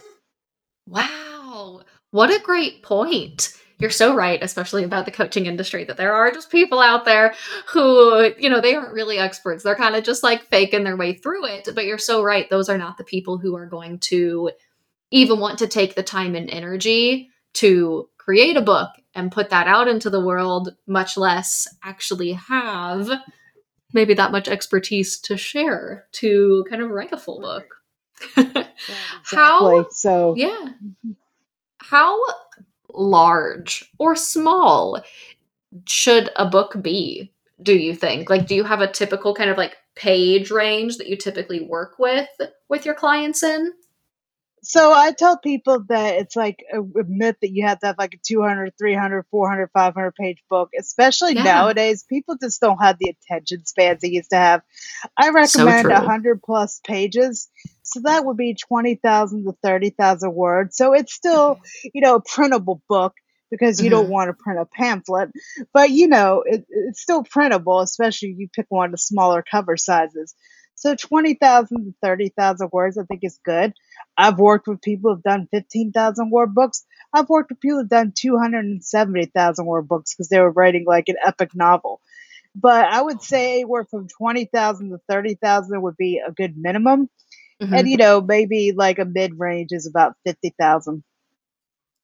Wow. 0.87 1.83
What 2.11 2.31
a 2.31 2.43
great 2.43 2.83
point. 2.83 3.53
You're 3.79 3.91
so 3.91 4.15
right, 4.15 4.41
especially 4.41 4.85
about 4.85 5.07
the 5.07 5.11
coaching 5.11 5.47
industry, 5.47 5.83
that 5.85 5.97
there 5.97 6.13
are 6.13 6.31
just 6.31 6.51
people 6.51 6.79
out 6.79 7.05
there 7.05 7.35
who, 7.73 8.33
you 8.39 8.49
know, 8.49 8.61
they 8.61 8.77
aren't 8.77 8.93
really 8.93 9.19
experts. 9.19 9.65
They're 9.65 9.75
kind 9.75 9.97
of 9.97 10.05
just 10.05 10.23
like 10.23 10.45
faking 10.45 10.85
their 10.85 10.97
way 10.97 11.15
through 11.15 11.47
it. 11.47 11.69
But 11.75 11.87
you're 11.87 11.99
so 11.99 12.23
right. 12.23 12.49
Those 12.49 12.69
are 12.69 12.79
not 12.79 12.97
the 12.97 13.03
people 13.05 13.39
who 13.39 13.57
are 13.57 13.67
going 13.67 13.99
to 14.01 14.53
even 15.11 15.41
want 15.41 15.59
to 15.59 15.67
take 15.67 15.97
the 15.97 16.05
time 16.05 16.37
and 16.37 16.49
energy 16.49 17.31
to 17.55 18.09
create 18.19 18.57
a 18.57 18.63
book 18.63 18.91
and 19.15 19.33
put 19.33 19.51
that 19.51 19.67
out 19.67 19.89
into 19.89 20.11
the 20.11 20.25
world, 20.25 20.75
much 20.87 21.17
less 21.17 21.69
actually 21.83 22.33
have 22.33 23.11
maybe 23.93 24.15
that 24.15 24.33
much 24.33 24.49
expertise 24.49 25.19
to 25.21 25.37
share 25.37 26.07
to 26.13 26.65
kind 26.69 26.83
of 26.83 26.91
write 26.91 27.13
a 27.13 27.19
full 27.19 27.41
book. 27.41 27.67
exactly. 28.37 28.65
How 29.25 29.87
so 29.91 30.35
yeah. 30.37 30.69
How 31.79 32.19
large 32.93 33.91
or 33.99 34.15
small 34.15 35.03
should 35.87 36.31
a 36.37 36.47
book 36.47 36.81
be 36.83 37.33
do 37.63 37.75
you 37.75 37.95
think 37.95 38.29
like 38.29 38.47
do 38.47 38.55
you 38.55 38.65
have 38.65 38.81
a 38.81 38.91
typical 38.91 39.35
kind 39.35 39.49
of 39.49 39.57
like 39.57 39.77
page 39.95 40.51
range 40.51 40.99
that 40.99 41.07
you 41.07 41.17
typically 41.17 41.61
work 41.63 41.99
with 41.99 42.29
with 42.69 42.85
your 42.85 42.95
clients 42.95 43.43
in 43.43 43.73
so 44.65 44.93
I 44.93 45.11
tell 45.13 45.39
people 45.39 45.85
that 45.89 46.15
it's 46.17 46.37
like 46.37 46.65
a, 46.73 46.81
myth 47.09 47.37
that 47.43 47.51
you 47.51 47.67
have 47.67 47.81
to 47.81 47.87
have 47.89 47.99
like 47.99 48.15
a 48.15 48.19
200, 48.25 48.73
300, 48.79 49.25
400, 49.29 49.71
500 49.73 50.15
page 50.15 50.39
book, 50.49 50.71
especially 50.79 51.35
yeah. 51.35 51.43
nowadays. 51.43 52.05
People 52.09 52.37
just 52.41 52.61
don't 52.61 52.79
have 52.79 52.97
the 53.01 53.11
attention 53.11 53.65
spans 53.67 54.01
they 54.01 54.11
used 54.11 54.31
to 54.31 54.37
have. 54.37 54.63
I 55.17 55.31
recommend 55.31 55.87
so 55.87 55.93
100 55.93 56.43
plus 56.43 56.81
pages. 56.87 57.49
So 57.83 58.01
that 58.05 58.25
would 58.25 58.37
be 58.37 58.55
20,000 58.55 59.45
to 59.45 59.53
30,000 59.65 60.33
words. 60.33 60.77
So 60.77 60.93
it's 60.93 61.13
still, 61.13 61.59
you 61.93 62.01
know, 62.01 62.17
a 62.17 62.23
printable 62.23 62.83
book 62.89 63.15
because 63.51 63.81
you 63.81 63.91
mm-hmm. 63.91 64.01
don't 64.01 64.11
want 64.11 64.29
to 64.29 64.35
print 64.35 64.61
a 64.61 64.65
pamphlet. 64.65 65.31
But, 65.75 65.91
you 65.91 66.07
know, 66.07 66.45
it, 66.47 66.65
it's 66.71 67.03
still 67.03 67.25
printable, 67.25 67.81
especially 67.81 68.31
if 68.31 68.39
you 68.39 68.49
pick 68.55 68.67
one 68.69 68.87
of 68.87 68.93
the 68.93 68.99
smaller 68.99 69.43
cover 69.49 69.77
sizes. 69.77 70.37
So 70.75 70.97
20,000 70.97 71.85
to 71.85 71.95
30,000 72.03 72.71
words, 72.73 72.99
I 72.99 73.05
think 73.05 73.21
is 73.23 73.39
good. 73.45 73.73
I've 74.17 74.39
worked 74.39 74.67
with 74.67 74.83
people 74.83 75.15
who've 75.15 75.23
done 75.23 75.49
15,000 75.53 76.31
word 76.31 76.55
books. 76.55 76.85
I've 77.15 77.29
worked 77.29 77.51
with 77.51 77.61
people 77.61 77.81
who've 77.81 77.89
done 77.89 78.13
270,000 78.17 79.67
word 79.67 79.89
books 79.89 80.15
because 80.15 80.29
they 80.29 80.41
were 80.41 80.51
writing 80.51 80.85
like 80.87 81.09
an 81.09 81.17
epic 81.25 81.51
novel. 81.55 82.01
But 82.55 82.87
I 82.87 83.01
would 83.01 83.23
say 83.23 83.65
we're 83.65 83.85
from 83.85 84.09
20,000 84.09 84.91
to 84.91 84.99
30,000 85.09 85.83
would 85.83 85.97
be 85.97 86.21
a 86.27 86.33
good 86.33 86.57
minimum. 86.57 87.09
Mm-hmm. 87.63 87.75
And, 87.75 87.89
you 87.89 87.97
know, 87.97 88.21
maybe 88.21 88.73
like 88.73 88.99
a 88.99 89.05
mid 89.05 89.39
range 89.39 89.69
is 89.71 89.87
about 89.87 90.15
50,000. 90.27 91.03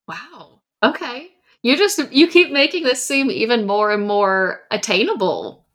Wow. 0.07 0.61
Okay. 0.83 1.28
You 1.62 1.76
just, 1.76 2.00
you 2.12 2.28
keep 2.28 2.52
making 2.52 2.85
this 2.85 3.04
seem 3.04 3.31
even 3.31 3.66
more 3.66 3.90
and 3.90 4.07
more 4.07 4.61
attainable. 4.70 5.66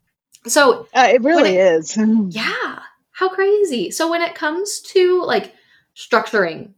So 0.46 0.88
uh, 0.94 1.08
it 1.12 1.22
really 1.22 1.56
it, 1.56 1.74
is. 1.76 1.96
yeah. 2.30 2.80
How 3.12 3.28
crazy. 3.28 3.90
So 3.90 4.10
when 4.10 4.22
it 4.22 4.34
comes 4.34 4.80
to 4.80 5.22
like 5.22 5.54
structuring, 5.96 6.72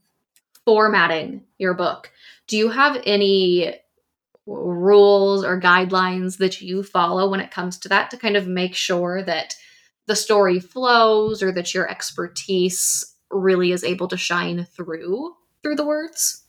formatting 0.65 1.45
your 1.59 1.75
book, 1.75 2.11
do 2.47 2.57
you 2.57 2.69
have 2.71 3.01
any 3.05 3.75
rules 4.47 5.45
or 5.45 5.61
guidelines 5.61 6.39
that 6.39 6.61
you 6.61 6.83
follow 6.83 7.29
when 7.29 7.41
it 7.41 7.51
comes 7.51 7.79
to 7.79 7.89
that 7.89 8.11
to 8.11 8.17
kind 8.17 8.37
of 8.37 8.47
make 8.47 8.75
sure 8.75 9.23
that 9.23 9.57
the 10.07 10.15
story 10.15 10.61
flows 10.61 11.43
or 11.43 11.51
that 11.51 11.75
your 11.75 11.91
expertise 11.91 13.15
really 13.31 13.73
is 13.73 13.83
able 13.83 14.07
to 14.09 14.17
shine 14.17 14.65
through 14.65 15.35
through 15.63 15.75
the 15.75 15.87
words? 15.87 16.45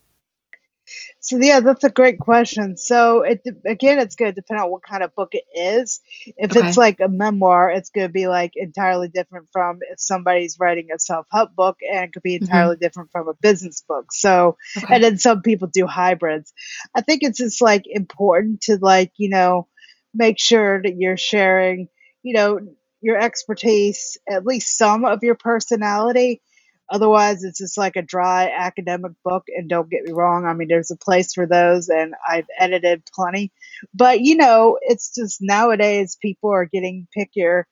So 1.27 1.37
yeah, 1.41 1.59
that's 1.59 1.83
a 1.83 1.89
great 1.89 2.19
question. 2.19 2.77
So 2.77 3.23
it 3.23 3.41
again, 3.65 3.99
it's 3.99 4.15
going 4.15 4.31
to 4.31 4.35
depend 4.35 4.61
on 4.61 4.71
what 4.71 4.81
kind 4.81 5.03
of 5.03 5.13
book 5.13 5.33
it 5.33 5.43
is. 5.53 5.99
If 6.25 6.55
okay. 6.55 6.65
it's 6.65 6.77
like 6.77 7.01
a 7.01 7.09
memoir, 7.09 7.69
it's 7.69 7.89
going 7.89 8.07
to 8.07 8.13
be 8.13 8.29
like 8.29 8.53
entirely 8.55 9.09
different 9.09 9.49
from 9.51 9.79
if 9.91 9.99
somebody's 9.99 10.57
writing 10.57 10.87
a 10.95 10.97
self-help 10.97 11.53
book, 11.53 11.79
and 11.81 12.05
it 12.05 12.13
could 12.13 12.23
be 12.23 12.35
mm-hmm. 12.35 12.45
entirely 12.45 12.75
mm-hmm. 12.75 12.81
different 12.81 13.11
from 13.11 13.27
a 13.27 13.33
business 13.33 13.83
book. 13.85 14.13
So, 14.13 14.55
okay. 14.77 14.95
and 14.95 15.03
then 15.03 15.17
some 15.17 15.41
people 15.41 15.67
do 15.67 15.85
hybrids. 15.85 16.53
I 16.95 17.01
think 17.01 17.23
it's 17.23 17.39
just 17.39 17.61
like 17.61 17.83
important 17.87 18.61
to 18.61 18.77
like 18.81 19.11
you 19.17 19.27
know 19.27 19.67
make 20.13 20.39
sure 20.39 20.81
that 20.81 20.95
you're 20.95 21.17
sharing, 21.17 21.89
you 22.23 22.35
know, 22.35 22.57
your 23.01 23.17
expertise, 23.17 24.17
at 24.29 24.45
least 24.45 24.77
some 24.77 25.03
of 25.03 25.23
your 25.23 25.35
personality 25.35 26.41
Otherwise, 26.89 27.43
it's 27.43 27.59
just 27.59 27.77
like 27.77 27.95
a 27.97 28.01
dry 28.01 28.49
academic 28.55 29.13
book. 29.23 29.45
And 29.49 29.69
don't 29.69 29.89
get 29.89 30.03
me 30.03 30.13
wrong, 30.13 30.45
I 30.45 30.53
mean, 30.53 30.67
there's 30.69 30.91
a 30.91 30.97
place 30.97 31.33
for 31.33 31.45
those, 31.47 31.89
and 31.89 32.15
I've 32.27 32.47
edited 32.59 33.03
plenty. 33.13 33.51
But, 33.93 34.21
you 34.21 34.37
know, 34.37 34.79
it's 34.81 35.13
just 35.15 35.39
nowadays 35.41 36.17
people 36.21 36.51
are 36.51 36.65
getting 36.65 37.07
pickier 37.17 37.63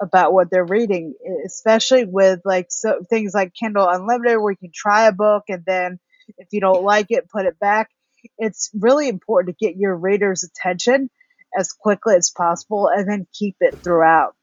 about 0.00 0.32
what 0.32 0.50
they're 0.50 0.64
reading, 0.64 1.14
especially 1.46 2.04
with 2.04 2.40
like 2.44 2.66
so 2.70 3.02
things 3.10 3.34
like 3.34 3.54
Kindle 3.54 3.88
Unlimited, 3.88 4.38
where 4.40 4.52
you 4.52 4.58
can 4.58 4.72
try 4.74 5.06
a 5.08 5.12
book 5.12 5.44
and 5.48 5.64
then 5.66 5.98
if 6.38 6.48
you 6.52 6.60
don't 6.60 6.84
like 6.84 7.08
it, 7.10 7.30
put 7.30 7.46
it 7.46 7.58
back. 7.58 7.90
It's 8.38 8.70
really 8.74 9.08
important 9.08 9.56
to 9.58 9.66
get 9.66 9.76
your 9.76 9.96
reader's 9.96 10.44
attention 10.44 11.10
as 11.58 11.72
quickly 11.72 12.16
as 12.16 12.30
possible 12.30 12.88
and 12.88 13.08
then 13.10 13.26
keep 13.32 13.56
it 13.60 13.76
throughout. 13.84 14.35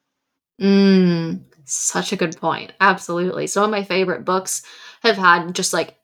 Mm, 0.64 1.44
such 1.66 2.14
a 2.14 2.16
good 2.16 2.38
point. 2.38 2.72
Absolutely. 2.80 3.48
Some 3.48 3.66
of 3.66 3.70
my 3.70 3.84
favorite 3.84 4.24
books 4.24 4.64
have 5.02 5.18
had 5.18 5.54
just 5.54 5.74
like 5.74 5.98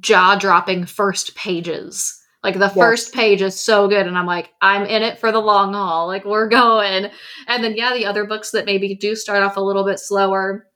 jaw 0.00 0.36
dropping 0.36 0.84
first 0.84 1.34
pages. 1.34 2.20
Like 2.42 2.54
the 2.54 2.66
yes. 2.66 2.74
first 2.74 3.14
page 3.14 3.40
is 3.40 3.58
so 3.58 3.88
good, 3.88 4.06
and 4.06 4.18
I'm 4.18 4.26
like, 4.26 4.50
I'm 4.60 4.84
in 4.84 5.02
it 5.02 5.18
for 5.18 5.32
the 5.32 5.40
long 5.40 5.72
haul. 5.72 6.06
Like 6.06 6.26
we're 6.26 6.48
going. 6.48 7.10
And 7.48 7.64
then 7.64 7.74
yeah, 7.74 7.94
the 7.94 8.04
other 8.04 8.26
books 8.26 8.50
that 8.50 8.66
maybe 8.66 8.94
do 8.94 9.16
start 9.16 9.42
off 9.42 9.56
a 9.56 9.62
little 9.62 9.84
bit 9.84 9.98
slower 9.98 10.66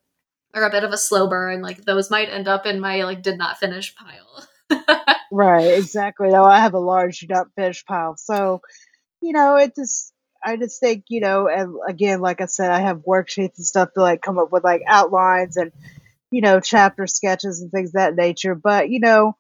or 0.55 0.63
a 0.63 0.71
bit 0.71 0.85
of 0.85 0.93
a 0.93 0.99
slow 0.99 1.29
burn, 1.29 1.61
like 1.61 1.85
those 1.85 2.11
might 2.11 2.31
end 2.31 2.49
up 2.49 2.65
in 2.65 2.81
my 2.81 3.05
like 3.05 3.23
did 3.23 3.37
not 3.37 3.59
finish 3.59 3.95
pile. 3.95 4.87
right, 5.33 5.77
exactly. 5.77 6.31
Oh, 6.31 6.45
I 6.45 6.61
have 6.61 6.73
a 6.73 6.79
large 6.79 7.27
not 7.29 7.49
finished 7.55 7.87
pile. 7.87 8.17
So, 8.17 8.63
you 9.21 9.33
know, 9.33 9.57
it 9.57 9.75
just 9.75 10.15
I 10.43 10.57
just 10.57 10.81
think, 10.81 11.05
you 11.09 11.21
know, 11.21 11.49
and 11.49 11.77
again, 11.87 12.21
like 12.21 12.41
I 12.41 12.47
said, 12.47 12.71
I 12.71 12.81
have 12.81 12.99
worksheets 12.99 13.57
and 13.57 13.67
stuff 13.67 13.93
to 13.95 14.01
like 14.01 14.23
come 14.23 14.39
up 14.39 14.53
with 14.53 14.65
like 14.65 14.83
outlines 14.87 15.57
and, 15.57 15.73
you 16.31 16.41
know, 16.41 16.61
chapter 16.61 17.07
sketches 17.07 17.61
and 17.61 17.71
things 17.71 17.93
that 17.93 18.15
nature. 18.15 18.55
But, 18.55 18.89
you 18.91 19.01
know, 19.01 19.37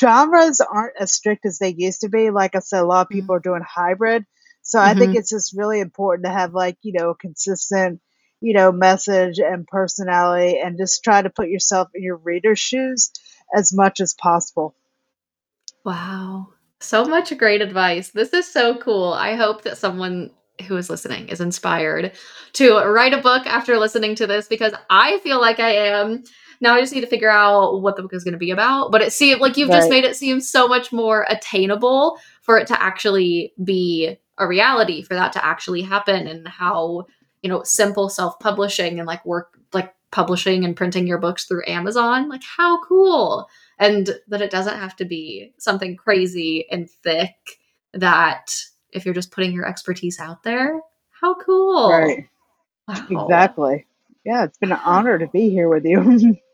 genres 0.00 0.60
aren't 0.60 0.96
as 0.98 1.12
strict 1.12 1.46
as 1.46 1.58
they 1.58 1.74
used 1.76 2.00
to 2.00 2.08
be. 2.08 2.30
Like 2.30 2.56
I 2.56 2.60
said, 2.60 2.82
a 2.82 2.86
lot 2.86 3.02
of 3.02 3.06
mm-hmm. 3.08 3.20
people 3.20 3.34
are 3.34 3.40
doing 3.40 3.62
hybrid. 3.62 4.24
So 4.62 4.78
mm-hmm. 4.78 4.88
I 4.88 4.94
think 4.94 5.10
mm-hmm. 5.10 5.18
it's 5.18 5.30
just 5.30 5.56
really 5.56 5.80
important 5.80 6.26
to 6.26 6.32
have 6.32 6.54
like, 6.54 6.78
you 6.82 6.92
know, 6.92 7.14
consistent, 7.14 8.00
you 8.40 8.54
know, 8.54 8.72
message 8.72 9.38
and 9.38 9.66
personality 9.66 10.58
and 10.58 10.78
just 10.78 11.04
try 11.04 11.20
to 11.20 11.30
put 11.30 11.48
yourself 11.48 11.88
in 11.94 12.02
your 12.02 12.16
reader's 12.16 12.58
shoes 12.58 13.10
as 13.54 13.72
much 13.72 14.00
as 14.00 14.14
possible. 14.14 14.74
Wow. 15.84 16.48
So 16.80 17.04
much 17.04 17.36
great 17.36 17.60
advice. 17.60 18.10
This 18.10 18.32
is 18.32 18.50
so 18.50 18.76
cool. 18.76 19.12
I 19.12 19.34
hope 19.34 19.62
that 19.62 19.78
someone 19.78 20.30
who 20.66 20.76
is 20.76 20.90
listening 20.90 21.28
is 21.28 21.40
inspired 21.40 22.12
to 22.54 22.78
write 22.78 23.14
a 23.14 23.20
book 23.20 23.46
after 23.46 23.78
listening 23.78 24.14
to 24.16 24.26
this 24.26 24.48
because 24.48 24.72
I 24.90 25.18
feel 25.18 25.40
like 25.40 25.60
I 25.60 25.70
am. 25.70 26.24
Now 26.60 26.74
I 26.74 26.80
just 26.80 26.92
need 26.92 27.02
to 27.02 27.06
figure 27.06 27.30
out 27.30 27.80
what 27.80 27.96
the 27.96 28.02
book 28.02 28.14
is 28.14 28.24
going 28.24 28.32
to 28.32 28.38
be 28.38 28.50
about. 28.50 28.90
But 28.90 29.02
it 29.02 29.12
seems 29.12 29.40
like 29.40 29.56
you've 29.56 29.68
right. 29.68 29.76
just 29.76 29.90
made 29.90 30.04
it 30.04 30.16
seem 30.16 30.40
so 30.40 30.66
much 30.66 30.92
more 30.92 31.26
attainable 31.28 32.18
for 32.42 32.58
it 32.58 32.66
to 32.68 32.82
actually 32.82 33.52
be 33.62 34.16
a 34.38 34.46
reality, 34.46 35.02
for 35.02 35.14
that 35.14 35.32
to 35.32 35.44
actually 35.44 35.82
happen, 35.82 36.26
and 36.26 36.46
how 36.46 37.06
you 37.42 37.48
know 37.48 37.62
simple 37.64 38.08
self 38.08 38.38
publishing 38.38 38.98
and 38.98 39.06
like 39.06 39.24
work 39.24 39.58
like 39.72 39.94
publishing 40.10 40.64
and 40.64 40.76
printing 40.76 41.06
your 41.06 41.18
books 41.18 41.44
through 41.44 41.62
Amazon. 41.66 42.28
Like 42.28 42.42
how 42.56 42.80
cool! 42.82 43.48
And 43.78 44.10
that 44.28 44.42
it 44.42 44.50
doesn't 44.50 44.78
have 44.78 44.96
to 44.96 45.04
be 45.04 45.52
something 45.58 45.96
crazy 45.96 46.66
and 46.70 46.90
thick. 46.90 47.34
That 47.94 48.54
if 48.92 49.04
you're 49.04 49.14
just 49.14 49.30
putting 49.30 49.52
your 49.52 49.66
expertise 49.66 50.18
out 50.20 50.42
there, 50.42 50.80
how 51.20 51.34
cool! 51.34 51.90
Right. 51.90 52.24
Wow. 52.86 53.24
Exactly. 53.26 53.86
Yeah, 54.24 54.44
it's 54.44 54.58
been 54.58 54.72
an 54.72 54.80
honor 54.84 55.18
to 55.18 55.26
be 55.26 55.50
here 55.50 55.68
with 55.68 55.84
you. 55.84 56.36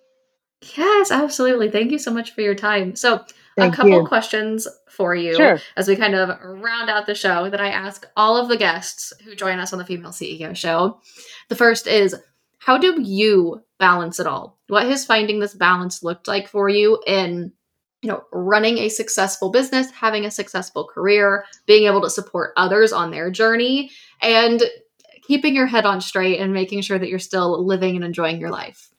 Yes, 0.76 1.10
absolutely. 1.10 1.70
Thank 1.70 1.90
you 1.90 1.98
so 1.98 2.10
much 2.10 2.32
for 2.32 2.40
your 2.40 2.54
time. 2.54 2.96
So, 2.96 3.24
Thank 3.56 3.74
a 3.74 3.76
couple 3.76 4.00
you. 4.00 4.06
questions 4.06 4.66
for 4.88 5.14
you 5.14 5.34
sure. 5.34 5.60
as 5.76 5.86
we 5.86 5.94
kind 5.94 6.14
of 6.14 6.36
round 6.42 6.90
out 6.90 7.06
the 7.06 7.14
show 7.14 7.50
that 7.50 7.60
I 7.60 7.68
ask 7.68 8.06
all 8.16 8.36
of 8.36 8.48
the 8.48 8.56
guests 8.56 9.12
who 9.24 9.34
join 9.34 9.58
us 9.58 9.72
on 9.72 9.78
the 9.78 9.84
Female 9.84 10.10
CEO 10.10 10.56
show. 10.56 11.00
The 11.48 11.54
first 11.54 11.86
is 11.86 12.16
how 12.64 12.78
do 12.78 13.00
you 13.02 13.62
balance 13.78 14.18
it 14.18 14.26
all? 14.26 14.58
What 14.68 14.86
has 14.86 15.04
finding 15.04 15.38
this 15.38 15.54
balance 15.54 16.02
looked 16.02 16.26
like 16.26 16.48
for 16.48 16.68
you 16.68 17.02
in 17.06 17.52
you 18.04 18.10
know, 18.10 18.22
running 18.32 18.76
a 18.78 18.90
successful 18.90 19.50
business, 19.50 19.90
having 19.90 20.26
a 20.26 20.30
successful 20.30 20.86
career, 20.86 21.46
being 21.66 21.86
able 21.86 22.02
to 22.02 22.10
support 22.10 22.52
others 22.54 22.92
on 22.92 23.10
their 23.10 23.30
journey, 23.30 23.90
and 24.20 24.62
keeping 25.26 25.54
your 25.54 25.66
head 25.66 25.86
on 25.86 26.02
straight 26.02 26.38
and 26.38 26.52
making 26.52 26.82
sure 26.82 26.98
that 26.98 27.08
you're 27.08 27.18
still 27.18 27.64
living 27.64 27.96
and 27.96 28.04
enjoying 28.04 28.38
your 28.38 28.50
life? 28.50 28.90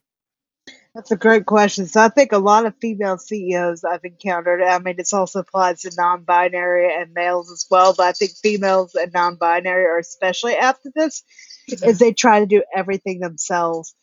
That's 0.96 1.12
a 1.12 1.18
great 1.18 1.46
question. 1.46 1.86
So 1.86 2.02
I 2.02 2.10
think 2.10 2.32
a 2.32 2.40
lot 2.40 2.66
of 2.66 2.74
female 2.82 3.20
CEOs 3.20 3.84
I've 3.84 4.06
encountered, 4.06 4.64
I 4.64 4.80
mean, 4.80 4.96
this 4.98 5.14
also 5.14 5.42
applies 5.42 5.82
to 5.82 5.92
non-binary 5.96 6.92
and 6.96 7.14
males 7.14 7.52
as 7.52 7.66
well, 7.70 7.94
but 7.96 8.08
I 8.08 8.12
think 8.14 8.32
females 8.32 8.96
and 8.96 9.14
non-binary 9.14 9.86
are 9.86 10.00
especially 10.00 10.56
after 10.56 10.90
this, 10.96 11.24
is 11.68 12.00
they 12.00 12.14
try 12.14 12.40
to 12.40 12.46
do 12.46 12.64
everything 12.76 13.20
themselves. 13.20 13.96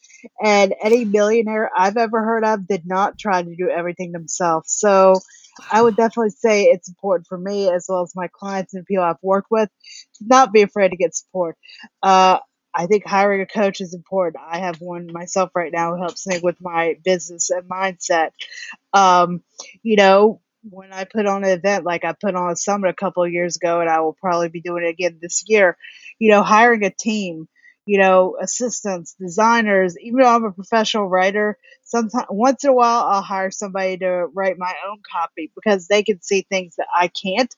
And 0.43 0.75
any 0.81 1.05
millionaire 1.05 1.71
I've 1.77 1.97
ever 1.97 2.23
heard 2.23 2.45
of 2.45 2.67
did 2.67 2.87
not 2.87 3.19
try 3.19 3.43
to 3.43 3.57
do 3.57 3.69
everything 3.69 4.13
themselves. 4.13 4.73
So 4.73 5.21
I 5.71 5.83
would 5.83 5.97
definitely 5.97 6.31
say 6.31 6.65
it's 6.65 6.89
important 6.89 7.27
for 7.27 7.39
me 7.39 7.69
as 7.71 7.87
well 7.89 8.03
as 8.03 8.15
my 8.15 8.29
clients 8.29 8.75
and 8.75 8.87
people 8.87 9.05
I've 9.05 9.17
worked 9.23 9.51
with 9.51 9.69
to 10.17 10.25
not 10.25 10.53
be 10.53 10.63
afraid 10.63 10.91
to 10.91 10.97
get 10.97 11.15
support. 11.15 11.57
Uh, 12.03 12.39
I 12.75 12.87
think 12.87 13.07
hiring 13.07 13.43
a 13.43 13.47
coach 13.47 13.81
is 13.81 13.95
important. 13.95 14.43
I 14.47 14.61
have 14.61 14.81
one 14.81 15.13
myself 15.13 15.51
right 15.55 15.73
now 15.73 15.95
who 15.95 16.01
helps 16.01 16.27
me 16.27 16.41
with 16.43 16.57
my 16.61 16.97
business 17.05 17.51
and 17.51 17.69
mindset. 17.69 18.31
Um, 18.95 19.43
you 19.83 19.97
know, 19.97 20.41
when 20.71 20.93
I 20.93 21.05
put 21.05 21.27
on 21.27 21.45
an 21.45 21.51
event 21.51 21.85
like 21.85 22.05
I 22.05 22.13
put 22.13 22.35
on 22.35 22.51
a 22.51 22.57
summit 22.57 22.89
a 22.89 22.95
couple 22.95 23.25
of 23.25 23.33
years 23.33 23.57
ago, 23.57 23.81
and 23.81 23.91
I 23.91 24.01
will 24.01 24.15
probably 24.15 24.49
be 24.49 24.61
doing 24.61 24.85
it 24.85 24.91
again 24.91 25.19
this 25.21 25.45
year, 25.47 25.77
you 26.19 26.31
know, 26.31 26.43
hiring 26.43 26.85
a 26.85 26.91
team, 26.91 27.49
you 27.87 27.99
know, 27.99 28.37
assistants, 28.41 29.15
designers, 29.19 29.97
even 29.99 30.21
though 30.21 30.29
I'm 30.29 30.45
a 30.45 30.53
professional 30.53 31.09
writer, 31.09 31.59
sometimes 31.83 32.27
once 32.31 32.65
in 32.65 32.71
a 32.71 32.75
while 32.75 33.05
I'll 33.05 33.23
hire 33.23 33.51
somebody 33.51 33.99
to 33.99 34.27
write 34.35 34.57
my 34.59 34.73
own 34.89 34.99
copy 35.11 35.51
because 35.55 35.89
they 35.89 36.03
can 36.03 36.23
see 36.23 36.47
things 36.49 36.77
that 36.77 36.87
I 36.95 37.09
can't. 37.09 37.55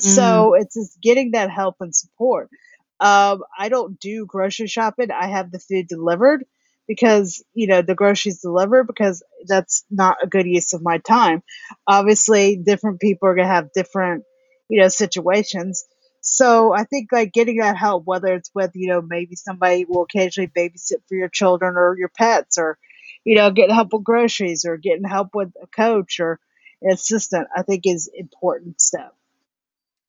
Mm. 0.00 0.04
So 0.04 0.54
it's 0.54 0.74
just 0.74 1.00
getting 1.00 1.32
that 1.32 1.50
help 1.50 1.76
and 1.80 1.94
support. 1.94 2.50
Um, 2.98 3.42
I 3.58 3.68
don't 3.68 3.98
do 3.98 4.26
grocery 4.26 4.66
shopping. 4.66 5.10
I 5.10 5.28
have 5.28 5.50
the 5.50 5.58
food 5.58 5.88
delivered 5.88 6.44
because 6.86 7.42
you 7.54 7.68
know 7.68 7.82
the 7.82 7.94
groceries 7.94 8.40
delivered 8.40 8.86
because 8.86 9.22
that's 9.46 9.84
not 9.90 10.16
a 10.22 10.26
good 10.26 10.46
use 10.46 10.72
of 10.72 10.82
my 10.82 10.98
time. 10.98 11.42
Obviously, 11.86 12.56
different 12.56 13.00
people 13.00 13.28
are 13.28 13.34
gonna 13.34 13.48
have 13.48 13.72
different 13.72 14.24
you 14.68 14.80
know 14.82 14.88
situations. 14.88 15.84
So 16.30 16.72
I 16.72 16.84
think 16.84 17.10
like 17.12 17.32
getting 17.32 17.58
that 17.58 17.76
help, 17.76 18.04
whether 18.06 18.34
it's 18.34 18.50
with 18.54 18.72
you 18.74 18.88
know 18.88 19.02
maybe 19.02 19.36
somebody 19.36 19.84
will 19.84 20.02
occasionally 20.02 20.48
babysit 20.48 21.02
for 21.08 21.16
your 21.16 21.28
children 21.28 21.74
or 21.76 21.96
your 21.98 22.08
pets, 22.08 22.58
or 22.58 22.78
you 23.24 23.34
know 23.34 23.50
getting 23.50 23.74
help 23.74 23.92
with 23.92 24.04
groceries, 24.04 24.64
or 24.64 24.76
getting 24.76 25.04
help 25.04 25.34
with 25.34 25.52
a 25.62 25.66
coach 25.66 26.20
or 26.20 26.40
an 26.82 26.92
assistant, 26.92 27.48
I 27.54 27.62
think 27.62 27.86
is 27.86 28.10
important 28.14 28.80
stuff. 28.80 29.12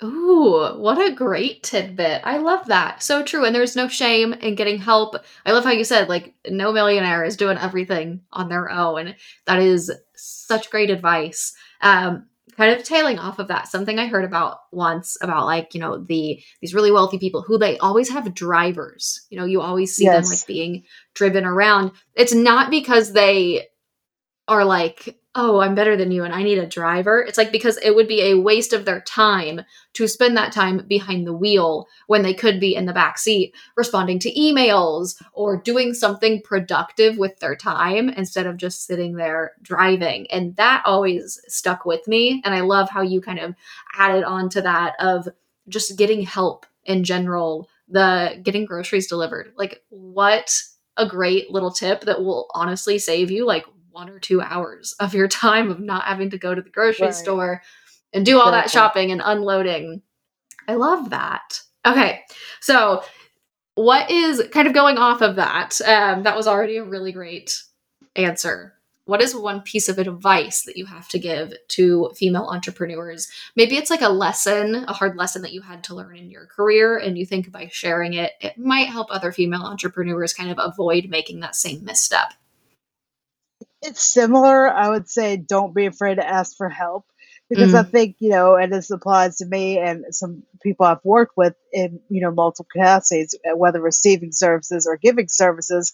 Ooh, 0.04 0.78
what 0.78 0.98
a 0.98 1.14
great 1.14 1.62
tidbit. 1.62 2.22
I 2.24 2.38
love 2.38 2.66
that. 2.68 3.04
So 3.04 3.22
true. 3.24 3.46
And 3.46 3.54
there's 3.54 3.76
no 3.76 3.88
shame 3.88 4.34
in 4.34 4.56
getting 4.56 4.80
help. 4.80 5.16
I 5.46 5.52
love 5.52 5.64
how 5.64 5.70
you 5.72 5.84
said, 5.84 6.10
like, 6.10 6.34
no 6.50 6.72
millionaire 6.72 7.24
is 7.24 7.38
doing 7.38 7.58
everything 7.60 8.22
on 8.32 8.50
their 8.50 8.72
own. 8.72 9.14
That 9.46 9.60
is 9.60 9.92
such 10.16 10.72
great 10.72 10.90
advice. 10.90 11.54
Um, 11.82 12.26
kind 12.62 12.80
of 12.80 12.84
tailing 12.84 13.18
off 13.18 13.40
of 13.40 13.48
that, 13.48 13.68
something 13.68 13.98
I 13.98 14.06
heard 14.06 14.24
about 14.24 14.60
once 14.72 15.18
about 15.20 15.48
like, 15.48 15.74
you 15.74 15.80
know, 15.80 15.98
the 15.98 16.44
these 16.62 16.76
really 16.76 16.92
wealthy 16.92 17.18
people 17.18 17.42
who 17.42 17.58
they 17.58 17.80
always 17.80 18.08
have 18.10 18.36
drivers. 18.36 19.26
You 19.32 19.40
know, 19.40 19.46
you 19.46 19.62
always 19.62 19.96
see 19.96 20.04
yes. 20.04 20.30
them 20.30 20.36
like 20.36 20.46
being 20.46 20.84
driven 21.16 21.44
around. 21.44 21.92
It's 22.14 22.36
not 22.36 22.70
because 22.70 23.14
they 23.14 23.68
are 24.48 24.64
like 24.64 25.18
oh, 25.34 25.62
I'm 25.62 25.76
better 25.76 25.96
than 25.96 26.12
you 26.12 26.26
and 26.26 26.34
I 26.34 26.44
need 26.44 26.58
a 26.58 26.68
driver. 26.68 27.22
It's 27.22 27.38
like 27.38 27.54
because 27.54 27.78
it 27.78 27.96
would 27.96 28.08
be 28.08 28.22
a 28.22 28.40
waste 28.40 28.74
of 28.74 28.84
their 28.84 29.00
time 29.02 29.62
to 29.94 30.08
spend 30.08 30.36
that 30.36 30.52
time 30.52 30.86
behind 30.88 31.26
the 31.26 31.34
wheel 31.34 31.88
when 32.08 32.22
they 32.22 32.34
could 32.34 32.60
be 32.60 32.76
in 32.76 32.86
the 32.86 32.94
back 32.94 33.18
seat 33.18 33.54
responding 33.78 34.20
to 34.20 34.34
emails 34.34 35.22
or 35.32 35.56
doing 35.56 35.94
something 35.94 36.42
productive 36.42 37.18
with 37.18 37.40
their 37.40 37.56
time 37.56 38.10
instead 38.10 38.46
of 38.46 38.58
just 38.58 38.86
sitting 38.86 39.16
there 39.16 39.54
driving. 39.62 40.30
And 40.32 40.56
that 40.58 40.84
always 40.86 41.40
stuck 41.48 41.86
with 41.86 42.06
me. 42.10 42.42
And 42.44 42.54
I 42.54 42.60
love 42.60 42.90
how 42.90 43.02
you 43.02 43.22
kind 43.22 43.40
of 43.40 43.56
added 43.98 44.26
on 44.26 44.50
to 44.50 44.62
that 44.64 44.96
of 45.00 45.30
just 45.70 45.98
getting 45.98 46.24
help 46.24 46.66
in 46.84 47.06
general, 47.06 47.70
the 47.88 48.38
getting 48.44 48.66
groceries 48.66 49.08
delivered. 49.08 49.54
Like, 49.56 49.82
what 49.90 50.62
a 50.98 51.08
great 51.08 51.50
little 51.50 51.72
tip 51.72 52.02
that 52.02 52.22
will 52.22 52.50
honestly 52.54 53.00
save 53.00 53.32
you 53.32 53.46
like 53.46 53.66
one 53.92 54.10
or 54.10 54.20
two 54.20 54.42
hours 54.42 54.96
of 55.00 55.14
your 55.14 55.28
time 55.28 55.70
of 55.70 55.80
not 55.80 56.04
having 56.04 56.30
to 56.32 56.38
go 56.38 56.54
to 56.54 56.62
the 56.62 56.70
grocery 56.70 57.08
right. 57.08 57.16
store 57.16 57.62
and 58.14 58.26
do 58.26 58.40
all 58.40 58.50
exactly. 58.50 58.62
that 58.62 58.72
shopping 58.72 59.12
and 59.12 59.22
unloading. 59.24 60.02
I 60.68 60.76
love 60.76 61.10
that. 61.10 61.62
Okay, 61.86 62.22
so 62.60 63.04
what 63.76 64.12
is 64.12 64.44
kind 64.52 64.68
of 64.68 64.74
going 64.74 64.98
off 64.98 65.22
of 65.22 65.38
that? 65.38 65.80
Um, 65.86 66.24
that 66.24 66.36
was 66.36 66.48
already 66.48 66.78
a 66.78 66.84
really 66.84 67.12
great 67.12 67.62
answer. 68.16 68.74
What 69.06 69.22
is 69.22 69.36
one 69.36 69.62
piece 69.62 69.90
of 69.90 69.98
advice 69.98 70.62
that 70.64 70.78
you 70.78 70.86
have 70.86 71.08
to 71.10 71.20
give 71.20 71.54
to 71.70 72.12
female 72.16 72.46
entrepreneurs? 72.46 73.30
Maybe 73.56 73.76
it's 73.76 73.90
like 73.90 74.04
a 74.04 74.10
lesson, 74.10 74.86
a 74.88 74.94
hard 74.94 75.18
lesson 75.18 75.42
that 75.42 75.54
you 75.54 75.62
had 75.62 75.84
to 75.86 75.96
learn 75.96 76.16
in 76.18 76.30
your 76.30 76.46
career, 76.46 76.98
and 76.98 77.18
you 77.18 77.26
think 77.26 77.52
by 77.52 77.68
sharing 77.72 78.14
it, 78.14 78.34
it 78.40 78.58
might 78.58 78.88
help 78.88 79.08
other 79.10 79.32
female 79.32 79.64
entrepreneurs 79.64 80.34
kind 80.34 80.52
of 80.52 80.60
avoid 80.62 81.10
making 81.10 81.40
that 81.40 81.56
same 81.56 81.84
misstep. 81.84 82.34
It's 83.82 84.02
similar. 84.02 84.70
I 84.70 84.90
would 84.90 85.10
say 85.10 85.38
don't 85.38 85.74
be 85.74 85.86
afraid 85.86 86.16
to 86.16 86.28
ask 86.28 86.56
for 86.56 86.70
help 86.70 87.06
because 87.50 87.74
I 87.74 87.84
mm. 87.84 87.90
think, 87.90 88.16
you 88.20 88.30
know, 88.30 88.56
and 88.56 88.72
this 88.72 88.92
applies 88.92 89.38
to 89.38 89.46
me 89.46 89.78
and 89.78 90.06
some 90.12 90.44
people 90.64 90.86
I've 90.86 91.04
worked 91.04 91.36
with 91.36 91.56
in, 91.74 92.00
you 92.10 92.22
know, 92.22 92.32
multiple 92.32 92.68
capacities, 92.72 93.36
uh, 93.46 93.58
whether 93.58 93.82
receiving 93.82 94.32
services 94.32 94.88
or 94.88 94.98
giving 94.98 95.28
services, 95.28 95.94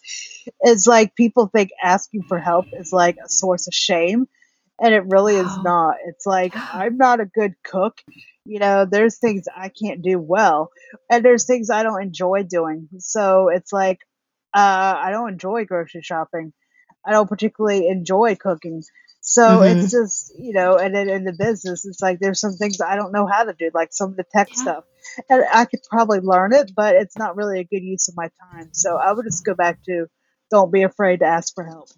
is 0.63 0.85
like 0.85 1.15
people 1.15 1.47
think 1.47 1.71
asking 1.81 2.23
for 2.23 2.37
help 2.37 2.67
is 2.73 2.93
like 2.93 3.17
a 3.23 3.29
source 3.29 3.67
of 3.67 3.73
shame. 3.73 4.27
And 4.79 4.93
it 4.93 5.05
really 5.07 5.35
is 5.35 5.57
not. 5.63 5.95
It's 6.05 6.27
like, 6.27 6.53
I'm 6.55 6.97
not 6.97 7.19
a 7.19 7.25
good 7.25 7.55
cook. 7.63 7.99
You 8.45 8.59
know, 8.59 8.85
there's 8.85 9.17
things 9.17 9.45
I 9.55 9.69
can't 9.69 10.03
do 10.03 10.19
well, 10.19 10.69
and 11.09 11.25
there's 11.25 11.47
things 11.47 11.71
I 11.71 11.81
don't 11.81 12.03
enjoy 12.03 12.43
doing. 12.43 12.87
So 12.99 13.49
it's 13.49 13.73
like, 13.73 13.97
uh, 14.53 14.95
I 14.99 15.09
don't 15.09 15.33
enjoy 15.33 15.65
grocery 15.65 16.03
shopping. 16.03 16.53
I 17.05 17.11
don't 17.11 17.29
particularly 17.29 17.87
enjoy 17.87 18.35
cooking. 18.35 18.83
So 19.21 19.41
mm-hmm. 19.41 19.79
it's 19.79 19.91
just, 19.91 20.33
you 20.39 20.53
know, 20.53 20.77
and 20.77 20.95
then 20.95 21.09
in 21.09 21.25
the 21.25 21.33
business, 21.33 21.85
it's 21.85 22.01
like 22.01 22.19
there's 22.19 22.39
some 22.39 22.53
things 22.53 22.79
I 22.79 22.95
don't 22.95 23.11
know 23.11 23.27
how 23.27 23.43
to 23.43 23.53
do, 23.53 23.69
like 23.73 23.89
some 23.91 24.11
of 24.11 24.15
the 24.15 24.23
tech 24.23 24.47
yeah. 24.51 24.61
stuff. 24.61 24.83
And 25.29 25.43
I 25.53 25.65
could 25.65 25.81
probably 25.89 26.19
learn 26.19 26.53
it, 26.53 26.71
but 26.75 26.95
it's 26.95 27.17
not 27.17 27.35
really 27.35 27.59
a 27.59 27.65
good 27.65 27.83
use 27.83 28.07
of 28.07 28.15
my 28.15 28.29
time. 28.51 28.69
So 28.71 28.95
I 28.95 29.11
would 29.11 29.25
just 29.25 29.45
go 29.45 29.53
back 29.53 29.83
to 29.83 30.07
don't 30.49 30.71
be 30.71 30.83
afraid 30.83 31.19
to 31.19 31.25
ask 31.25 31.53
for 31.53 31.65
help. 31.65 31.89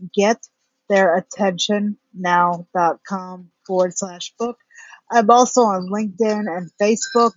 gettheirattentionnow.com 0.90 3.51
forward 3.64 3.97
slash 3.97 4.32
book. 4.38 4.59
I'm 5.11 5.30
also 5.30 5.62
on 5.62 5.88
LinkedIn 5.88 6.46
and 6.57 6.70
Facebook. 6.80 7.32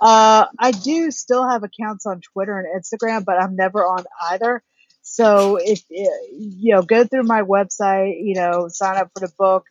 Uh, 0.00 0.46
I 0.58 0.70
do 0.70 1.10
still 1.10 1.48
have 1.48 1.62
accounts 1.62 2.06
on 2.06 2.20
Twitter 2.20 2.58
and 2.58 2.82
Instagram, 2.82 3.24
but 3.24 3.40
I'm 3.40 3.56
never 3.56 3.84
on 3.84 4.04
either. 4.30 4.62
So 5.02 5.56
if 5.56 5.82
you 5.88 6.74
know, 6.74 6.82
go 6.82 7.04
through 7.04 7.22
my 7.22 7.42
website, 7.42 8.16
you 8.22 8.34
know, 8.34 8.68
sign 8.68 8.96
up 8.96 9.10
for 9.14 9.26
the 9.26 9.32
book. 9.38 9.64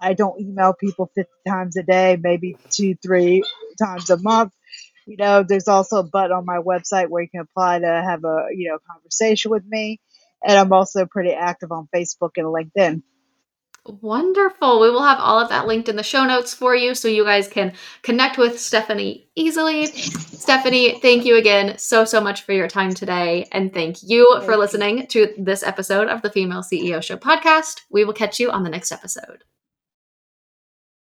I 0.00 0.14
don't 0.14 0.40
email 0.40 0.74
people 0.74 1.10
50 1.14 1.30
times 1.46 1.76
a 1.76 1.84
day, 1.84 2.18
maybe 2.20 2.56
two, 2.70 2.96
three 2.96 3.44
times 3.78 4.10
a 4.10 4.16
month. 4.18 4.52
You 5.06 5.16
know, 5.16 5.44
there's 5.44 5.68
also 5.68 5.98
a 5.98 6.02
button 6.02 6.32
on 6.32 6.44
my 6.44 6.58
website 6.58 7.08
where 7.08 7.22
you 7.22 7.28
can 7.28 7.40
apply 7.42 7.78
to 7.78 7.86
have 7.86 8.24
a 8.24 8.46
you 8.54 8.70
know 8.70 8.78
conversation 8.90 9.50
with 9.50 9.64
me, 9.66 10.00
and 10.44 10.58
I'm 10.58 10.72
also 10.72 11.06
pretty 11.06 11.32
active 11.32 11.70
on 11.72 11.88
Facebook 11.94 12.32
and 12.36 12.46
LinkedIn. 12.46 13.02
Wonderful. 13.84 14.80
We 14.80 14.90
will 14.90 15.02
have 15.02 15.18
all 15.18 15.40
of 15.40 15.48
that 15.48 15.66
linked 15.66 15.88
in 15.88 15.96
the 15.96 16.04
show 16.04 16.24
notes 16.24 16.54
for 16.54 16.74
you 16.74 16.94
so 16.94 17.08
you 17.08 17.24
guys 17.24 17.48
can 17.48 17.72
connect 18.02 18.38
with 18.38 18.60
Stephanie 18.60 19.28
easily. 19.34 19.86
Stephanie, 19.86 21.00
thank 21.00 21.24
you 21.24 21.36
again 21.36 21.76
so, 21.78 22.04
so 22.04 22.20
much 22.20 22.42
for 22.42 22.52
your 22.52 22.68
time 22.68 22.94
today. 22.94 23.48
And 23.50 23.74
thank 23.74 23.98
you 24.02 24.40
for 24.44 24.56
listening 24.56 25.08
to 25.08 25.34
this 25.36 25.64
episode 25.64 26.08
of 26.08 26.22
the 26.22 26.30
Female 26.30 26.62
CEO 26.62 27.02
Show 27.02 27.16
podcast. 27.16 27.80
We 27.90 28.04
will 28.04 28.12
catch 28.12 28.38
you 28.38 28.52
on 28.52 28.62
the 28.62 28.70
next 28.70 28.92
episode. 28.92 29.42